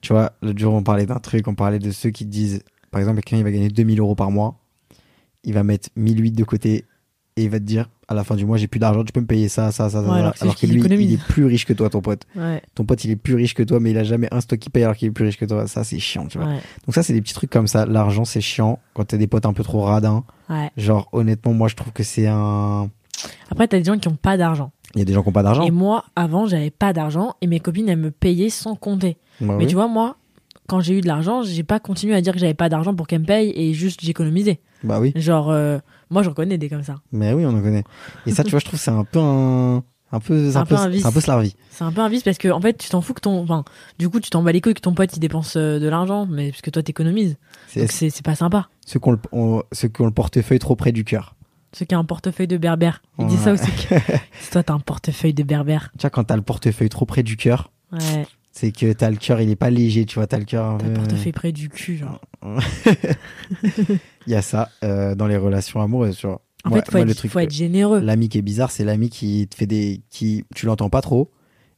Tu 0.00 0.12
vois, 0.14 0.32
l'autre 0.42 0.58
jour, 0.58 0.72
on 0.74 0.82
parlait 0.82 1.06
d'un 1.06 1.18
truc, 1.18 1.46
on 1.48 1.54
parlait 1.54 1.78
de 1.78 1.90
ceux 1.90 2.10
qui 2.10 2.24
disent, 2.24 2.62
par 2.90 3.00
exemple, 3.00 3.20
quelqu'un, 3.20 3.38
il 3.38 3.44
va 3.44 3.50
gagner 3.52 3.68
2000 3.68 4.00
euros 4.00 4.14
par 4.14 4.30
mois, 4.30 4.56
il 5.44 5.54
va 5.54 5.62
mettre 5.62 5.88
1008 5.96 6.32
de 6.32 6.44
côté, 6.44 6.84
et 7.36 7.44
il 7.44 7.50
va 7.50 7.58
te 7.58 7.64
dire, 7.64 7.88
à 8.08 8.14
la 8.14 8.24
fin 8.24 8.34
du 8.34 8.44
mois, 8.44 8.56
j'ai 8.56 8.66
plus 8.66 8.80
d'argent, 8.80 9.04
tu 9.04 9.12
peux 9.12 9.20
me 9.20 9.26
payer 9.26 9.48
ça, 9.48 9.70
ça, 9.70 9.88
ça, 9.88 10.02
ça. 10.04 10.12
Ouais, 10.12 10.18
ça. 10.34 10.34
alors 10.42 10.56
que 10.56 10.66
alors 10.66 10.72
lui, 10.74 10.80
économise. 10.80 11.10
il 11.12 11.14
est 11.14 11.22
plus 11.28 11.44
riche 11.46 11.64
que 11.64 11.72
toi, 11.72 11.88
ton 11.88 12.00
pote. 12.02 12.22
Ouais, 12.36 12.60
Ton 12.74 12.84
pote, 12.84 13.04
il 13.04 13.12
est 13.12 13.16
plus 13.16 13.34
riche 13.36 13.54
que 13.54 13.62
toi, 13.62 13.78
mais 13.80 13.92
il 13.92 13.98
a 13.98 14.04
jamais 14.04 14.28
un 14.32 14.40
stock 14.40 14.58
qui 14.58 14.68
paye 14.68 14.82
alors 14.82 14.96
qu'il 14.96 15.08
est 15.08 15.12
plus 15.12 15.24
riche 15.24 15.38
que 15.38 15.44
toi. 15.44 15.66
Ça, 15.68 15.84
c'est 15.84 15.98
chiant, 16.00 16.26
tu 16.26 16.38
vois. 16.38 16.48
ouais, 16.48 16.60
Donc 16.86 16.94
ça, 16.94 17.02
c'est 17.04 17.12
des 17.12 17.22
petits 17.22 17.34
trucs 17.34 17.50
comme 17.50 17.68
ça. 17.68 17.86
L'argent, 17.86 18.24
c'est 18.24 18.40
chiant 18.40 18.80
quand 18.94 19.04
t'as 19.04 19.16
des 19.16 19.28
potes 19.28 19.46
un 19.46 19.52
peu 19.52 19.62
trop 19.62 19.82
radins. 19.82 20.24
Genre, 20.76 21.08
honnêtement, 21.12 21.52
moi, 21.54 21.68
je 21.68 21.76
trouve 21.76 21.92
que 21.92 22.02
c'est 22.02 22.26
un... 22.26 22.90
Après, 23.50 23.68
t'as 23.68 23.78
des 23.78 23.84
gens 23.84 23.98
qui 23.98 24.08
ont 24.08 24.16
pas 24.20 24.36
d'argent. 24.36 24.72
Il 24.96 24.98
y 24.98 25.02
a 25.02 25.04
des 25.04 25.12
gens 25.12 25.22
qui 25.22 25.28
ont 25.28 25.32
pas 25.32 25.44
d'argent. 25.44 25.62
Et 25.62 25.70
moi, 25.70 26.04
avant, 26.16 26.46
j'avais 26.46 26.70
pas 26.70 26.92
d'argent 26.92 27.34
et 27.40 27.46
mes 27.46 27.60
copines, 27.60 27.88
elles 27.88 27.96
me 27.98 28.10
payaient 28.10 28.50
sans 28.50 28.74
compter. 28.74 29.18
Bah 29.40 29.54
Mais 29.56 29.64
oui. 29.64 29.66
tu 29.68 29.76
vois, 29.76 29.86
moi, 29.86 30.16
quand 30.70 30.80
j'ai 30.80 30.96
eu 30.98 31.00
de 31.00 31.06
l'argent, 31.08 31.42
j'ai 31.42 31.64
pas 31.64 31.80
continué 31.80 32.14
à 32.14 32.20
dire 32.20 32.32
que 32.32 32.38
j'avais 32.38 32.54
pas 32.54 32.68
d'argent 32.68 32.94
pour 32.94 33.06
qu'elles 33.08 33.20
me 33.22 33.26
payent 33.26 33.52
et 33.56 33.74
juste 33.74 34.00
j'économisais. 34.02 34.60
Bah 34.84 35.00
oui. 35.00 35.12
Genre, 35.16 35.50
euh, 35.50 35.78
moi, 36.10 36.22
j'en 36.22 36.32
connais 36.32 36.56
des 36.58 36.68
comme 36.68 36.82
ça. 36.84 36.96
Mais 37.12 37.32
oui, 37.32 37.44
on 37.44 37.50
en 37.50 37.60
connaît. 37.60 37.84
Et 38.26 38.30
ça, 38.32 38.44
tu 38.44 38.50
vois, 38.50 38.60
je 38.60 38.64
trouve 38.64 38.78
c'est 38.78 38.90
un 38.90 39.04
peu 39.04 39.18
un... 39.18 39.82
Un 40.12 40.18
peu, 40.18 40.50
C'est 40.50 40.56
un 40.56 40.66
peu 40.66 40.74
un 40.74 40.88
vice. 40.88 41.02
c'est 41.02 41.06
un 41.08 41.12
peu. 41.12 41.20
C'est 41.70 41.84
un 41.84 41.92
peu 41.92 42.00
un 42.00 42.08
vice 42.08 42.24
parce 42.24 42.36
que, 42.38 42.48
en 42.48 42.60
fait, 42.60 42.76
tu 42.76 42.88
t'en 42.88 43.00
fous 43.00 43.14
que 43.14 43.20
ton. 43.20 43.40
Enfin, 43.44 43.64
du 44.00 44.08
coup, 44.08 44.18
tu 44.18 44.28
t'en 44.28 44.42
bats 44.42 44.50
les 44.50 44.60
couilles 44.60 44.74
que 44.74 44.80
ton 44.80 44.92
pote 44.92 45.16
il 45.16 45.20
dépense 45.20 45.54
euh, 45.56 45.78
de 45.78 45.86
l'argent, 45.88 46.26
mais 46.28 46.50
parce 46.50 46.62
que 46.62 46.70
toi 46.70 46.82
t'économises. 46.82 47.36
C'est 47.68 47.80
Donc 47.82 47.92
c'est 47.92 48.10
c'est 48.10 48.24
pas 48.24 48.34
sympa. 48.34 48.68
ceux 48.84 48.98
qui 48.98 49.08
ont, 49.08 49.12
le, 49.12 49.18
on- 49.30 49.62
ceux 49.70 49.86
qui 49.86 50.02
ont 50.02 50.06
le 50.06 50.10
portefeuille 50.10 50.58
trop 50.58 50.74
près 50.74 50.90
du 50.90 51.04
cœur. 51.04 51.36
Ceux 51.72 51.84
qui 51.84 51.94
ont 51.94 52.00
un 52.00 52.04
portefeuille 52.04 52.48
de 52.48 52.56
berbère. 52.56 53.02
Il 53.20 53.26
dit 53.28 53.36
Ouais. 53.36 53.40
ça 53.40 53.52
aussi. 53.52 53.70
que- 53.70 53.94
si 54.40 54.50
toi 54.50 54.64
t'as 54.64 54.74
un 54.74 54.80
portefeuille 54.80 55.32
de 55.34 55.44
berbère. 55.44 55.90
Tu 55.96 56.00
vois, 56.00 56.10
quand 56.10 56.24
t'as 56.24 56.34
le 56.34 56.42
portefeuille 56.42 56.88
trop 56.88 57.06
près 57.06 57.22
du 57.22 57.36
cœur, 57.36 57.70
Ouais. 57.92 58.26
C'est 58.52 58.72
que 58.72 58.92
t'as 58.92 59.10
le 59.10 59.16
cœur, 59.16 59.40
il 59.40 59.48
est 59.50 59.56
pas 59.56 59.70
léger, 59.70 60.04
tu 60.06 60.16
vois, 60.16 60.26
t'as 60.26 60.38
le 60.38 60.44
cœur 60.44 60.76
T'as 60.78 60.86
le 60.86 60.92
portefeuille 60.94 61.32
près 61.32 61.52
du 61.52 61.68
cul, 61.68 61.96
genre. 61.98 62.20
Il 64.26 64.32
y 64.32 64.34
a 64.34 64.42
ça 64.42 64.70
euh, 64.84 65.14
dans 65.14 65.26
les 65.26 65.36
relations 65.36 65.80
amoureuses, 65.80 66.16
tu 66.16 66.26
vois. 66.26 66.42
En 66.64 66.70
Moi- 66.70 66.78
fait, 66.80 66.86
faut, 66.90 66.92
moi, 66.98 67.02
être, 67.02 67.08
le 67.08 67.14
truc, 67.14 67.30
faut 67.30 67.38
être 67.38 67.52
généreux. 67.52 68.00
L'ami 68.00 68.28
qui 68.28 68.38
est 68.38 68.42
bizarre, 68.42 68.70
c'est 68.70 68.84
l'ami 68.84 69.08
qui 69.08 69.46
te 69.48 69.54
fait 69.56 69.66
des. 69.66 70.02
qui 70.10 70.44
Tu 70.54 70.66
l'entends 70.66 70.90
pas 70.90 71.00
trop. 71.00 71.30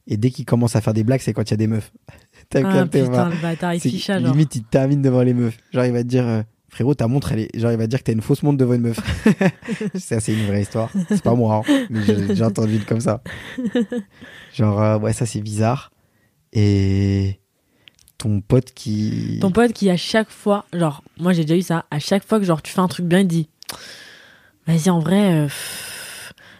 Et 0.07 0.17
dès 0.17 0.29
qu'il 0.31 0.43
commence 0.45 0.75
à 0.75 0.81
faire 0.81 0.93
des 0.93 1.05
blagues, 1.05 1.21
c'est 1.21 1.31
quand 1.31 1.43
il 1.43 1.51
y 1.51 1.53
a 1.53 1.57
des 1.57 1.67
meufs. 1.67 1.91
T'as 2.49 2.59
Ah 2.65 2.73
capté, 2.73 3.03
putain, 3.03 3.29
le 3.29 3.41
bâtard, 3.41 3.73
il 3.73 3.79
ficha, 3.79 4.19
genre. 4.19 4.31
Limite, 4.31 4.55
il 4.55 4.63
te 4.63 4.69
termine 4.69 5.01
devant 5.01 5.21
les 5.23 5.33
meufs. 5.33 5.57
Genre, 5.71 5.85
il 5.85 5.93
va 5.93 6.03
te 6.03 6.07
dire. 6.09 6.27
euh, 6.27 6.41
Frérot, 6.67 6.95
ta 6.95 7.07
montre, 7.07 7.31
elle 7.31 7.39
est. 7.41 7.57
Genre, 7.57 7.71
il 7.71 7.77
va 7.77 7.85
te 7.85 7.89
dire 7.91 7.99
que 7.99 8.03
t'as 8.05 8.13
une 8.13 8.21
fausse 8.21 8.43
montre 8.43 8.57
devant 8.57 8.73
une 8.73 8.81
meuf. 8.81 8.99
ça, 9.95 10.19
c'est 10.19 10.33
une 10.33 10.45
vraie 10.47 10.63
histoire. 10.63 10.89
C'est 11.07 11.21
pas 11.23 11.35
moi, 11.35 11.63
hein, 11.69 11.85
mais 11.89 12.01
j'ai 12.35 12.43
entendu 12.43 12.79
comme 12.79 12.99
ça. 12.99 13.21
Genre, 14.53 14.81
euh, 14.81 14.99
ouais, 14.99 15.13
ça, 15.13 15.25
c'est 15.25 15.39
bizarre. 15.41 15.91
Et 16.53 17.39
ton 18.17 18.41
pote 18.41 18.71
qui. 18.73 19.39
Ton 19.41 19.51
pote 19.51 19.73
qui 19.73 19.89
à 19.89 19.97
chaque 19.97 20.29
fois, 20.29 20.65
genre, 20.71 21.03
moi 21.19 21.33
j'ai 21.33 21.43
déjà 21.43 21.57
eu 21.57 21.61
ça, 21.61 21.85
à 21.91 21.99
chaque 21.99 22.23
fois 22.23 22.39
que 22.39 22.45
genre 22.45 22.61
tu 22.61 22.71
fais 22.71 22.79
un 22.79 22.87
truc 22.87 23.05
bien, 23.05 23.19
il 23.19 23.27
dit, 23.27 23.49
vas-y 24.67 24.89
en 24.89 24.99
vrai, 24.99 25.33
euh, 25.33 25.47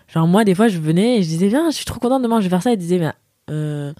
genre 0.08 0.27
moi 0.27 0.43
des 0.43 0.56
fois 0.56 0.67
je 0.67 0.79
venais 0.79 1.19
et 1.19 1.23
je 1.23 1.27
disais 1.27 1.47
viens, 1.47 1.69
je 1.69 1.75
suis 1.75 1.86
trop 1.86 1.99
contente 1.99 2.23
demain, 2.23 2.39
je 2.39 2.45
vais 2.45 2.49
faire 2.49 2.63
ça, 2.63 2.71
il 2.71 2.77
disait 2.77 2.99
mais 2.99 3.12
euh, 3.49 3.93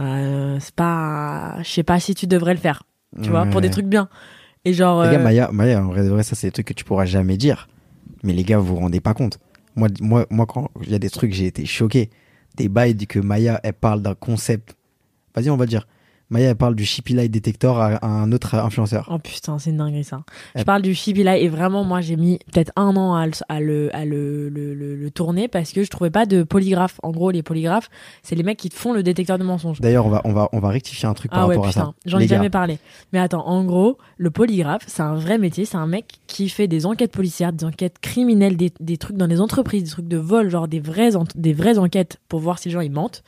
euh, 0.00 0.58
c'est 0.60 0.74
pas, 0.74 1.56
je 1.62 1.68
sais 1.68 1.82
pas 1.82 1.98
si 1.98 2.14
tu 2.14 2.26
devrais 2.26 2.54
le 2.54 2.60
faire, 2.60 2.82
tu 3.22 3.30
vois, 3.30 3.46
pour 3.46 3.60
des 3.60 3.70
trucs 3.70 3.86
bien. 3.86 4.08
Et 4.64 4.74
genre, 4.74 5.02
Les 5.02 5.10
gars, 5.10 5.18
Maya, 5.18 5.50
Maya, 5.50 5.82
en 5.82 5.88
vrai, 5.88 6.04
de 6.04 6.08
vrai, 6.08 6.22
ça, 6.22 6.36
c'est 6.36 6.46
des 6.46 6.52
trucs 6.52 6.68
que 6.68 6.72
tu 6.72 6.84
pourras 6.84 7.04
jamais 7.04 7.36
dire. 7.36 7.68
Mais 8.22 8.32
les 8.32 8.44
gars, 8.44 8.58
vous 8.58 8.76
vous 8.76 8.76
rendez 8.76 9.00
pas 9.00 9.12
compte. 9.12 9.40
Moi, 9.74 9.88
moi, 10.00 10.26
moi 10.30 10.46
quand 10.46 10.70
il 10.82 10.90
y 10.90 10.94
a 10.94 11.00
des 11.00 11.10
trucs, 11.10 11.32
j'ai 11.32 11.46
été 11.46 11.66
choqué. 11.66 12.10
Des 12.56 12.68
bails 12.68 12.94
dit 12.94 13.08
que 13.08 13.18
Maya, 13.18 13.58
elle 13.64 13.72
parle 13.72 14.02
d'un 14.02 14.14
concept. 14.14 14.76
Vas-y, 15.34 15.50
on 15.50 15.56
va 15.56 15.64
le 15.64 15.70
dire. 15.70 15.86
Maya, 16.30 16.48
elle 16.50 16.56
parle 16.56 16.74
du 16.74 16.86
Shippy 16.86 17.12
Light 17.12 17.30
Detector 17.30 17.78
à, 17.78 17.96
à 17.96 18.06
un 18.06 18.32
autre 18.32 18.54
influenceur. 18.54 19.06
Oh 19.12 19.18
putain, 19.18 19.58
c'est 19.58 19.68
une 19.68 19.76
dinguerie 19.76 20.02
ça. 20.04 20.22
Je 20.56 20.62
parle 20.62 20.80
du 20.80 20.94
Shibi 20.94 21.24
là 21.24 21.36
et 21.36 21.48
vraiment 21.48 21.84
moi 21.84 22.00
j'ai 22.00 22.16
mis 22.16 22.38
peut-être 22.50 22.72
un 22.74 22.96
an 22.96 23.14
à 23.14 23.26
le, 23.26 23.32
à 23.50 23.60
le, 23.60 23.94
à 23.94 24.06
le, 24.06 24.48
le, 24.48 24.72
le- 24.72 24.96
le 24.96 25.10
tourner 25.10 25.46
parce 25.48 25.72
que 25.72 25.84
je 25.84 25.90
trouvais 25.90 26.08
pas 26.08 26.24
de 26.24 26.42
polygraphe. 26.42 26.98
En 27.02 27.10
gros, 27.10 27.30
les 27.32 27.42
polygraphes, 27.42 27.90
c'est 28.22 28.34
les 28.34 28.44
mecs 28.44 28.56
qui 28.56 28.70
te 28.70 28.74
font 28.74 28.94
le 28.94 29.02
détecteur 29.02 29.36
de 29.36 29.44
mensonges. 29.44 29.82
D'ailleurs, 29.82 30.06
on 30.06 30.08
va, 30.10 30.22
on 30.24 30.32
va, 30.32 30.48
on 30.52 30.58
va 30.60 30.70
rectifier 30.70 31.06
un 31.06 31.12
truc 31.12 31.30
par 31.32 31.40
Ah 31.42 31.46
ouais, 31.48 31.56
rapport 31.56 31.66
à 31.66 31.68
putain, 31.68 31.84
ça. 31.84 31.94
j'en 32.06 32.18
ai 32.18 32.26
jamais 32.28 32.48
parlé. 32.48 32.78
Mais 33.12 33.18
attends, 33.18 33.46
en 33.46 33.62
gros, 33.64 33.98
le 34.16 34.30
polygraphe, 34.30 34.84
c'est 34.86 35.02
un 35.02 35.16
vrai 35.16 35.36
métier. 35.36 35.66
C'est 35.66 35.76
un 35.76 35.86
mec 35.86 36.06
qui 36.28 36.48
fait 36.48 36.66
des 36.66 36.86
enquêtes 36.86 37.12
policières, 37.12 37.52
des 37.52 37.66
enquêtes 37.66 37.98
criminelles, 38.00 38.56
des, 38.56 38.72
des 38.80 38.96
trucs 38.96 39.18
dans 39.18 39.26
les 39.26 39.40
entreprises, 39.40 39.82
des 39.84 39.90
trucs 39.90 40.08
de 40.08 40.16
vol, 40.16 40.48
genre 40.48 40.66
des 40.66 40.80
vraies, 40.80 41.10
des 41.34 41.52
vraies 41.52 41.76
enquêtes 41.76 42.20
pour 42.30 42.40
voir 42.40 42.58
si 42.58 42.68
les 42.68 42.72
gens 42.72 42.80
ils 42.80 42.90
mentent. 42.92 43.22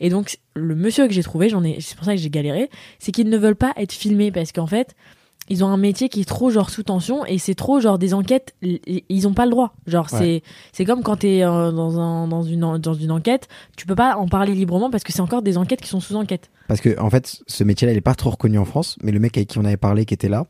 Et 0.00 0.08
donc, 0.08 0.38
le 0.56 0.74
monsieur 0.74 1.06
que 1.06 1.12
j'ai 1.12 1.22
trouvé, 1.22 1.48
j'en 1.48 1.62
ai, 1.62 1.80
c'est 1.80 1.96
pour 1.96 2.04
ça 2.04 2.14
que 2.14 2.20
j'ai 2.20 2.30
galéré, 2.30 2.70
c'est 2.98 3.12
qu'ils 3.12 3.28
ne 3.28 3.36
veulent 3.38 3.56
pas 3.56 3.72
être 3.76 3.92
filmés 3.92 4.32
parce 4.32 4.52
qu'en 4.52 4.66
fait, 4.66 4.94
ils 5.48 5.62
ont 5.62 5.68
un 5.68 5.76
métier 5.76 6.08
qui 6.08 6.22
est 6.22 6.24
trop 6.24 6.50
genre 6.50 6.70
sous 6.70 6.82
tension 6.82 7.24
et 7.24 7.38
c'est 7.38 7.54
trop 7.54 7.78
genre 7.78 7.98
des 7.98 8.14
enquêtes, 8.14 8.56
ils 8.62 9.28
ont 9.28 9.32
pas 9.34 9.44
le 9.44 9.52
droit. 9.52 9.74
Genre 9.86 10.08
Ouais. 10.12 10.18
c'est 10.18 10.42
c'est 10.72 10.84
comme 10.84 11.02
quand 11.04 11.16
t'es 11.18 11.44
euh, 11.44 11.70
dans 11.70 12.00
un 12.00 12.26
dans 12.26 12.42
une 12.42 12.78
dans 12.78 12.94
une 12.94 13.12
enquête, 13.12 13.46
tu 13.76 13.86
peux 13.86 13.94
pas 13.94 14.16
en 14.16 14.26
parler 14.26 14.54
librement 14.54 14.90
parce 14.90 15.04
que 15.04 15.12
c'est 15.12 15.20
encore 15.20 15.42
des 15.42 15.56
enquêtes 15.56 15.80
qui 15.80 15.88
sont 15.88 16.00
sous 16.00 16.16
enquête. 16.16 16.50
Parce 16.66 16.80
que, 16.80 16.98
en 16.98 17.10
fait, 17.10 17.42
ce 17.46 17.62
métier-là, 17.62 17.92
il 17.92 17.96
est 17.96 18.00
pas 18.00 18.16
trop 18.16 18.30
reconnu 18.30 18.58
en 18.58 18.64
France. 18.64 18.96
Mais 19.04 19.12
le 19.12 19.20
mec 19.20 19.36
avec 19.36 19.48
qui 19.50 19.58
on 19.58 19.64
avait 19.64 19.76
parlé, 19.76 20.04
qui 20.04 20.14
était 20.14 20.28
là, 20.28 20.46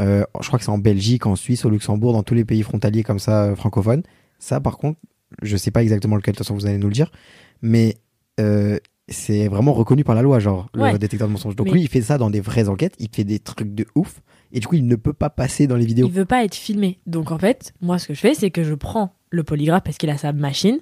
euh, 0.00 0.24
je 0.40 0.46
crois 0.48 0.58
que 0.58 0.64
c'est 0.64 0.70
en 0.72 0.78
Belgique, 0.78 1.26
en 1.26 1.36
Suisse, 1.36 1.64
au 1.64 1.70
Luxembourg, 1.70 2.12
dans 2.12 2.24
tous 2.24 2.34
les 2.34 2.44
pays 2.44 2.62
frontaliers 2.64 3.04
comme 3.04 3.20
ça, 3.20 3.44
euh, 3.44 3.54
francophones. 3.54 4.02
Ça, 4.40 4.58
par 4.58 4.78
contre, 4.78 4.98
je 5.42 5.56
sais 5.56 5.70
pas 5.70 5.82
exactement 5.82 6.16
lequel, 6.16 6.32
de 6.32 6.38
toute 6.38 6.44
façon, 6.46 6.56
vous 6.56 6.66
allez 6.66 6.78
nous 6.78 6.88
le 6.88 6.92
dire. 6.94 7.12
Mais 7.62 7.98
euh, 8.40 8.80
c'est 9.10 9.48
vraiment 9.48 9.72
reconnu 9.72 10.04
par 10.04 10.14
la 10.14 10.22
loi, 10.22 10.38
genre, 10.38 10.68
Ouais. 10.76 10.92
le 10.92 10.98
détecteur 10.98 11.28
de 11.28 11.32
mensonges. 11.32 11.56
Donc 11.56 11.66
Mais- 11.66 11.72
lui, 11.74 11.82
il 11.82 11.88
fait 11.88 12.00
ça 12.02 12.16
dans 12.18 12.30
des 12.30 12.40
vraies 12.40 12.68
enquêtes, 12.68 12.94
il 12.98 13.08
fait 13.12 13.24
des 13.24 13.38
trucs 13.38 13.74
de 13.74 13.86
ouf. 13.94 14.20
Et 14.52 14.60
du 14.60 14.66
coup, 14.66 14.74
il 14.76 14.86
ne 14.86 14.96
peut 14.96 15.12
pas 15.12 15.30
passer 15.30 15.66
dans 15.66 15.76
les 15.76 15.86
vidéos. 15.86 16.06
Il 16.08 16.12
veut 16.12 16.24
pas 16.24 16.44
être 16.44 16.54
filmé. 16.56 16.98
Donc 17.06 17.30
en 17.30 17.38
fait, 17.38 17.72
moi 17.80 17.98
ce 17.98 18.08
que 18.08 18.14
je 18.14 18.20
fais, 18.20 18.34
c'est 18.34 18.50
que 18.50 18.64
je 18.64 18.74
prends 18.74 19.14
le 19.30 19.44
polygraphe 19.44 19.82
parce 19.84 19.96
qu'il 19.96 20.10
a 20.10 20.16
sa 20.18 20.32
machine. 20.32 20.78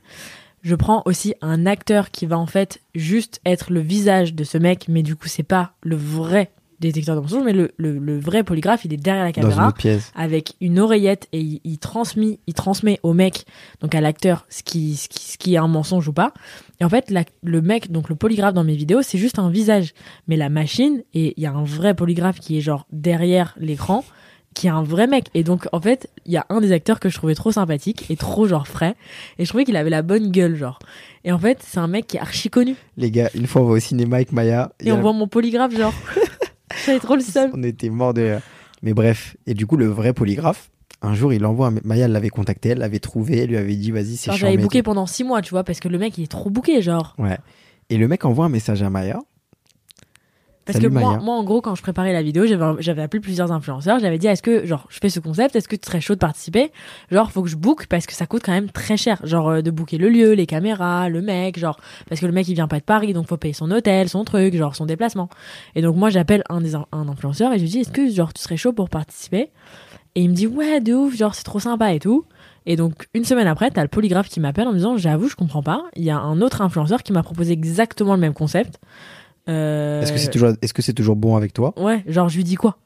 Je 0.62 0.74
prends 0.74 1.02
aussi 1.04 1.34
un 1.42 1.66
acteur 1.66 2.10
qui 2.10 2.26
va 2.26 2.38
en 2.38 2.46
fait 2.46 2.80
juste 2.94 3.40
être 3.44 3.70
le 3.72 3.80
visage 3.80 4.34
de 4.34 4.42
ce 4.44 4.58
mec, 4.58 4.86
mais 4.88 5.02
du 5.02 5.14
coup 5.16 5.28
c'est 5.28 5.42
pas 5.42 5.72
le 5.82 5.96
vrai 5.96 6.50
détecteur 6.80 7.16
de 7.16 7.20
mensonges, 7.20 7.44
mais 7.44 7.52
le, 7.52 7.72
le, 7.76 7.98
le 7.98 8.18
vrai 8.18 8.44
polygraphe, 8.44 8.84
il 8.84 8.92
est 8.92 8.96
derrière 8.98 9.22
la 9.24 9.28
une 9.30 9.34
caméra 9.34 9.72
pièce. 9.72 10.12
avec 10.14 10.54
une 10.60 10.78
oreillette 10.78 11.28
et 11.32 11.40
il, 11.40 11.60
il 11.64 11.78
transmet, 11.78 12.38
il 12.46 12.54
transmet 12.54 13.00
au 13.02 13.12
mec, 13.14 13.44
donc 13.80 13.94
à 13.94 14.00
l'acteur, 14.00 14.46
ce 14.48 14.62
qui, 14.62 14.96
ce, 14.96 15.08
qui, 15.08 15.18
ce 15.32 15.38
qui 15.38 15.54
est 15.54 15.58
un 15.58 15.68
mensonge 15.68 16.06
ou 16.08 16.12
pas. 16.12 16.32
Et 16.80 16.84
en 16.84 16.88
fait, 16.88 17.10
la- 17.10 17.24
le 17.42 17.60
mec, 17.62 17.90
donc 17.90 18.08
le 18.08 18.14
polygraphe 18.14 18.54
dans 18.54 18.64
mes 18.64 18.76
vidéos, 18.76 19.02
c'est 19.02 19.18
juste 19.18 19.38
un 19.38 19.50
visage. 19.50 19.92
Mais 20.28 20.36
la 20.36 20.48
machine, 20.48 21.02
et 21.14 21.34
il 21.36 21.42
y 21.42 21.46
a 21.46 21.52
un 21.52 21.64
vrai 21.64 21.94
polygraphe 21.94 22.38
qui 22.40 22.58
est 22.58 22.60
genre 22.60 22.86
derrière 22.92 23.54
l'écran, 23.58 24.04
qui 24.54 24.66
est 24.66 24.70
un 24.70 24.82
vrai 24.82 25.06
mec. 25.06 25.26
Et 25.34 25.44
donc, 25.44 25.68
en 25.72 25.80
fait, 25.80 26.08
il 26.26 26.32
y 26.32 26.36
a 26.36 26.44
un 26.48 26.60
des 26.60 26.72
acteurs 26.72 26.98
que 26.98 27.08
je 27.08 27.16
trouvais 27.16 27.34
trop 27.34 27.52
sympathique 27.52 28.06
et 28.10 28.16
trop 28.16 28.46
genre 28.48 28.66
frais. 28.66 28.94
Et 29.38 29.44
je 29.44 29.48
trouvais 29.50 29.64
qu'il 29.64 29.76
avait 29.76 29.90
la 29.90 30.02
bonne 30.02 30.30
gueule, 30.32 30.56
genre. 30.56 30.78
Et 31.24 31.30
en 31.30 31.38
fait, 31.38 31.58
c'est 31.64 31.78
un 31.78 31.86
mec 31.86 32.06
qui 32.08 32.16
est 32.16 32.20
archi 32.20 32.48
connu. 32.50 32.74
Les 32.96 33.10
gars, 33.12 33.30
une 33.34 33.46
fois, 33.46 33.62
on 33.62 33.66
va 33.66 33.72
au 33.74 33.78
cinéma 33.78 34.16
avec 34.16 34.32
Maya. 34.32 34.72
Et 34.80 34.90
a- 34.90 34.94
on 34.94 35.00
voit 35.00 35.12
mon 35.12 35.28
polygraphe, 35.28 35.76
genre. 35.76 35.94
J'avais 36.86 36.98
trop 36.98 37.14
le 37.14 37.20
seum. 37.20 37.50
On 37.54 37.62
était 37.62 37.90
mort 37.90 38.14
de. 38.14 38.38
Mais 38.82 38.94
bref, 38.94 39.36
et 39.46 39.54
du 39.54 39.66
coup, 39.66 39.76
le 39.76 39.86
vrai 39.86 40.12
polygraphe, 40.12 40.70
un 41.02 41.14
jour, 41.14 41.32
il 41.32 41.44
envoie. 41.44 41.72
Maya 41.84 42.08
l'avait 42.08 42.28
contacté, 42.28 42.70
elle 42.70 42.78
l'avait 42.78 42.98
trouvé, 42.98 43.38
elle 43.38 43.50
lui 43.50 43.56
avait 43.56 43.74
dit, 43.74 43.90
vas-y, 43.90 44.16
c'est 44.16 44.30
chiant. 44.30 44.34
j'avais 44.34 44.56
booké 44.56 44.82
pendant 44.82 45.06
six 45.06 45.24
mois, 45.24 45.42
tu 45.42 45.50
vois, 45.50 45.64
parce 45.64 45.80
que 45.80 45.88
le 45.88 45.98
mec, 45.98 46.18
il 46.18 46.24
est 46.24 46.28
trop 46.28 46.50
booké, 46.50 46.82
genre. 46.82 47.14
Ouais. 47.18 47.38
Et 47.90 47.96
le 47.96 48.08
mec 48.08 48.24
envoie 48.24 48.46
un 48.46 48.50
message 48.50 48.82
à 48.82 48.90
Maya. 48.90 49.20
Parce 50.68 50.76
Salut, 50.80 50.90
que 50.90 51.00
moi, 51.00 51.12
Maya. 51.12 51.20
moi, 51.22 51.34
en 51.34 51.44
gros, 51.44 51.62
quand 51.62 51.74
je 51.74 51.80
préparais 51.80 52.12
la 52.12 52.20
vidéo, 52.20 52.44
j'avais, 52.44 52.82
j'avais 52.82 53.00
appelé 53.00 53.20
plusieurs 53.22 53.50
influenceurs. 53.52 54.00
J'avais 54.00 54.18
dit, 54.18 54.26
est-ce 54.26 54.42
que, 54.42 54.66
genre, 54.66 54.86
je 54.90 54.98
fais 55.00 55.08
ce 55.08 55.18
concept, 55.18 55.56
est-ce 55.56 55.66
que 55.66 55.76
tu 55.76 55.86
serais 55.86 56.02
chaud 56.02 56.12
de 56.12 56.18
participer? 56.18 56.72
Genre, 57.10 57.32
faut 57.32 57.42
que 57.42 57.48
je 57.48 57.56
book 57.56 57.86
parce 57.86 58.04
que 58.04 58.12
ça 58.12 58.26
coûte 58.26 58.42
quand 58.44 58.52
même 58.52 58.68
très 58.68 58.98
cher. 58.98 59.18
Genre, 59.24 59.48
euh, 59.48 59.62
de 59.62 59.70
booker 59.70 59.96
le 59.96 60.10
lieu, 60.10 60.34
les 60.34 60.44
caméras, 60.44 61.08
le 61.08 61.22
mec, 61.22 61.58
genre, 61.58 61.80
parce 62.06 62.20
que 62.20 62.26
le 62.26 62.32
mec, 62.32 62.46
il 62.48 62.54
vient 62.54 62.68
pas 62.68 62.80
de 62.80 62.84
Paris, 62.84 63.14
donc 63.14 63.28
faut 63.28 63.38
payer 63.38 63.54
son 63.54 63.70
hôtel, 63.70 64.10
son 64.10 64.24
truc, 64.24 64.54
genre, 64.56 64.76
son 64.76 64.84
déplacement. 64.84 65.30
Et 65.74 65.80
donc, 65.80 65.96
moi, 65.96 66.10
j'appelle 66.10 66.42
un 66.50 66.60
des, 66.60 66.74
un 66.74 67.08
influenceur 67.08 67.50
et 67.54 67.56
je 67.56 67.62
lui 67.62 67.70
dis, 67.70 67.78
est-ce 67.78 67.90
que, 67.90 68.06
genre, 68.10 68.34
tu 68.34 68.42
serais 68.42 68.58
chaud 68.58 68.74
pour 68.74 68.90
participer? 68.90 69.48
Et 70.16 70.20
il 70.20 70.28
me 70.28 70.34
dit, 70.34 70.46
ouais, 70.46 70.82
de 70.82 70.92
ouf, 70.92 71.16
genre, 71.16 71.34
c'est 71.34 71.44
trop 71.44 71.60
sympa 71.60 71.94
et 71.94 71.98
tout. 71.98 72.26
Et 72.66 72.76
donc, 72.76 73.06
une 73.14 73.24
semaine 73.24 73.46
après, 73.46 73.70
t'as 73.70 73.80
le 73.80 73.88
polygraphe 73.88 74.28
qui 74.28 74.40
m'appelle 74.40 74.68
en 74.68 74.72
me 74.72 74.76
disant, 74.76 74.98
j'avoue, 74.98 75.28
je 75.28 75.36
comprends 75.36 75.62
pas. 75.62 75.84
Il 75.96 76.04
y 76.04 76.10
a 76.10 76.18
un 76.18 76.42
autre 76.42 76.60
influenceur 76.60 77.02
qui 77.02 77.14
m'a 77.14 77.22
proposé 77.22 77.54
exactement 77.54 78.14
le 78.14 78.20
même 78.20 78.34
concept. 78.34 78.78
Euh, 79.48 80.02
Est-ce 80.02 80.12
que 80.12 80.18
c'est 80.18 80.30
toujours, 80.30 80.50
est-ce 80.60 80.74
que 80.74 80.82
c'est 80.82 80.92
toujours 80.92 81.16
bon 81.16 81.36
avec 81.36 81.52
toi? 81.52 81.72
Ouais, 81.80 82.04
genre 82.06 82.28
je 82.28 82.36
lui 82.36 82.44
dis 82.44 82.54
quoi? 82.56 82.78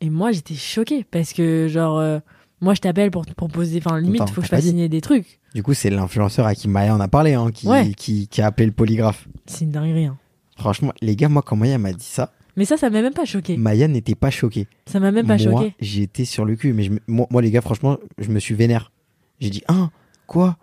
Et 0.00 0.10
moi 0.10 0.32
j'étais 0.32 0.54
choquée 0.54 1.04
parce 1.10 1.32
que 1.32 1.68
genre 1.68 1.98
euh, 1.98 2.18
moi 2.60 2.74
je 2.74 2.80
t'appelle 2.80 3.10
pour 3.10 3.24
te 3.26 3.32
proposer, 3.32 3.80
enfin 3.84 3.98
limite 4.00 4.22
Attends, 4.22 4.32
faut 4.32 4.40
que 4.40 4.46
je 4.46 4.50
fasse 4.50 4.64
signer 4.64 4.88
des 4.88 5.00
trucs. 5.00 5.38
Du 5.54 5.62
coup, 5.62 5.74
c'est 5.74 5.90
l'influenceur 5.90 6.46
à 6.46 6.54
qui 6.54 6.68
Maya 6.68 6.94
en 6.94 7.00
a 7.00 7.08
parlé, 7.08 7.34
hein, 7.34 7.50
qui, 7.52 7.66
Ouais. 7.66 7.92
qui, 7.96 8.28
qui 8.28 8.42
a 8.42 8.46
appelé 8.46 8.66
le 8.66 8.72
polygraphe. 8.72 9.26
C'est 9.46 9.64
une 9.64 9.70
dinguerie. 9.70 10.04
Hein. 10.06 10.18
Franchement, 10.58 10.92
les 11.00 11.16
gars, 11.16 11.28
moi, 11.28 11.40
quand 11.42 11.56
Maya 11.56 11.78
m'a 11.78 11.92
dit 11.92 12.04
ça, 12.04 12.32
Mais 12.56 12.64
ça, 12.66 12.76
ça 12.76 12.90
m'a 12.90 13.00
même 13.00 13.14
pas 13.14 13.24
choqué. 13.24 13.56
Maya 13.56 13.88
n'était 13.88 14.14
pas 14.14 14.30
choquée. 14.30 14.66
Ça 14.86 15.00
m'a 15.00 15.10
même 15.10 15.26
pas 15.26 15.36
moi, 15.38 15.62
choqué. 15.62 15.74
j'étais 15.80 16.24
sur 16.26 16.44
le 16.44 16.54
cul. 16.56 16.72
Mais 16.74 16.82
je 16.82 16.92
moi, 17.06 17.26
moi, 17.30 17.40
les 17.40 17.50
gars, 17.50 17.62
franchement, 17.62 17.96
je 18.18 18.28
me 18.28 18.38
suis 18.40 18.54
vénère. 18.54 18.92
J'ai 19.40 19.48
dit, 19.50 19.62
hein, 19.68 19.90
quoi? 20.26 20.58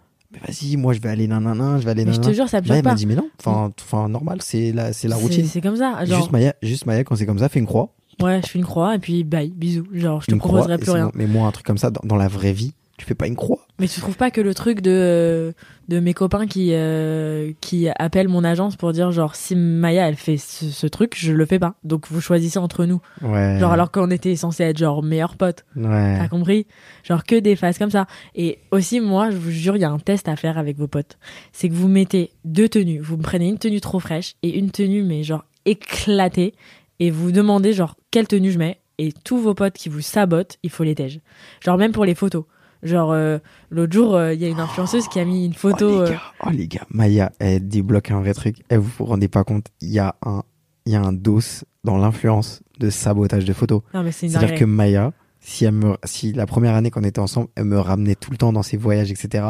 Vas-y, 0.47 0.77
moi, 0.77 0.93
je 0.93 0.99
vais 0.99 1.09
aller 1.09 1.27
nanana, 1.27 1.77
je 1.79 1.85
vais 1.85 1.91
aller 1.91 2.05
Mais 2.05 2.11
je 2.13 2.17
nanana. 2.17 2.31
te 2.31 2.35
jure, 2.35 2.49
ça 2.49 2.61
me 2.61 2.67
Maya 2.67 2.75
choque 2.79 2.83
m'a 2.85 2.89
pas. 2.91 2.95
dit, 2.95 3.05
mais 3.05 3.15
non, 3.15 3.29
enfin, 3.39 3.71
enfin 3.81 4.09
normal, 4.09 4.39
c'est 4.41 4.71
la, 4.71 4.93
c'est 4.93 5.07
la 5.07 5.15
routine. 5.15 5.45
C'est 5.45 5.61
comme 5.61 5.75
ça. 5.77 6.03
Genre, 6.05 6.19
Juste 6.19 6.31
Maya, 6.31 6.53
juste 6.61 6.85
Maya, 6.85 7.03
quand 7.03 7.15
c'est 7.15 7.25
comme 7.25 7.39
ça, 7.39 7.49
fais 7.49 7.59
une 7.59 7.65
croix. 7.65 7.93
ouais, 8.21 8.41
je 8.43 8.49
fais 8.49 8.59
une 8.59 8.65
croix 8.65 8.95
et 8.95 8.99
puis 8.99 9.23
bye, 9.23 9.49
bisous. 9.49 9.85
Genre, 9.93 10.21
je 10.21 10.27
te 10.27 10.31
une 10.33 10.39
proposerai 10.39 10.77
plus 10.77 10.91
rien. 10.91 11.05
bon. 11.05 11.11
Mais 11.15 11.27
moi, 11.27 11.47
un 11.47 11.51
truc 11.51 11.65
comme 11.65 11.77
ça, 11.77 11.89
dans, 11.91 12.01
dans 12.03 12.15
la 12.15 12.27
vraie 12.27 12.53
vie, 12.53 12.73
tu 12.97 13.05
fais 13.05 13.15
pas 13.15 13.27
une 13.27 13.35
croix. 13.35 13.65
Mais 13.77 13.87
tu 13.87 13.99
trouves 13.99 14.15
pas 14.15 14.31
que 14.31 14.39
le 14.39 14.53
truc 14.53 14.81
de 14.81 15.53
de 15.89 15.99
mes 15.99 16.13
copains 16.13 16.47
qui 16.47 16.69
euh, 16.71 17.51
qui 17.59 17.89
appellent 17.89 18.29
mon 18.29 18.43
agence 18.43 18.75
pour 18.77 18.93
dire 18.93 19.11
genre 19.11 19.35
si 19.35 19.55
Maya 19.55 20.07
elle 20.07 20.15
fait 20.15 20.37
ce, 20.37 20.65
ce 20.65 20.87
truc, 20.87 21.13
je 21.17 21.33
le 21.33 21.45
fais 21.45 21.59
pas. 21.59 21.75
Donc 21.83 22.07
vous 22.09 22.21
choisissez 22.21 22.57
entre 22.57 22.85
nous. 22.85 23.01
Ouais. 23.21 23.57
Genre 23.59 23.71
alors 23.71 23.91
qu'on 23.91 24.09
était 24.11 24.35
censé 24.35 24.63
être 24.63 24.77
genre 24.77 25.03
meilleurs 25.03 25.35
potes. 25.35 25.65
Ouais. 25.75 26.17
T'as 26.17 26.29
compris? 26.29 26.67
Genre 27.03 27.23
que 27.23 27.35
des 27.37 27.55
phases 27.55 27.77
comme 27.77 27.91
ça. 27.91 28.07
Et 28.33 28.59
aussi, 28.71 29.01
moi, 29.01 29.29
je 29.29 29.37
vous 29.37 29.51
jure, 29.51 29.75
il 29.75 29.81
y 29.81 29.85
a 29.85 29.91
un 29.91 29.99
test 29.99 30.29
à 30.29 30.35
faire 30.35 30.57
avec 30.57 30.77
vos 30.77 30.87
potes. 30.87 31.17
C'est 31.51 31.67
que 31.69 31.73
vous 31.73 31.89
mettez 31.89 32.31
deux 32.45 32.69
tenues. 32.69 32.99
Vous 32.99 33.17
prenez 33.17 33.47
une 33.49 33.59
tenue 33.59 33.81
trop 33.81 33.99
fraîche 33.99 34.35
et 34.41 34.57
une 34.57 34.71
tenue, 34.71 35.03
mais 35.03 35.23
genre 35.23 35.43
éclatée. 35.65 36.53
Et 36.99 37.11
vous 37.11 37.31
demandez, 37.31 37.73
genre, 37.73 37.97
quelle 38.09 38.27
tenue 38.27 38.51
je 38.51 38.57
mets. 38.57 38.79
Et 38.97 39.11
tous 39.11 39.37
vos 39.37 39.53
potes 39.53 39.73
qui 39.73 39.89
vous 39.89 39.99
sabotent, 39.99 40.57
il 40.63 40.69
faut 40.69 40.85
les 40.85 40.95
tèges. 40.95 41.19
Genre, 41.59 41.77
même 41.77 41.91
pour 41.91 42.05
les 42.05 42.15
photos. 42.15 42.45
Genre, 42.85 43.11
euh, 43.11 43.39
l'autre 43.71 43.93
jour, 43.93 44.15
euh, 44.15 44.33
il 44.33 44.39
y 44.39 44.45
a 44.45 44.47
une 44.47 44.59
influenceuse 44.59 45.07
qui 45.07 45.19
a 45.19 45.25
mis 45.25 45.45
une 45.45 45.55
photo. 45.55 45.87
Oh 45.87 46.03
les, 46.03 46.11
euh, 46.11 46.11
gars, 46.11 46.21
oh 46.45 46.49
les 46.51 46.67
gars, 46.67 46.85
Maya, 46.89 47.31
elle 47.39 47.67
débloque 47.67 48.11
un 48.11 48.21
vrai 48.21 48.33
truc. 48.35 48.57
Et 48.69 48.77
vous 48.77 48.89
vous 48.99 49.05
rendez 49.05 49.27
pas 49.27 49.43
compte, 49.43 49.67
il 49.81 49.89
y 49.89 49.97
a 49.97 50.15
un, 50.23 50.43
il 50.85 50.93
y 50.93 50.95
a 50.95 51.01
un 51.01 51.11
dos 51.11 51.63
dans 51.83 51.97
l'influence 51.97 52.61
de 52.79 52.91
sabotage 52.91 53.43
de 53.43 53.53
photos. 53.53 53.81
C'est-à-dire 54.11 54.53
que 54.53 54.65
Maya, 54.65 55.13
si 55.39 55.65
elle 55.65 55.73
me, 55.73 55.97
si 56.03 56.31
la 56.31 56.45
première 56.45 56.75
année 56.75 56.91
qu'on 56.91 57.03
était 57.03 57.19
ensemble, 57.19 57.49
elle 57.55 57.65
me 57.65 57.79
ramenait 57.79 58.15
tout 58.15 58.29
le 58.29 58.37
temps 58.37 58.53
dans 58.53 58.63
ses 58.63 58.77
voyages, 58.77 59.11
etc. 59.11 59.45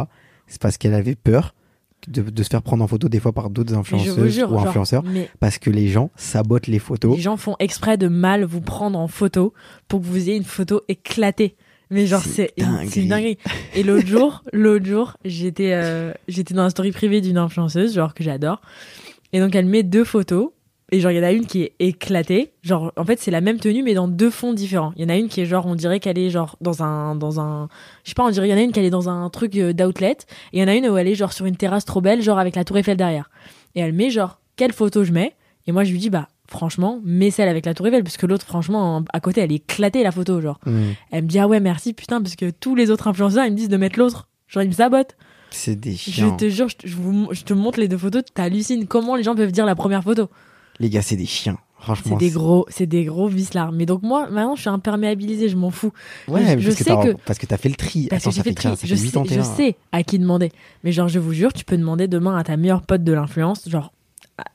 C'est 0.48 0.62
parce 0.62 0.78
qu'elle 0.78 0.94
avait 0.94 1.16
peur 1.16 1.56
de, 2.08 2.22
de 2.22 2.44
se 2.44 2.50
faire 2.50 2.62
prendre 2.62 2.84
en 2.84 2.88
photo 2.88 3.10
des 3.10 3.20
fois 3.20 3.34
par 3.34 3.50
d'autres 3.50 3.74
influenceuses 3.74 4.34
jure, 4.34 4.52
ou 4.52 4.56
genre, 4.56 4.68
influenceurs 4.68 5.04
mais 5.04 5.30
parce 5.40 5.58
que 5.58 5.70
les 5.70 5.88
gens 5.88 6.12
sabotent 6.16 6.68
les 6.68 6.78
photos. 6.78 7.16
les 7.16 7.22
gens 7.22 7.36
font 7.36 7.56
exprès 7.60 7.98
de 7.98 8.08
mal 8.08 8.44
vous 8.44 8.62
prendre 8.62 9.00
en 9.00 9.08
photo 9.08 9.54
pour 9.88 10.02
que 10.02 10.06
vous 10.06 10.18
ayez 10.18 10.38
une 10.38 10.44
photo 10.44 10.82
éclatée. 10.88 11.56
Mais 11.92 12.08
genre 12.08 12.22
C'est 12.22 12.54
dinguerie. 12.58 13.00
une 13.02 13.08
dinguerie. 13.10 13.38
Et 13.76 13.84
l'autre 13.84 14.08
jour, 14.08 14.44
l'autre 14.54 14.86
jour, 14.86 15.18
j'étais 15.24 15.72
euh, 15.74 16.12
j'étais 16.28 16.54
dans 16.54 16.64
la 16.64 16.70
story 16.70 16.92
privée 16.92 17.22
d'une 17.22 17.38
influenceuse 17.38 17.94
genre 17.94 18.14
que 18.14 18.24
j'adore. 18.24 18.62
Et 19.34 19.40
donc 19.40 19.54
elle 19.56 19.66
met 19.66 19.84
deux 19.84 20.04
photos 20.04 20.50
et 20.92 21.00
genre 21.00 21.12
il 21.12 21.18
y 21.18 21.20
en 21.20 21.24
a 21.24 21.32
une 21.32 21.46
qui 21.46 21.64
est 21.64 21.74
éclatée, 21.80 22.52
genre 22.62 22.92
en 22.96 23.04
fait 23.06 23.20
c'est 23.20 23.32
la 23.32 23.42
même 23.42 23.60
tenue 23.60 23.82
mais 23.84 23.94
dans 23.96 24.08
deux 24.08 24.30
fonds 24.30 24.54
différents. 24.54 24.94
Il 24.96 25.02
y 25.02 25.06
en 25.06 25.10
a 25.10 25.16
une 25.18 25.28
qui 25.30 25.42
est 25.42 25.46
genre 25.46 25.66
on 25.66 25.76
dirait 25.76 26.00
qu'elle 26.00 26.18
est 26.18 26.30
genre 26.30 26.58
dans 26.62 26.84
un 26.84 27.16
dans 27.16 27.40
un 27.40 27.70
je 28.04 28.10
sais 28.10 28.14
pas, 28.16 28.24
on 28.24 28.30
dirait 28.30 28.48
il 28.48 28.52
y 28.52 28.54
en 28.54 28.58
a 28.58 28.62
une 28.62 28.72
qui 28.72 28.80
est 28.80 28.90
dans 28.90 29.10
un 29.10 29.30
truc 29.30 29.56
euh, 29.58 29.74
d'outlet 29.74 30.12
et 30.54 30.58
il 30.58 30.60
y 30.60 30.64
en 30.64 30.68
a 30.68 30.76
une 30.76 30.88
où 30.88 30.98
elle 30.98 31.08
est 31.08 31.16
genre 31.16 31.34
sur 31.34 31.46
une 31.48 31.56
terrasse 31.58 31.86
trop 31.86 32.02
belle 32.02 32.22
genre 32.22 32.40
avec 32.40 32.56
la 32.56 32.64
tour 32.64 32.78
Eiffel 32.78 32.98
derrière. 32.98 33.30
Et 33.76 33.80
elle 33.82 33.94
met 33.94 34.10
genre 34.10 34.40
quelle 34.56 34.74
photo 34.74 35.04
je 35.04 35.12
mets 35.12 35.34
et 35.68 35.72
moi 35.72 35.84
je 35.84 35.92
lui 35.92 36.00
dis 36.00 36.10
bah 36.10 36.30
franchement, 36.56 37.00
mets 37.04 37.32
celle 37.32 37.50
avec 37.50 37.66
la 37.66 37.74
tour 37.74 37.88
Eiffel, 37.88 38.04
parce 38.04 38.18
que 38.18 38.26
l'autre, 38.26 38.46
franchement, 38.46 39.04
à 39.14 39.20
côté, 39.20 39.42
elle 39.42 39.52
est 39.52 39.56
éclatée 39.56 40.04
la 40.04 40.12
photo, 40.12 40.42
genre. 40.42 40.60
Mm. 40.66 40.80
Elle 41.12 41.24
me 41.24 41.28
dit, 41.28 41.40
ah 41.40 41.48
ouais, 41.48 41.60
merci, 41.60 41.94
putain, 41.94 42.22
parce 42.22 42.36
que 42.36 42.50
tous 42.50 42.76
les 42.76 42.90
autres 42.92 43.08
influenceurs, 43.08 43.46
ils 43.46 43.52
me 43.52 43.58
disent 43.58 43.70
de 43.70 43.78
mettre 43.78 44.00
l'autre. 44.00 44.28
Genre, 44.48 44.64
ils 44.64 44.70
me 44.70 44.74
sabotent. 44.74 45.16
C'est 45.52 45.80
des 45.80 45.92
Je 45.94 46.12
chiens. 46.12 46.32
te 46.32 46.50
jure, 46.50 46.68
je 46.70 46.76
te, 46.78 46.88
je 46.88 46.96
vous- 46.96 47.30
je 47.32 47.44
te 47.44 47.54
montre 47.54 47.80
les 47.80 47.88
deux 47.88 47.98
photos, 47.98 48.24
t'hallucines 48.34 48.88
comment 48.88 49.16
les 49.16 49.24
gens 49.24 49.36
peuvent 49.36 49.52
dire 49.52 49.66
la 49.66 49.76
première 49.76 50.04
photo? 50.04 50.28
Les 50.80 50.90
gars, 50.90 51.02
c'est 51.02 51.16
des 51.16 51.26
chiens. 51.26 51.58
Franchement. 51.78 52.18
C'est 52.20 52.26
des 52.26 52.32
gros, 52.32 52.66
c'est 52.70 52.88
des 52.88 53.06
gros 53.06 53.28
vislards. 53.28 53.72
Mais 53.72 53.86
donc 53.86 54.02
moi, 54.02 54.28
maintenant, 54.32 54.56
je 54.56 54.62
suis 54.62 54.70
imperméabilisée, 54.70 55.50
je 55.50 55.56
m'en 55.56 55.70
fous. 55.70 55.92
Ouais, 56.28 56.42
je- 56.42 56.46
mais 56.56 56.60
je 56.60 56.68
parce 56.70 56.78
que 56.78 56.84
sais 56.84 56.90
que- 57.14 57.18
parce 57.26 57.38
que 57.40 57.46
t'as 57.46 57.58
fait 57.58 57.70
le 57.70 57.76
tri. 57.76 58.08
Parce 58.10 58.24
Attends, 58.24 58.30
que 58.32 58.36
j'ai 58.36 58.40
ça 58.40 58.44
fait 58.44 58.50
le 58.50 58.56
tri. 58.56 58.88
Je 58.88 58.96
sais, 58.96 59.06
81. 59.12 59.36
je 59.44 59.48
sais 59.56 59.76
à 59.92 60.02
qui 60.04 60.18
demander. 60.18 60.52
Mais 60.84 60.92
genre, 60.92 61.08
je 61.10 61.20
vous 61.20 61.34
jure, 61.34 61.54
tu 61.54 61.64
peux 61.64 61.78
demander 61.78 62.08
demain 62.08 62.38
à 62.38 62.44
ta 62.44 62.58
meilleure 62.58 62.82
pote 62.82 63.04
de 63.04 63.14
l'influence, 63.14 63.70
genre 63.70 63.92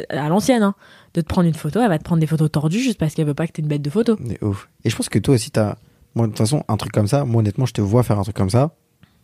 à, 0.09 0.29
l'ancienne, 0.29 0.63
hein, 0.63 0.75
de 1.15 1.21
te 1.21 1.27
prendre 1.27 1.49
une 1.49 1.55
photo. 1.55 1.81
Elle 1.81 1.89
va 1.89 1.99
te 1.99 2.05
prendre 2.05 2.21
des 2.21 2.27
photos 2.27 2.51
tordues 2.51 2.81
juste 2.81 2.99
parce 2.99 3.15
qu'elle 3.15 3.27
veut 3.27 3.35
pas 3.35 3.47
que 3.47 3.53
t'aies 3.53 3.63
une 3.63 3.69
bête 3.69 3.83
de 3.83 3.91
photo. 3.91 4.17
Mais 4.21 4.43
ouf. 4.43 4.69
Et 4.85 4.91
je 4.91 4.97
pense 4.97 5.09
que 5.09 5.19
toi 5.19 5.35
aussi, 5.35 5.51
t'as. 5.51 5.77
Moi, 6.15 6.27
de 6.27 6.33
toute 6.33 6.39
façon, 6.39 6.65
un 6.69 6.77
truc 6.77 6.93
comme 6.93 7.07
ça, 7.07 7.25
moi, 7.25 7.41
honnêtement, 7.41 7.67
je 7.67 7.73
te 7.73 7.81
vois 7.81 8.03
faire 8.03 8.19
un 8.19 8.23
truc 8.23 8.37
comme 8.37 8.51
ça. 8.51 8.75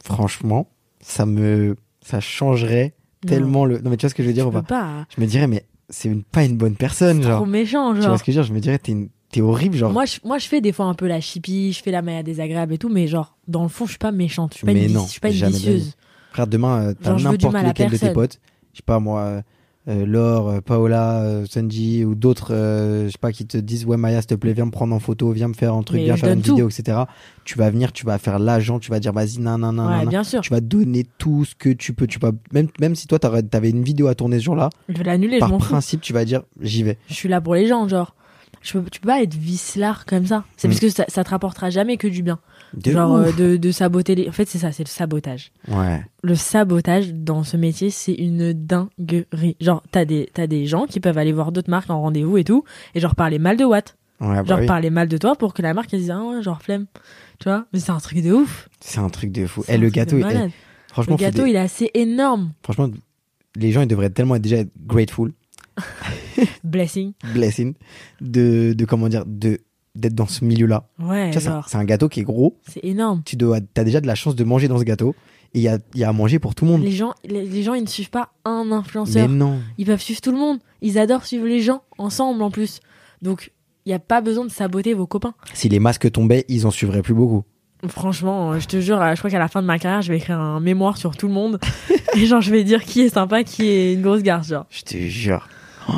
Franchement, 0.05 0.69
ça 1.01 1.27
me. 1.27 1.77
Ça 2.05 2.21
changerait 2.21 2.95
Non, 3.25 3.29
tellement 3.29 3.65
le. 3.65 3.79
Non, 3.81 3.91
mais 3.91 3.97
tu 3.97 4.03
vois 4.03 4.11
ce 4.11 4.15
que 4.15 4.23
je 4.23 4.29
veux 4.29 4.35
dire 4.35 4.45
tu 4.45 4.49
ou 4.51 4.53
pas? 4.53 4.63
pas. 4.63 5.07
Je 5.15 5.21
me 5.21 5.27
dirais, 5.27 5.49
mais 5.49 5.67
c'est 5.91 6.09
une- 6.09 6.23
pas 6.23 6.45
une 6.45 6.57
bonne 6.57 6.77
personne, 6.77 7.19
C'est 7.23 7.29
genre. 7.29 7.39
trop 7.43 7.47
méchant, 7.47 7.95
Tu 7.95 8.01
genre. 8.03 8.11
vois 8.11 8.19
ce 8.19 8.25
que 8.25 8.31
je 8.33 8.37
veux 8.39 8.43
dire? 8.45 8.49
Je 8.49 8.55
me 8.55 8.61
dirais, 8.61 8.79
t'es 8.79 8.93
une- 8.93 9.09
t'es 9.33 9.41
horrible, 9.41 9.77
genre. 9.77 9.93
Moi 9.93 10.05
je, 10.05 10.19
moi, 10.25 10.39
je 10.39 10.47
fais 10.47 10.61
des 10.61 10.71
fois 10.73 10.87
un 10.87 10.95
peu 10.95 11.09
la 11.09 11.21
chippie, 11.21 11.73
je 11.73 11.83
fais 11.83 11.91
la 11.91 12.03
maya 12.03 12.23
désagréable 12.23 12.75
et 12.75 12.79
tout, 12.79 12.89
mais 12.89 13.09
genre, 13.09 13.37
dans 13.49 13.65
le 13.65 13.69
fond, 13.69 13.87
je 13.87 13.91
suis 13.91 13.99
pas 13.99 14.13
méchante. 14.13 14.53
Je 14.53 14.59
suis 14.59 14.67
pas 14.67 14.73
Mais 14.73 14.87
une, 14.87 14.93
non, 14.93 15.05
je 15.05 15.11
suis 15.11 15.21
pas 15.21 15.31
une 15.31 15.35
vicieuse. 15.35 15.95
Frère, 16.31 16.47
demain, 16.47 16.89
euh, 16.91 16.95
t'as 17.01 17.17
je 17.17 17.25
n'importe 17.25 17.55
lequel 17.63 17.91
de 17.91 17.97
tes 17.97 18.11
potes. 18.11 18.39
Je 18.73 18.79
sais 18.79 18.83
pas, 18.85 19.01
moi, 19.01 19.21
euh, 19.23 19.43
Laure, 19.87 20.49
euh, 20.49 20.61
Paola, 20.61 21.21
euh, 21.21 21.47
Sanji 21.49 22.05
ou 22.05 22.15
d'autres, 22.15 22.53
euh, 22.53 23.07
je 23.07 23.11
sais 23.13 23.19
pas, 23.21 23.31
qui 23.33 23.47
te 23.47 23.57
disent, 23.57 23.85
ouais, 23.85 23.97
Maya, 23.97 24.21
s'il 24.21 24.27
te 24.29 24.35
plaît, 24.35 24.53
viens 24.53 24.67
me 24.67 24.71
prendre 24.73 24.95
en 24.95 24.99
photo, 24.99 25.31
viens 25.31 25.49
me 25.49 25.55
faire 25.55 25.75
un 25.75 25.83
truc, 25.83 25.99
Mais 25.99 26.05
viens 26.07 26.17
faire 26.17 26.33
une 26.33 26.43
tout. 26.43 26.53
vidéo, 26.57 26.69
etc. 26.69 26.99
Tu 27.45 27.57
vas 27.57 27.71
venir, 27.71 27.93
tu 27.93 28.05
vas 28.05 28.19
faire 28.19 28.39
l'agent, 28.39 28.79
tu 28.81 28.91
vas 28.91 28.99
dire, 28.99 29.13
vas-y, 29.13 29.39
nan, 29.39 29.61
nan, 29.61 29.77
nan, 29.77 29.87
Ouais, 29.87 29.97
nan, 29.99 30.09
bien 30.09 30.25
sûr. 30.25 30.41
Tu 30.41 30.51
vas 30.51 30.61
donner 30.61 31.05
tout 31.19 31.45
ce 31.45 31.55
que 31.55 31.69
tu 31.71 31.93
peux. 31.93 32.07
Tu 32.09 32.19
vas, 32.19 32.33
même, 32.53 32.69
même 32.81 32.95
si 32.97 33.07
toi, 33.07 33.19
t'avais 33.21 33.71
une 33.71 33.83
vidéo 33.85 34.09
à 34.09 34.15
tourner 34.17 34.39
ce 34.41 34.45
jour-là, 34.45 34.71
Je 34.89 34.97
vais 34.99 35.05
l'annuler, 35.05 35.37
je 35.37 35.41
par 35.41 35.51
fous. 35.51 35.59
principe, 35.59 36.01
tu 36.01 36.13
vas 36.13 36.25
dire, 36.25 36.43
j'y 36.61 36.83
vais. 36.83 36.99
Je 37.09 37.15
suis 37.15 37.29
là 37.29 37.41
pour 37.41 37.55
les 37.55 37.67
gens, 37.67 37.87
genre. 37.89 38.15
Je 38.63 38.73
peux, 38.73 38.91
tu 38.91 38.99
peux 38.99 39.07
pas 39.09 39.23
être 39.23 39.35
vicelard 39.35 40.07
comme 40.07 40.27
ça. 40.27 40.43
C'est 40.57 40.67
Mm. 40.67 40.71
parce 40.73 40.81
que 40.81 40.89
ça, 40.89 41.05
ça 41.07 41.23
te 41.23 41.31
rapportera 41.31 41.71
jamais 41.71 41.97
que 41.99 42.09
du 42.09 42.23
bien. 42.25 42.41
De 42.77 42.93
genre 42.93 43.17
euh, 43.17 43.33
de, 43.33 43.57
de 43.57 43.71
saboter 43.71 44.15
les. 44.15 44.29
En 44.29 44.33
fait, 44.33 44.47
c'est 44.47 44.59
ça, 44.59 44.71
c'est 44.73 44.85
le 44.85 44.89
sabotage. 44.89 45.51
Ouais. 45.69 46.03
Le 46.23 46.35
sabotage 46.35 47.13
dans 47.15 47.43
ce 47.43 47.57
métier, 47.57 47.91
c'est 47.91 48.13
une 48.15 48.53
dinguerie. 48.53 49.57
Genre, 49.61 49.83
t'as 49.91 50.05
des, 50.05 50.29
des 50.47 50.67
gens 50.67 50.87
qui 50.87 51.01
peuvent 51.01 51.17
aller 51.19 51.33
voir 51.33 51.53
d'autres 51.53 51.71
marques 51.71 51.89
en 51.91 52.01
rendez-vous 52.03 52.37
et 52.39 52.45
tout, 52.45 52.65
et 52.95 53.01
genre 53.01 53.15
parler 53.15 53.39
mal 53.39 53.57
de 53.57 53.65
Watt. 53.65 53.97
Ouais, 54.21 54.29
bah 54.37 54.45
genre 54.45 54.61
oui. 54.61 54.67
parler 54.67 54.89
mal 54.91 55.09
de 55.09 55.19
toi 55.19 55.37
pour 55.37 55.53
que 55.53 55.61
la 55.63 55.75
marque 55.75 55.93
elle 55.93 56.01
dise 56.01 56.11
ah 56.11 56.23
ouais, 56.23 56.43
genre 56.43 56.63
flemme. 56.63 56.87
Tu 57.39 57.49
vois? 57.49 57.67
Mais 57.73 57.81
c'est 57.81 57.91
un 57.93 57.99
truc 57.99 58.23
de 58.23 58.33
ouf. 58.33 58.69
C'est 58.81 58.99
un 58.99 59.09
truc 59.11 59.31
de 59.33 59.47
fou. 59.47 59.63
Et 59.69 59.75
un 59.75 59.79
le 59.79 59.91
gâteau, 59.91 60.17
eh, 60.19 60.21
malade. 60.23 60.51
franchement, 60.89 61.17
Le 61.19 61.21
gâteau, 61.21 61.45
des- 61.45 61.51
il 61.51 61.57
est 61.57 61.61
assez 61.61 61.91
énorme. 61.95 62.53
franchement, 62.63 62.89
les 63.57 63.73
gens, 63.73 63.83
ils 63.83 63.89
devraient 63.89 64.09
tellement 64.11 64.37
être 64.37 64.43
déjà 64.43 64.57
être 64.59 64.71
grateful. 64.87 65.33
Blessing. 66.65 67.13
blessing 67.35 67.75
de, 68.21 68.73
de 68.73 68.85
comment 68.85 69.09
dire 69.09 69.25
de 69.27 69.61
d'être 69.97 70.15
dans 70.15 70.27
ce 70.27 70.45
milieu-là. 70.45 70.89
Ouais, 70.99 71.31
c'est 71.67 71.77
un- 71.77 71.85
gâteau 71.85 72.09
qui 72.09 72.21
est 72.21 72.25
gros. 72.25 72.59
c'est 72.69 72.85
énorme. 72.85 73.23
Tu 73.25 73.37
dois, 73.37 73.59
as 73.77 73.85
déjà 73.85 74.01
de 74.01 74.07
la 74.07 74.15
chance 74.15 74.35
de 74.37 74.45
manger 74.45 74.69
dans 74.69 74.79
ce 74.79 74.85
gâteau. 74.85 75.15
Et 75.55 75.61
il 75.61 75.63
y 75.63 75.69
a, 75.69 75.79
il 75.95 76.01
y 76.01 76.05
a 76.05 76.09
à 76.09 76.13
manger 76.13 76.39
pour 76.39 76.55
tout 76.55 76.65
le 76.67 76.73
monde. 76.73 76.83
Les 76.83 76.91
gens, 76.91 77.15
les, 77.25 77.45
les 77.47 77.63
gens, 77.63 77.73
ils 77.75 77.83
ne 77.83 77.87
suivent 77.89 78.11
pas 78.11 78.31
un 78.45 78.65
Mais 78.65 78.73
influenceur. 78.75 79.29
non. 79.29 79.59
Ils 79.79 79.87
peuvent 79.87 80.01
suivre 80.03 80.21
tout 80.21 80.33
le 80.33 80.37
monde. 80.39 80.59
Ils 80.83 80.99
adorent 80.99 81.25
suivre 81.25 81.47
les 81.47 81.61
gens 81.61 81.83
ensemble 81.99 82.43
en 82.43 82.51
plus. 82.51 82.81
Donc, 83.23 83.53
il 83.87 83.91
n'y 83.91 83.95
a 83.95 83.99
pas 83.99 84.21
besoin 84.21 84.45
de 84.45 84.51
saboter 84.51 84.93
vos 84.93 85.07
copains. 85.07 85.35
Si 85.55 85.69
les 85.69 85.79
masques 85.79 86.11
tombaient, 86.11 86.45
ils 86.49 86.67
en 86.67 86.71
suivraient 86.71 87.01
plus 87.03 87.15
beaucoup. 87.15 87.45
Franchement, 87.89 88.53
euh, 88.53 88.59
je 88.59 88.67
te 88.67 88.81
jure, 88.81 89.01
euh, 89.01 89.13
je 89.15 89.19
crois 89.19 89.31
qu'à 89.31 89.39
la 89.39 89.49
fin 89.49 89.63
de 89.63 89.67
ma 89.67 89.79
carrière, 89.79 90.03
je 90.03 90.11
vais 90.11 90.19
écrire 90.19 90.41
un 90.41 90.61
mémoire 90.61 90.97
sur 90.97 91.17
tout 91.17 91.29
le 91.29 91.33
monde. 91.35 91.59
et 92.17 92.27
genre, 92.27 92.41
je 92.41 92.51
vais 92.51 92.65
dire 92.65 92.85
qui 92.85 93.03
est 93.03 93.09
sympa, 93.11 93.45
qui 93.45 93.67
est 93.69 93.95
une 93.95 94.03
grosse 94.03 94.23
garce, 94.23 94.49
genre. 94.49 94.67
Je 94.71 94.83
te 94.83 94.97
jure. 94.97 95.49
Oh. 95.89 95.93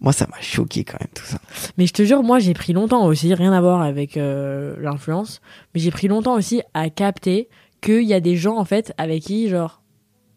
Moi, 0.00 0.12
ça 0.12 0.26
m'a 0.30 0.40
choqué 0.40 0.84
quand 0.84 0.98
même 1.00 1.10
tout 1.14 1.24
ça. 1.24 1.38
Mais 1.76 1.86
je 1.86 1.92
te 1.92 2.04
jure, 2.04 2.22
moi, 2.22 2.38
j'ai 2.38 2.54
pris 2.54 2.72
longtemps 2.72 3.04
aussi, 3.06 3.34
rien 3.34 3.52
à 3.52 3.60
voir 3.60 3.82
avec 3.82 4.16
euh, 4.16 4.76
l'influence, 4.80 5.40
mais 5.74 5.80
j'ai 5.80 5.90
pris 5.90 6.08
longtemps 6.08 6.34
aussi 6.34 6.62
à 6.74 6.88
capter 6.88 7.48
qu'il 7.80 8.04
y 8.04 8.14
a 8.14 8.20
des 8.20 8.36
gens, 8.36 8.56
en 8.56 8.64
fait, 8.64 8.92
avec 8.96 9.24
qui, 9.24 9.48
genre, 9.48 9.82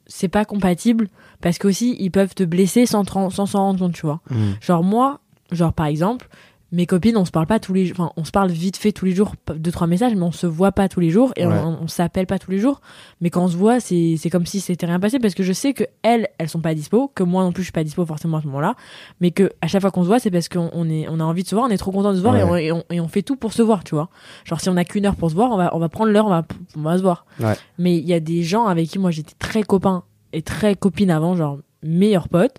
c'est 0.08 0.28
pas 0.28 0.46
compatible, 0.46 1.10
parce 1.42 1.58
qu'aussi, 1.58 1.96
ils 2.00 2.12
peuvent 2.12 2.34
te 2.34 2.44
blesser 2.44 2.86
sans 2.86 3.04
s'en 3.06 3.46
rendre 3.46 3.80
compte, 3.80 3.94
tu 3.94 4.06
vois. 4.06 4.22
Mm. 4.30 4.52
Genre, 4.62 4.84
moi, 4.84 5.20
genre, 5.52 5.74
par 5.74 5.86
exemple, 5.86 6.28
mes 6.74 6.86
copines, 6.86 7.18
on 7.18 7.26
se 7.26 7.32
parle 7.32 7.48
pas 7.48 7.60
tous 7.60 7.74
les 7.74 7.86
jours, 7.86 8.00
enfin, 8.00 8.14
on 8.16 8.24
se 8.24 8.32
parle 8.32 8.50
vite 8.50 8.78
fait 8.78 8.94
tous 8.94 9.04
les 9.04 9.12
jours, 9.14 9.36
deux, 9.56 9.72
trois 9.72 9.88
messages, 9.88 10.16
mais 10.16 10.22
on 10.22 10.32
se 10.32 10.48
voit 10.48 10.72
pas 10.72 10.88
tous 10.88 11.02
les 11.02 11.10
jours, 11.10 11.34
et 11.36 11.46
Ouais. 11.46 11.54
on, 11.54 11.80
on 11.84 11.88
s'appelle 11.88 12.28
pas 12.28 12.40
tous 12.40 12.50
les 12.52 12.60
jours. 12.60 12.80
Mais 13.20 13.30
quand 13.30 13.44
on 13.44 13.48
se 13.50 13.58
voit, 13.58 13.82
c'est 13.82 14.16
c'est 14.18 14.30
comme 14.30 14.46
si 14.46 14.62
c'était 14.62 14.86
rien 14.86 15.00
passé, 15.00 15.20
parce 15.20 15.34
que 15.34 15.44
je 15.44 15.52
sais 15.52 15.74
que 15.74 15.84
elles, 16.02 16.30
elles 16.38 16.48
sont 16.48 16.62
pas 16.62 16.74
dispo, 16.74 17.12
que 17.14 17.24
moi 17.24 17.44
non 17.44 17.52
plus, 17.52 17.64
je 17.64 17.66
suis 17.66 17.72
pas 17.74 17.84
dispo 17.84 18.06
forcément 18.06 18.38
à 18.38 18.42
ce 18.42 18.48
moment-là, 18.48 18.76
mais 19.20 19.32
que 19.32 19.52
à 19.62 19.68
chaque 19.68 19.82
fois 19.82 19.92
qu'on 19.92 20.04
se 20.04 20.08
voit, 20.08 20.20
c'est 20.20 20.32
parce 20.32 20.48
qu'on 20.48 20.70
on 20.72 20.90
est, 20.90 21.08
on 21.10 21.20
a 21.20 21.24
envie 21.24 21.44
de 21.44 21.48
se 21.50 21.56
voir, 21.56 21.68
on 21.68 21.72
est 21.72 21.78
trop 21.78 21.92
content 21.92 22.12
de 22.12 22.18
se 22.18 22.22
voir, 22.22 22.38
et, 22.38 22.44
on, 22.44 22.56
et, 22.56 22.72
on, 22.72 22.84
et 22.90 23.02
on 23.02 23.08
fait 23.10 23.22
tout 23.22 23.36
pour 23.36 23.52
se 23.52 23.62
voir, 23.62 23.84
tu 23.84 23.96
vois. 23.96 24.10
Genre, 24.46 24.62
si 24.62 24.70
on 24.70 24.78
a 24.78 24.86
qu'une 24.86 25.06
heure 25.06 25.16
pour 25.18 25.30
se 25.30 25.36
voir, 25.36 25.52
on 25.52 25.58
va, 25.58 25.76
on 25.76 25.80
va 25.80 25.90
prendre 25.90 26.12
l'heure, 26.12 26.26
on 26.28 26.30
va, 26.30 26.44
on 26.78 26.82
va 26.84 26.98
se 26.98 27.02
voir. 27.04 27.26
Ouais. 27.42 27.56
Mais 27.80 27.98
il 27.98 28.06
y 28.08 28.14
a 28.14 28.20
des 28.22 28.44
gens 28.44 28.68
avec 28.68 28.88
qui 28.88 28.98
moi 28.98 29.12
j'étais 29.12 29.36
très 29.38 29.64
copain 29.64 30.04
et 30.32 30.42
très 30.42 30.76
copine 30.76 31.12
avant, 31.12 31.36
genre 31.36 31.60
meilleurs 31.84 32.30
potes, 32.30 32.58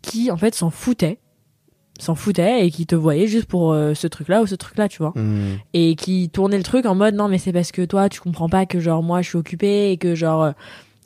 qui 0.00 0.30
en 0.30 0.38
fait 0.38 0.54
s'en 0.54 0.70
foutaient, 0.70 1.18
s'en 2.02 2.14
foutaient 2.14 2.66
et 2.66 2.70
qui 2.70 2.86
te 2.86 2.94
voyaient 2.94 3.26
juste 3.26 3.46
pour 3.46 3.72
euh, 3.72 3.94
ce 3.94 4.06
truc-là 4.06 4.42
ou 4.42 4.46
ce 4.46 4.54
truc-là, 4.54 4.88
tu 4.88 4.98
vois. 4.98 5.12
Mm. 5.16 5.58
Et 5.74 5.94
qui 5.96 6.28
tournaient 6.30 6.58
le 6.58 6.62
truc 6.62 6.86
en 6.86 6.94
mode 6.94 7.14
non 7.14 7.28
mais 7.28 7.38
c'est 7.38 7.52
parce 7.52 7.72
que 7.72 7.82
toi 7.84 8.08
tu 8.08 8.20
comprends 8.20 8.48
pas 8.48 8.66
que 8.66 8.80
genre 8.80 9.02
moi 9.02 9.22
je 9.22 9.28
suis 9.28 9.38
occupée 9.38 9.90
et 9.92 9.96
que 9.96 10.14
genre 10.14 10.42
euh, 10.42 10.52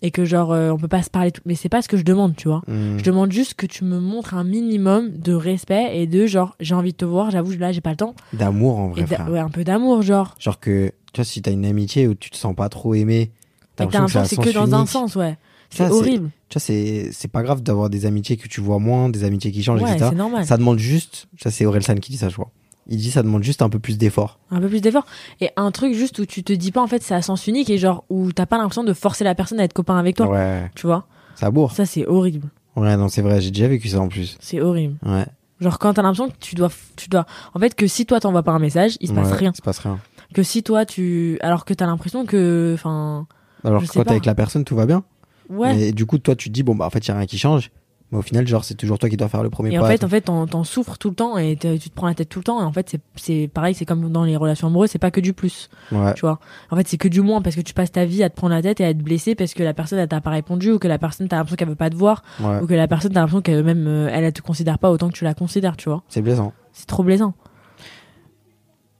et 0.03 0.11
que 0.11 0.24
genre 0.24 0.53
euh, 0.53 0.70
on 0.70 0.76
peut 0.76 0.88
pas 0.88 1.03
se 1.03 1.11
parler 1.11 1.32
tout. 1.32 1.40
Mais 1.47 1.55
c'est 1.55 1.68
pas 1.70 1.80
ce 1.80 1.88
que 1.88 1.97
je 1.97 2.05
demande, 2.05 2.36
tu 2.36 2.49
vois. 2.49 2.62
Mm. 2.68 2.99
Je 2.99 3.05
demande 3.05 3.32
juste 3.32 3.55
que 3.55 3.66
tu 3.66 3.84
me 3.84 3.99
montres 3.99 4.34
un 4.34 4.45
minimum 4.45 5.11
de 5.11 5.32
respect 5.32 5.99
et 5.99 6.07
de 6.07 6.26
genre 6.26 6.57
j'ai 6.61 6.74
envie 6.74 6.92
de 6.92 6.97
te 6.99 7.05
voir, 7.05 7.30
j'avoue 7.30 7.53
là 7.53 7.72
j'ai 7.72 7.80
pas 7.80 7.90
le 7.90 7.97
temps. 7.97 8.14
D'amour 8.32 8.78
en 8.78 8.88
vrai, 8.88 9.07
frère. 9.07 9.30
ouais, 9.30 9.38
un 9.38 9.49
peu 9.49 9.64
d'amour 9.64 10.03
genre. 10.03 10.34
Genre 10.38 10.61
que, 10.61 10.92
tu 11.12 11.20
vois, 11.20 11.24
si 11.24 11.40
t'as 11.40 11.53
une 11.53 11.64
amitié 11.64 12.07
où 12.07 12.14
tu 12.14 12.30
te 12.30 12.36
sens 12.36 12.55
pas 12.55 12.68
trop 12.68 12.95
aimé, 12.95 13.30
t'as 13.76 13.84
l'impression 13.84 14.03
l'impression 14.03 14.36
que 14.42 14.49
c'est 14.49 14.53
que 14.53 14.59
dans 14.59 14.74
un 14.74 14.86
sens, 14.86 15.16
ouais. 15.16 15.36
C'est- 15.70 15.90
horrible. 15.90 16.30
Tu 16.55 16.61
vois, 16.61 17.11
c'est 17.13 17.29
pas 17.29 17.43
grave 17.43 17.63
d'avoir 17.63 17.91
des 17.91 18.07
amitiés 18.07 18.37
que 18.37 18.47
tu 18.47 18.61
vois 18.61 18.79
moins, 18.79 19.09
des 19.09 19.25
amitiés 19.25 19.51
qui 19.51 19.63
changent, 19.65 19.83
Ouais, 19.83 19.91
etc. 19.91 20.07
c'est 20.11 20.17
normal. 20.17 20.47
Ça 20.47 20.57
demande 20.57 20.79
juste, 20.79 21.27
ça 21.43 21.51
c'est 21.51 21.67
Orelsan 21.67 21.97
qui 21.97 22.13
dit 22.13 22.17
ça, 22.19 22.29
je 22.29 22.35
crois. 22.35 22.51
Il 22.87 22.99
dit 22.99 23.11
ça 23.11 23.23
demande 23.25 23.43
juste 23.43 23.61
un 23.63 23.69
peu 23.69 23.81
plus 23.81 23.99
d'effort. 23.99 24.39
Un 24.53 24.61
peu 24.61 24.69
plus 24.69 24.81
d'effort. 24.81 25.05
Et 25.41 25.51
un 25.57 25.73
truc 25.73 25.95
juste 25.95 26.19
où 26.21 26.27
tu 26.27 26.45
te 26.45 26.53
dis 26.53 26.71
pas 26.71 26.81
en 26.83 26.87
fait 26.87 27.03
c'est 27.03 27.15
à 27.15 27.23
sens 27.23 27.49
unique 27.49 27.71
et 27.71 27.79
genre 27.79 28.05
où 28.09 28.31
t'as 28.31 28.47
pas 28.47 28.59
l'impression 28.59 28.85
de 28.85 28.93
forcer 28.93 29.25
la 29.25 29.35
personne 29.35 29.59
à 29.59 29.65
être 29.65 29.73
copain 29.73 29.97
avec 29.97 30.15
toi. 30.17 30.29
Ouais, 30.29 30.71
Tu 30.77 30.87
vois? 30.87 31.07
Ça 31.35 31.51
bourre. 31.51 31.73
Ça 31.73 31.87
c'est 31.87 32.07
horrible. 32.07 32.49
Ouais, 32.77 32.97
non, 32.97 33.09
c'est 33.09 33.23
vrai, 33.23 33.41
j'ai 33.41 33.51
déjà 33.51 33.67
vécu 33.67 33.89
ça 33.89 33.99
en 34.01 34.07
plus. 34.09 34.37
C'est 34.41 34.61
horrible. 34.61 34.95
Ouais. 35.05 35.27
Genre 35.61 35.79
quand 35.81 35.95
t'as 35.95 36.03
l'impression 36.03 36.29
que 36.29 36.37
tu 36.39 36.55
dois, 36.55 36.71
tu 36.95 37.09
dois, 37.09 37.27
en 37.55 37.59
fait 37.59 37.75
que 37.75 37.89
si 37.89 38.07
toi 38.07 38.21
t'envoies 38.21 38.43
pas 38.45 38.53
un 38.53 38.59
message, 38.61 38.97
il 39.01 39.09
se 39.09 39.13
passe 39.13 39.31
Ouais, 39.31 39.37
rien. 39.39 39.51
Il 39.53 39.57
se 39.57 39.63
passe 39.63 39.79
rien. 39.81 39.99
Que 40.35 40.45
si 40.45 40.63
toi 40.63 40.85
tu, 40.87 41.37
alors 41.41 41.65
que 41.65 41.75
t'as 41.75 41.87
l'impression 41.87 42.27
que, 42.27 42.73
enfin, 42.75 43.27
Alors 43.65 43.83
que 43.83 43.89
quand 43.89 44.05
t'es 44.05 44.11
avec 44.11 44.27
la 44.27 44.35
personne, 44.37 44.63
tout 44.65 44.77
va 44.77 44.87
bien. 44.87 45.03
Ouais. 45.51 45.74
Mais 45.74 45.92
du 45.92 46.07
coup, 46.07 46.18
toi, 46.18 46.34
tu 46.36 46.49
te 46.49 46.55
dis, 46.55 46.62
bon, 46.62 46.74
bah, 46.74 46.86
en 46.86 46.90
fait, 46.90 46.99
il 47.07 47.09
y 47.09 47.11
a 47.11 47.16
rien 47.16 47.26
qui 47.26 47.38
change. 47.38 47.70
Mais 48.12 48.18
au 48.18 48.22
final, 48.22 48.47
genre, 48.47 48.62
c'est 48.64 48.74
toujours 48.74 48.99
toi 48.99 49.09
qui 49.09 49.16
dois 49.16 49.28
faire 49.28 49.42
le 49.42 49.49
premier 49.49 49.74
Et 49.74 49.78
pas. 49.78 49.84
en 49.84 49.88
fait, 49.88 50.05
en 50.05 50.09
fait, 50.09 50.20
t'en, 50.20 50.47
t'en 50.47 50.62
souffres 50.62 50.99
tout 50.99 51.09
le 51.09 51.14
temps 51.16 51.38
et 51.38 51.57
tu 51.57 51.78
te 51.78 51.95
prends 51.95 52.07
la 52.07 52.14
tête 52.14 52.28
tout 52.28 52.38
le 52.38 52.45
temps. 52.45 52.61
Et 52.61 52.64
en 52.64 52.70
fait, 52.72 52.88
c'est, 52.90 53.01
c'est 53.16 53.51
pareil, 53.53 53.74
c'est 53.74 53.86
comme 53.86 54.12
dans 54.12 54.24
les 54.24 54.36
relations 54.36 54.68
amoureuses, 54.68 54.90
c'est 54.90 54.99
pas 54.99 55.11
que 55.11 55.20
du 55.22 55.32
plus, 55.32 55.68
Ouais. 55.90 56.12
tu 56.14 56.20
vois. 56.20 56.38
En 56.70 56.76
fait, 56.76 56.86
c'est 56.86 56.99
que 56.99 57.09
du 57.09 57.22
moins 57.22 57.40
parce 57.40 57.57
que 57.57 57.62
tu 57.62 57.72
passes 57.72 57.90
ta 57.90 58.05
vie 58.05 58.22
à 58.22 58.28
te 58.30 58.36
prendre 58.36 58.55
la 58.55 58.61
tête 58.62 58.78
et 58.80 58.84
à 58.84 58.90
être 58.90 58.99
blessé 58.99 59.34
parce 59.34 59.55
que 59.55 59.62
la 59.62 59.72
personne 59.74 59.99
elle 59.99 60.07
t'a 60.07 60.20
pas 60.20 60.30
répondu 60.30 60.70
ou 60.70 60.78
que 60.78 60.86
la 60.86 60.99
personne 60.99 61.28
t'as 61.28 61.36
l'impression 61.38 61.57
qu'elle 61.57 61.68
veut 61.68 61.74
pas 61.76 61.90
te 61.90 61.97
voir 61.97 62.22
ouais. 62.40 62.61
ou 62.62 62.66
que 62.66 62.74
la 62.74 62.86
personne 62.86 63.12
t'as 63.12 63.20
l'impression 63.20 63.40
qu'elle 63.40 63.64
même 63.64 63.86
euh, 63.88 64.09
elle, 64.12 64.22
elle 64.24 64.32
te 64.34 64.42
considère 64.42 64.78
pas 64.78 64.90
autant 64.90 65.09
que 65.09 65.14
tu 65.14 65.24
la 65.24 65.34
considères, 65.34 65.76
tu 65.76 65.88
vois. 65.88 66.03
C'est 66.09 66.22
blessant. 66.22 66.53
C'est 66.72 66.86
trop 66.86 67.03
blessant. 67.05 67.32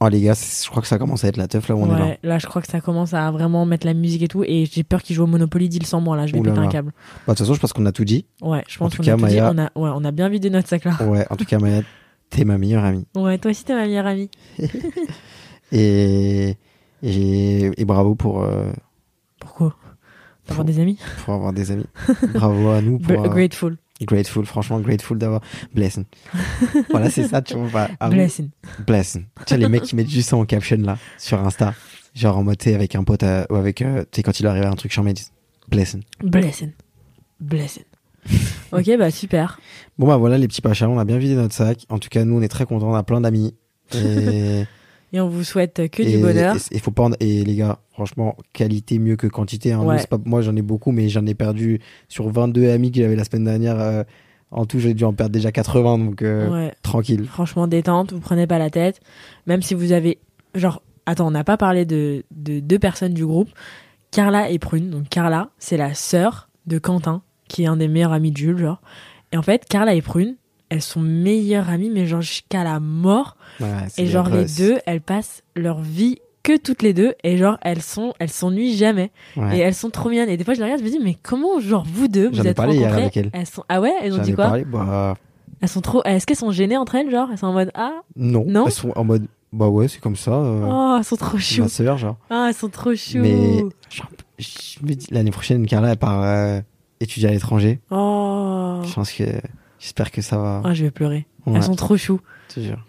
Oh, 0.05 0.09
les 0.11 0.21
gars, 0.21 0.35
je 0.35 0.69
crois 0.69 0.83
que 0.83 0.89
ça 0.89 0.99
commence 0.99 1.25
à 1.25 1.29
être 1.29 1.39
la 1.39 1.49
teuf 1.49 1.67
là 1.69 1.75
où 1.77 1.79
on 1.83 1.97
est 1.97 1.99
là. 1.99 2.17
Là, 2.23 2.39
je 2.39 2.47
crois 2.47 2.61
que 2.61 2.69
ça 2.69 2.83
commence 2.83 3.15
à 3.15 3.31
vraiment 3.31 3.65
mettre 3.65 3.87
la 3.87 3.95
musique 3.95 4.23
et 4.23 4.29
tout. 4.29 4.45
Et 4.45 4.67
j'ai 4.71 4.83
peur 4.85 5.03
qu'il 5.03 5.17
joue 5.17 5.23
au 5.23 5.27
Monopoly 5.27 5.71
deal 5.71 5.87
sans 5.87 6.01
moi. 6.03 6.15
Là, 6.17 6.27
je 6.27 6.33
vais 6.35 6.41
Ouh 6.41 6.43
là 6.45 6.53
péter 6.53 6.67
un 6.67 6.69
câble. 6.69 6.93
Bah, 6.93 7.33
de 7.33 7.33
toute 7.33 7.39
façon, 7.39 7.55
je 7.55 7.61
pense 7.61 7.73
qu'on 7.73 7.87
a 7.87 7.93
tout 7.93 8.05
dit. 8.05 8.27
Ouais, 8.43 8.63
je 8.69 8.77
pense 8.77 8.95
qu'on 8.95 9.03
a 9.03 9.17
tout 9.17 9.27
dit. 9.27 9.41
On 9.41 9.57
a, 9.59 9.65
ouais, 9.75 9.91
on 9.95 10.05
a 10.05 10.11
bien 10.11 10.29
vidé 10.29 10.51
notre 10.51 10.69
sac 10.69 10.85
là. 10.85 10.97
Ouais, 11.07 11.25
en 11.31 11.37
tout 11.37 11.47
cas, 11.47 11.59
Maya, 11.59 11.81
t'es 12.29 12.45
ma 12.45 12.59
meilleure 12.59 12.85
amie. 12.85 13.07
Ouais, 13.17 13.39
toi 13.39 13.51
aussi, 13.51 13.65
t'es 13.65 13.75
ma 13.75 13.87
meilleure 13.87 14.07
amie. 14.07 14.29
Et, 15.73 16.57
et, 17.03 17.71
et 17.81 17.85
bravo 17.85 18.15
pour, 18.15 18.43
euh, 18.43 18.71
Pourquoi? 19.41 19.75
D'avoir 20.47 20.65
des 20.65 20.79
amis? 20.79 20.99
pour 21.25 21.35
avoir 21.35 21.53
des 21.53 21.71
amis. 21.71 21.87
bravo 22.35 22.69
à 22.71 22.81
nous 22.83 22.99
pour. 22.99 23.25
Euh, 23.25 23.29
Grateful. 23.29 23.79
Grateful, 24.03 24.45
franchement, 24.45 24.81
grateful 24.81 25.19
d'avoir. 25.19 25.41
Blessing. 25.73 26.05
voilà, 26.91 27.11
c'est 27.11 27.29
ça, 27.29 27.43
tu 27.43 27.55
vois. 27.55 27.69
bah, 27.69 27.91
ah. 28.01 28.11
Blessing. 28.11 28.51
Blessing. 28.87 29.25
Tu 29.39 29.43
sais, 29.47 29.57
les 29.57 29.69
mecs 29.69 29.83
qui 29.83 29.95
mettent 29.95 30.11
juste 30.11 30.31
ça 30.31 30.37
en 30.37 30.45
caption 30.45 30.79
là, 30.79 30.99
sur 31.17 31.41
Insta. 31.41 31.75
Genre 32.15 32.37
en 32.37 32.45
mode, 32.45 32.61
sais, 32.61 32.75
avec 32.75 32.95
un 32.95 33.05
pote 33.05 33.23
euh, 33.23 33.45
ou 33.51 33.57
avec. 33.57 33.83
euh, 33.83 34.03
tu 34.11 34.17
sais, 34.17 34.23
quand 34.23 34.39
il 34.41 34.47
arrive 34.47 34.65
à 34.65 34.71
un 34.71 34.75
truc 34.75 34.95
ils 34.97 35.13
disent 35.13 35.33
Blessing. 35.69 36.03
Blessing. 36.23 36.73
Blessing. 37.41 37.85
Ok, 38.73 38.91
bah 38.99 39.11
super. 39.13 39.61
Bon 39.99 40.09
bah 40.09 40.17
voilà 40.17 40.37
les 40.37 40.49
petits 40.49 40.63
pachas, 40.63 40.89
on 40.89 40.99
a 40.99 41.05
bien 41.05 41.19
vidé 41.19 41.37
notre 41.37 41.55
sac. 41.55 41.87
En 41.91 41.99
tout 42.01 42.09
cas, 42.09 42.25
nous 42.25 42.37
on 42.37 42.43
est 42.43 42.49
très 42.49 42.67
contents, 42.67 42.91
on 42.91 42.95
a 42.95 43.05
plein 43.05 43.21
d'amis. 43.21 43.55
Et, 43.95 44.65
Et 45.15 45.21
on 45.21 45.29
vous 45.29 45.45
souhaite 45.45 45.89
que 45.91 46.03
et- 46.03 46.17
du 46.17 46.19
bonheur. 46.19 46.57
Et, 46.71 46.77
et 46.77 46.79
faut 46.81 46.91
pas 46.91 47.05
en- 47.05 47.13
et 47.21 47.43
les 47.45 47.55
gars, 47.57 47.79
franchement, 47.93 48.37
qualité 48.53 48.99
mieux 48.99 49.17
que 49.17 49.27
quantité. 49.29 49.73
hein. 49.73 49.83
Ouais. 49.83 50.05
pas, 50.07 50.19
moi 50.25 50.43
j'en 50.43 50.55
ai 50.57 50.63
beaucoup, 50.63 50.91
mais 50.93 51.09
j'en 51.09 51.25
ai 51.25 51.35
perdu 51.35 51.81
sur 52.09 52.29
22 52.29 52.69
amis 52.69 52.91
que 52.93 53.01
j'avais 53.01 53.17
la 53.17 53.25
semaine 53.25 53.45
dernière. 53.45 53.79
euh, 53.81 54.03
en 54.51 54.67
tout, 54.67 54.79
j'ai 54.79 54.93
dû 54.95 55.03
en 55.05 55.13
perdre 55.13 55.33
déjà 55.33 55.51
80, 55.51 55.99
donc 55.99 56.23
euh, 56.23 56.49
Ouais. 56.51 56.73
tranquille. 56.83 57.25
Franchement, 57.27 57.67
détente, 57.67 58.13
vous 58.13 58.21
prenez 58.21 58.47
pas 58.47 58.59
la 58.59 58.71
tête. 58.71 59.01
Même 59.47 59.63
si 59.63 59.75
vous 59.75 59.91
avez. 59.93 60.19
Genre, 60.55 60.83
attends, 61.07 61.27
on 61.29 61.31
n'a 61.33 61.43
pas 61.45 61.57
parlé 61.57 61.85
de, 61.85 62.25
de 62.31 62.61
deux 62.61 62.79
personnes 62.79 63.15
du 63.15 63.25
groupe. 63.27 63.49
Carla 64.13 64.51
et 64.51 64.59
Prune. 64.61 64.91
Donc, 64.91 65.09
Carla, 65.09 65.51
c'est 65.59 65.77
la 65.77 65.95
sœur 65.95 66.49
de 66.67 66.79
Quentin, 66.79 67.23
qui 67.49 67.65
est 67.65 67.67
un 67.67 67.77
des 67.77 67.89
meilleurs 67.89 68.13
amis 68.13 68.31
de 68.31 68.37
Jules, 68.37 68.59
genre. 68.59 68.81
Et 69.33 69.37
en 69.37 69.43
fait, 69.43 69.65
Carla 69.69 69.95
et 69.95 70.03
Prune, 70.03 70.37
elles 70.75 70.83
sont 70.83 71.01
meilleures 71.01 71.71
amies, 71.71 71.89
mais 71.89 72.05
genre 72.05 72.21
jusqu'à 72.21 72.65
la 72.65 72.81
mort. 72.81 73.37
Ouais, 73.61 73.69
Et 73.97 74.07
genre, 74.07 74.29
les 74.29 74.45
deux, 74.45 74.79
elles 74.87 75.01
passent 75.01 75.43
leur 75.55 75.81
vie 75.81 76.19
que 76.43 76.57
toutes 76.59 76.83
les 76.83 76.93
deux. 76.93 77.15
Et 77.23 77.37
genre, 77.37 77.57
elles 77.63 77.81
sont, 77.81 78.13
elles 78.19 78.29
s'ennuient 78.29 78.77
jamais. 78.77 79.13
Ouais. 79.37 79.57
Et 79.57 79.61
elles 79.61 79.75
sont 79.75 79.91
trop 79.91 80.11
mignonnes. 80.11 80.29
Et 80.29 80.37
des 80.37 80.43
fois, 80.45 80.55
je 80.55 80.59
les 80.59 80.65
regarde, 80.65 80.81
je 80.81 80.85
me 80.85 80.91
dis, 80.91 80.99
mais 81.01 81.17
comment, 81.23 81.61
genre, 81.61 81.85
vous 81.87 82.09
deux, 82.09 82.29
vous 82.29 82.45
êtes 82.47 82.57
parlé 82.57 82.79
rencontrées 82.79 83.03
avec 83.03 83.17
elles. 83.17 83.47
sont... 83.47 83.63
Ah 83.69 83.81
ouais 83.81 83.93
Elles 84.03 84.15
ont 84.15 84.23
dit 84.23 84.35
quoi 84.35 84.47
parlé, 84.47 84.65
bah, 84.65 85.15
Elles 85.61 85.69
sont 85.69 85.81
trop. 85.81 86.03
Est-ce 86.05 86.27
qu'elles 86.27 86.37
sont 86.37 86.51
gênées 86.51 86.77
entre 86.77 86.97
elles, 86.97 87.09
genre? 87.11 87.29
Elles 87.31 87.39
sont 87.39 87.47
en 87.47 87.53
mode 87.53 87.71
Ah? 87.75 87.93
Non. 88.17 88.45
Non? 88.49 88.67
Elles 88.67 88.73
sont 88.73 88.93
en 88.97 89.05
mode, 89.05 89.27
bah 89.53 89.69
ouais, 89.69 89.87
c'est 89.87 90.01
comme 90.01 90.17
ça. 90.17 90.33
euh, 90.33 90.67
Oh, 90.69 90.97
elles 90.99 91.05
sont 91.05 91.17
trop 91.17 91.39
chou. 91.39 91.63
ma 91.63 91.69
sœur, 91.69 91.97
genre. 91.99 92.17
Ah, 92.31 92.47
elles 92.49 92.55
sont 92.55 92.69
trop 92.69 92.95
chou. 92.97 93.19
Mais 93.19 93.65
je 93.89 94.03
je 94.39 94.85
me 94.85 94.95
dis, 94.95 95.07
l'année 95.13 95.31
prochaine, 95.31 95.65
Carla, 95.67 95.93
elle 95.93 95.97
part 95.97 96.21
euh, 96.25 96.61
étudier 96.99 97.29
à 97.29 97.33
l'étranger. 97.33 97.79
Oh. 97.93 98.81
Je 98.85 98.93
pense 98.93 99.13
que, 99.13 99.23
j'espère 99.85 100.11
que 100.11 100.23
ça 100.23 100.39
va. 100.39 100.63
Ah, 100.65 100.73
je 100.73 100.85
vais 100.85 100.91
pleurer. 100.91 101.27
Ouais, 101.47 101.57
Elles 101.57 101.63
sont 101.63 101.77
trop 101.77 101.97
chou. 101.97 102.21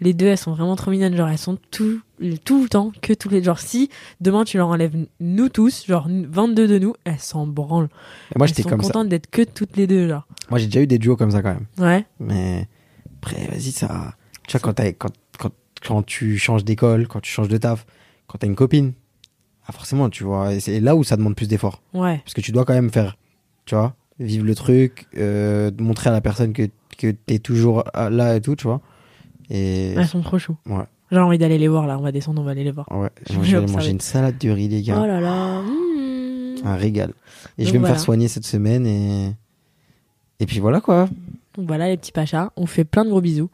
Les 0.00 0.14
deux, 0.14 0.26
elles 0.26 0.38
sont 0.38 0.54
vraiment 0.54 0.76
trop 0.76 0.90
mignonnes. 0.90 1.14
Genre, 1.14 1.28
elles 1.28 1.36
sont 1.38 1.58
tout, 1.70 2.00
tout 2.44 2.62
le 2.62 2.68
temps, 2.68 2.92
que 3.02 3.12
tous 3.12 3.28
les. 3.28 3.42
Genre, 3.42 3.58
si 3.58 3.90
demain 4.20 4.44
tu 4.44 4.56
leur 4.56 4.68
enlèves 4.68 4.94
nous 5.20 5.48
tous, 5.48 5.86
genre 5.86 6.08
22 6.08 6.66
de 6.68 6.78
nous, 6.78 6.94
elles 7.04 7.18
s'en 7.18 7.46
branlent. 7.46 7.90
Et 8.34 8.38
moi, 8.38 8.46
j'étais 8.46 8.62
comme 8.62 8.80
ça. 8.80 8.88
contentes 8.88 9.08
d'être 9.08 9.28
que 9.28 9.42
toutes 9.42 9.76
les 9.76 9.86
deux, 9.86 10.08
genre. 10.08 10.26
Moi, 10.50 10.58
j'ai 10.58 10.66
déjà 10.66 10.80
eu 10.80 10.86
des 10.86 10.98
duos 10.98 11.16
comme 11.16 11.32
ça 11.32 11.42
quand 11.42 11.52
même. 11.54 11.66
Ouais. 11.78 12.06
Mais 12.18 12.66
après, 13.16 13.46
vas-y, 13.48 13.72
ça. 13.72 14.14
Tu 14.48 14.56
vois, 14.56 14.72
quand, 14.72 14.80
quand, 14.98 15.12
quand, 15.38 15.52
quand 15.84 16.02
tu 16.06 16.38
changes 16.38 16.64
d'école, 16.64 17.08
quand 17.08 17.20
tu 17.20 17.30
changes 17.30 17.48
de 17.48 17.56
taf, 17.58 17.86
quand 18.28 18.38
t'as 18.38 18.46
une 18.46 18.54
copine, 18.56 18.92
ah, 19.66 19.72
forcément, 19.72 20.08
tu 20.08 20.24
vois. 20.24 20.54
et 20.54 20.60
C'est 20.60 20.80
là 20.80 20.94
où 20.96 21.04
ça 21.04 21.16
demande 21.16 21.34
plus 21.34 21.48
d'efforts. 21.48 21.82
Ouais. 21.92 22.18
Parce 22.18 22.34
que 22.34 22.40
tu 22.40 22.52
dois 22.52 22.64
quand 22.64 22.74
même 22.74 22.90
faire, 22.90 23.18
tu 23.64 23.74
vois, 23.74 23.96
vivre 24.20 24.46
le 24.46 24.54
truc, 24.54 25.08
euh, 25.16 25.70
montrer 25.78 26.10
à 26.10 26.12
la 26.12 26.20
personne 26.20 26.52
que, 26.52 26.68
que 26.96 27.10
t'es 27.10 27.38
toujours 27.38 27.84
euh, 27.96 28.10
là 28.10 28.36
et 28.36 28.40
tout, 28.40 28.56
tu 28.56 28.64
vois. 28.66 28.80
Et. 29.50 29.92
Elles 29.94 30.06
sont 30.06 30.22
trop 30.22 30.38
chou. 30.38 30.56
Ouais. 30.66 30.84
J'ai 31.12 31.18
envie 31.18 31.38
d'aller 31.38 31.58
les 31.58 31.68
voir 31.68 31.86
là. 31.86 31.98
On 31.98 32.02
va 32.02 32.10
descendre, 32.12 32.40
on 32.42 32.44
va 32.44 32.50
aller 32.50 32.64
les 32.64 32.72
voir. 32.72 32.86
Ouais, 32.90 33.10
observer. 33.36 33.72
manger 33.72 33.90
une 33.90 34.00
salade 34.00 34.38
de 34.38 34.50
riz, 34.50 34.68
les 34.68 34.82
gars. 34.82 35.00
Oh 35.00 35.06
là 35.06 35.20
là. 35.20 35.62
mmh. 35.62 36.66
Un 36.66 36.74
régal. 36.74 37.12
Et 37.58 37.64
je 37.64 37.72
vais 37.72 37.78
me 37.78 37.86
faire 37.86 38.00
soigner 38.00 38.28
cette 38.28 38.46
semaine 38.46 38.86
et. 38.86 39.32
Et 40.40 40.46
puis 40.46 40.58
voilà 40.58 40.80
quoi. 40.80 41.08
Donc 41.56 41.66
voilà 41.66 41.88
les 41.88 41.96
petits 41.96 42.12
pachas, 42.12 42.50
on 42.56 42.66
fait 42.66 42.84
plein 42.84 43.04
de 43.04 43.10
gros 43.10 43.20
bisous. 43.20 43.48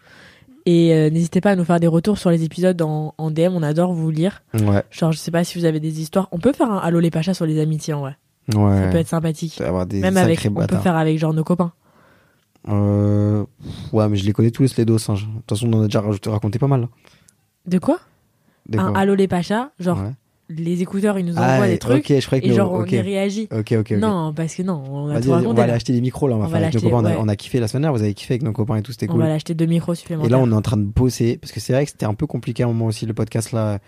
Et 0.66 0.94
euh, 0.94 1.10
n'hésitez 1.10 1.40
pas 1.40 1.50
à 1.52 1.56
nous 1.56 1.64
faire 1.64 1.78
des 1.80 1.86
retours 1.88 2.18
sur 2.18 2.30
les 2.30 2.42
épisodes 2.44 2.80
en, 2.82 3.14
en 3.18 3.30
DM, 3.30 3.52
on 3.54 3.62
adore 3.62 3.92
vous 3.92 4.10
lire. 4.10 4.42
Ouais. 4.54 4.82
Genre 4.90 5.12
je 5.12 5.18
sais 5.18 5.30
pas 5.30 5.44
si 5.44 5.58
vous 5.58 5.64
avez 5.64 5.78
des 5.80 6.00
histoires. 6.00 6.28
On 6.32 6.38
peut 6.38 6.52
faire 6.52 6.70
un 6.70 6.78
Allo 6.78 7.00
les 7.00 7.10
pachas 7.10 7.34
sur 7.34 7.46
les 7.46 7.60
amitiés 7.60 7.94
en 7.94 8.00
vrai. 8.00 8.16
Ouais. 8.54 8.78
Ça 8.80 8.88
peut 8.88 8.98
être 8.98 9.08
sympathique. 9.08 9.60
Avoir 9.60 9.86
des 9.86 10.00
Même 10.00 10.16
avec, 10.16 10.46
on 10.50 10.66
peut 10.66 10.76
faire 10.78 10.96
avec 10.96 11.18
genre 11.18 11.34
nos 11.34 11.44
copains. 11.44 11.72
Euh, 12.68 13.44
Ouais, 13.92 14.08
mais 14.08 14.16
je 14.16 14.24
les 14.24 14.32
connais 14.32 14.50
tous 14.50 14.76
les 14.76 14.84
dos. 14.84 14.96
hein. 15.10 15.14
De 15.14 15.18
toute 15.18 15.48
façon, 15.48 15.68
on 15.72 15.78
en 15.78 15.82
a 15.82 15.84
déjà 15.86 16.00
rajouté- 16.00 16.30
raconté 16.30 16.58
pas 16.58 16.68
mal. 16.68 16.88
De 17.66 17.78
quoi 17.78 17.98
De 18.68 18.78
Un 18.78 18.90
quoi 18.92 18.98
Allo 19.00 19.14
les 19.14 19.28
pachas, 19.28 19.70
genre 19.80 19.98
Ouais. 19.98 20.12
les 20.48 20.82
écouteurs 20.82 21.18
ils 21.18 21.24
nous 21.26 21.34
Ah, 21.36 21.54
envoient 21.54 21.66
des 21.68 21.78
trucs 21.78 22.08
Ok, 22.10 22.18
je 22.20 22.26
croyais 22.26 22.40
que 22.42 22.46
et 22.46 22.50
nous- 22.50 22.56
genre 22.56 22.72
on 22.72 22.82
ok. 22.82 22.92
y 22.92 23.00
réagit. 23.00 23.48
Ok, 23.50 23.72
ok, 23.72 23.76
ok. 23.80 23.90
Non, 23.92 24.32
parce 24.34 24.54
que 24.54 24.62
non, 24.62 24.82
on 24.88 25.08
a 25.10 25.20
on 25.20 25.52
va 25.54 25.62
aller 25.64 25.72
acheter 25.72 25.92
des 25.92 26.00
micros 26.00 26.28
là. 26.28 26.36
On 26.36 26.38
va 26.38 26.44
On 26.46 26.48
faire 26.48 26.60
va 26.60 26.66
avec 26.66 26.74
nos 26.74 26.80
l'acheter, 26.80 26.90
copains. 26.90 27.16
On 27.18 27.28
a-. 27.28 27.32
On 27.32 27.36
kiffé 27.36 27.58
la 27.60 27.68
semaine 27.68 27.82
dernière. 27.82 27.98
Vous 27.98 28.02
avez 28.04 28.14
kiffé 28.14 28.34
avec 28.34 28.42
nos 28.42 28.52
copains 28.52 28.76
et 28.76 28.82
tout. 28.82 28.92
C'était 28.92 29.08
On 29.08 29.12
cool. 29.14 29.22
va 29.22 29.28
l'acheter 29.28 29.54
deux 29.54 29.66
micros 29.66 29.92
Et 29.92 29.96
supplémentaires. 29.96 30.30
là, 30.30 30.38
on 30.38 30.50
est 30.50 30.54
en 30.54 30.62
train 30.62 30.76
de 30.76 30.84
bosser 30.84 31.36
parce 31.38 31.52
que 31.52 31.60
c'est 31.60 31.72
vrai 31.72 31.84
que 31.84 31.90
c'était 31.90 32.06
un 32.06 32.14
peu 32.14 32.26
compliqué 32.26 32.62
à 32.62 32.66
un 32.66 32.68
moment 32.68 32.86
aussi 32.86 33.06
le 33.06 33.14
podcast 33.14 33.52
là. 33.52 33.78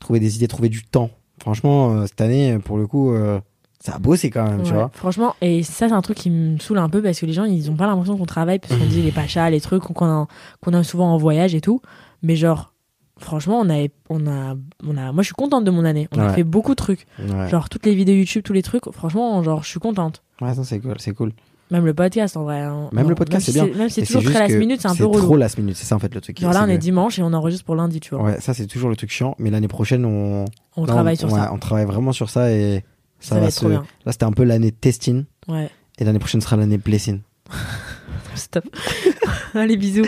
Trouver 0.00 0.18
des 0.20 0.36
idées, 0.36 0.48
trouver 0.48 0.68
du 0.68 0.82
temps. 0.84 1.10
Franchement, 1.40 1.92
euh, 1.92 2.06
cette 2.06 2.20
année, 2.20 2.58
pour 2.64 2.78
le 2.78 2.86
coup, 2.86 3.12
euh, 3.12 3.40
ça 3.84 3.96
a 3.96 3.98
bossé 3.98 4.30
quand 4.30 4.44
même, 4.48 4.62
tu 4.62 4.72
vois. 4.72 4.90
Franchement, 4.94 5.34
et 5.42 5.62
ça, 5.62 5.88
c'est 5.88 5.94
un 5.94 6.00
truc 6.00 6.16
qui 6.16 6.30
me 6.30 6.58
saoule 6.58 6.78
un 6.78 6.88
peu 6.88 7.02
parce 7.02 7.20
que 7.20 7.26
les 7.26 7.34
gens, 7.34 7.44
ils 7.44 7.70
ont 7.70 7.74
pas 7.76 7.86
l'impression 7.86 8.16
qu'on 8.16 8.24
travaille 8.24 8.58
parce 8.58 8.74
qu'on 8.74 8.86
dit 8.86 9.02
les 9.02 9.12
pachas, 9.12 9.50
les 9.50 9.60
trucs 9.60 9.82
qu'on 9.82 10.06
a, 10.06 10.26
qu'on 10.62 10.72
a 10.72 10.82
souvent 10.82 11.12
en 11.12 11.18
voyage 11.18 11.54
et 11.54 11.60
tout. 11.60 11.80
Mais 12.22 12.34
genre, 12.34 12.72
franchement, 13.18 13.60
on 13.60 13.68
a, 13.68 13.86
on 14.08 14.26
a, 14.26 14.54
on 14.86 14.96
a, 14.96 15.12
moi, 15.12 15.22
je 15.22 15.26
suis 15.26 15.34
contente 15.34 15.64
de 15.64 15.70
mon 15.70 15.84
année. 15.84 16.08
On 16.12 16.18
a 16.18 16.32
fait 16.32 16.44
beaucoup 16.44 16.70
de 16.70 16.76
trucs. 16.76 17.06
Ouais, 17.18 17.48
Genre, 17.50 17.68
toutes 17.68 17.84
les 17.84 17.94
vidéos 17.94 18.14
YouTube, 18.16 18.42
tous 18.42 18.54
les 18.54 18.62
trucs. 18.62 18.90
Franchement, 18.92 19.42
genre, 19.42 19.62
je 19.62 19.68
suis 19.68 19.80
contente. 19.80 20.22
ouais 20.40 20.54
ça 20.54 20.64
c'est 20.64 20.80
cool, 20.80 20.94
c'est 20.98 21.12
cool. 21.12 21.32
Même 21.70 21.86
le 21.86 21.94
podcast, 21.94 22.36
en 22.36 22.44
vrai. 22.44 22.60
hein. 22.60 22.88
Même 22.92 23.08
le 23.08 23.14
podcast, 23.14 23.44
c'est 23.46 23.52
bien. 23.52 23.66
Même 23.66 23.88
si 23.88 24.04
c'est 24.04 24.06
toujours 24.06 24.22
très 24.32 24.38
last 24.48 24.56
minute, 24.56 24.80
c'est 24.80 24.86
un 24.88 24.90
peu 24.92 24.96
C'est 24.98 25.02
relou. 25.04 25.20
trop 25.24 25.36
last 25.36 25.58
minute, 25.58 25.76
c'est 25.76 25.86
ça 25.86 25.96
en 25.96 25.98
fait 25.98 26.14
le 26.14 26.20
truc. 26.20 26.38
Genre 26.40 26.52
là, 26.52 26.60
C'est 26.60 26.64
on 26.66 26.68
est 26.68 26.78
dimanche 26.78 27.18
et 27.18 27.22
on 27.22 27.32
enregistre 27.32 27.64
pour 27.64 27.74
lundi, 27.74 28.00
tu 28.00 28.14
vois. 28.14 28.22
Ouais, 28.24 28.40
ça 28.40 28.52
c'est 28.54 28.66
toujours 28.66 28.90
le 28.90 28.96
truc 28.96 29.10
chiant, 29.10 29.34
mais 29.38 29.50
l'année 29.50 29.66
prochaine 29.68 30.04
on, 30.04 30.44
On 30.76 30.82
là, 30.84 30.92
travaille 30.92 31.16
sur 31.16 31.32
ouais, 31.32 31.38
ça. 31.40 31.50
on 31.54 31.58
travaille 31.58 31.86
vraiment 31.86 32.12
sur 32.12 32.28
ça 32.30 32.50
et 32.52 32.84
ça, 33.24 33.34
Ça 33.36 33.40
va 33.40 33.46
être 33.46 33.52
se. 33.52 33.60
trop 33.60 33.68
bien. 33.68 33.84
Là 34.04 34.12
c'était 34.12 34.24
un 34.24 34.32
peu 34.32 34.44
l'année 34.44 34.72
testing 34.72 35.24
Ouais. 35.48 35.70
et 35.98 36.04
l'année 36.04 36.18
prochaine 36.18 36.40
sera 36.40 36.56
l'année 36.56 36.78
blessing. 36.78 37.20
Stop. 38.34 38.64
Allez, 39.54 39.76
bisous. 39.76 40.06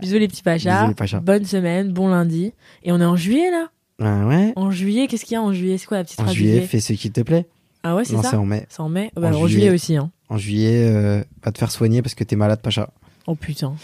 Bisous, 0.00 0.18
les 0.18 0.26
petits 0.28 0.42
pachas. 0.42 0.78
Bisous, 0.80 0.88
les 0.88 0.94
pachas. 0.94 1.20
Bonne 1.20 1.44
semaine, 1.44 1.92
bon 1.92 2.08
lundi. 2.08 2.52
Et 2.82 2.90
on 2.92 3.00
est 3.00 3.04
en 3.04 3.14
juillet, 3.16 3.50
là 3.50 3.68
Ah 4.00 4.26
ouais. 4.26 4.52
En 4.56 4.70
juillet, 4.72 5.06
qu'est-ce 5.06 5.24
qu'il 5.24 5.34
y 5.34 5.36
a 5.36 5.42
en 5.42 5.52
juillet? 5.52 5.78
C'est 5.78 5.86
quoi 5.86 5.98
la 5.98 6.04
petite 6.04 6.18
En 6.20 6.26
juillet, 6.28 6.60
fais 6.62 6.80
ce 6.80 6.92
qui 6.94 7.10
te 7.12 7.20
plaît. 7.20 7.46
Ah 7.84 7.94
ouais, 7.94 8.04
c'est 8.04 8.16
ça? 8.16 8.30
c'est 8.30 8.36
en 8.36 8.44
mai. 8.44 8.66
C'est 8.68 8.80
en 8.80 8.88
mai? 8.88 9.12
Bah, 9.14 9.28
En 9.28 9.32
juillet. 9.32 9.48
juillet. 9.48 9.70
aussi, 9.70 9.96
hein. 9.96 10.10
En 10.28 10.36
juillet, 10.38 10.88
euh, 10.92 11.22
va 11.44 11.52
te 11.52 11.58
faire 11.58 11.70
soigner 11.70 12.02
parce 12.02 12.14
que 12.16 12.24
t'es 12.24 12.34
malade, 12.36 12.60
Pacha. 12.60 12.90
Oh 13.28 13.34
putain. 13.36 13.74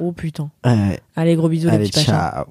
Oh 0.00 0.12
putain. 0.12 0.50
Allez, 1.14 1.34
gros 1.36 1.48
bisous, 1.50 1.68
les 1.68 1.78
petits 1.78 1.90
pachas. 1.92 2.32
ciao. 2.32 2.44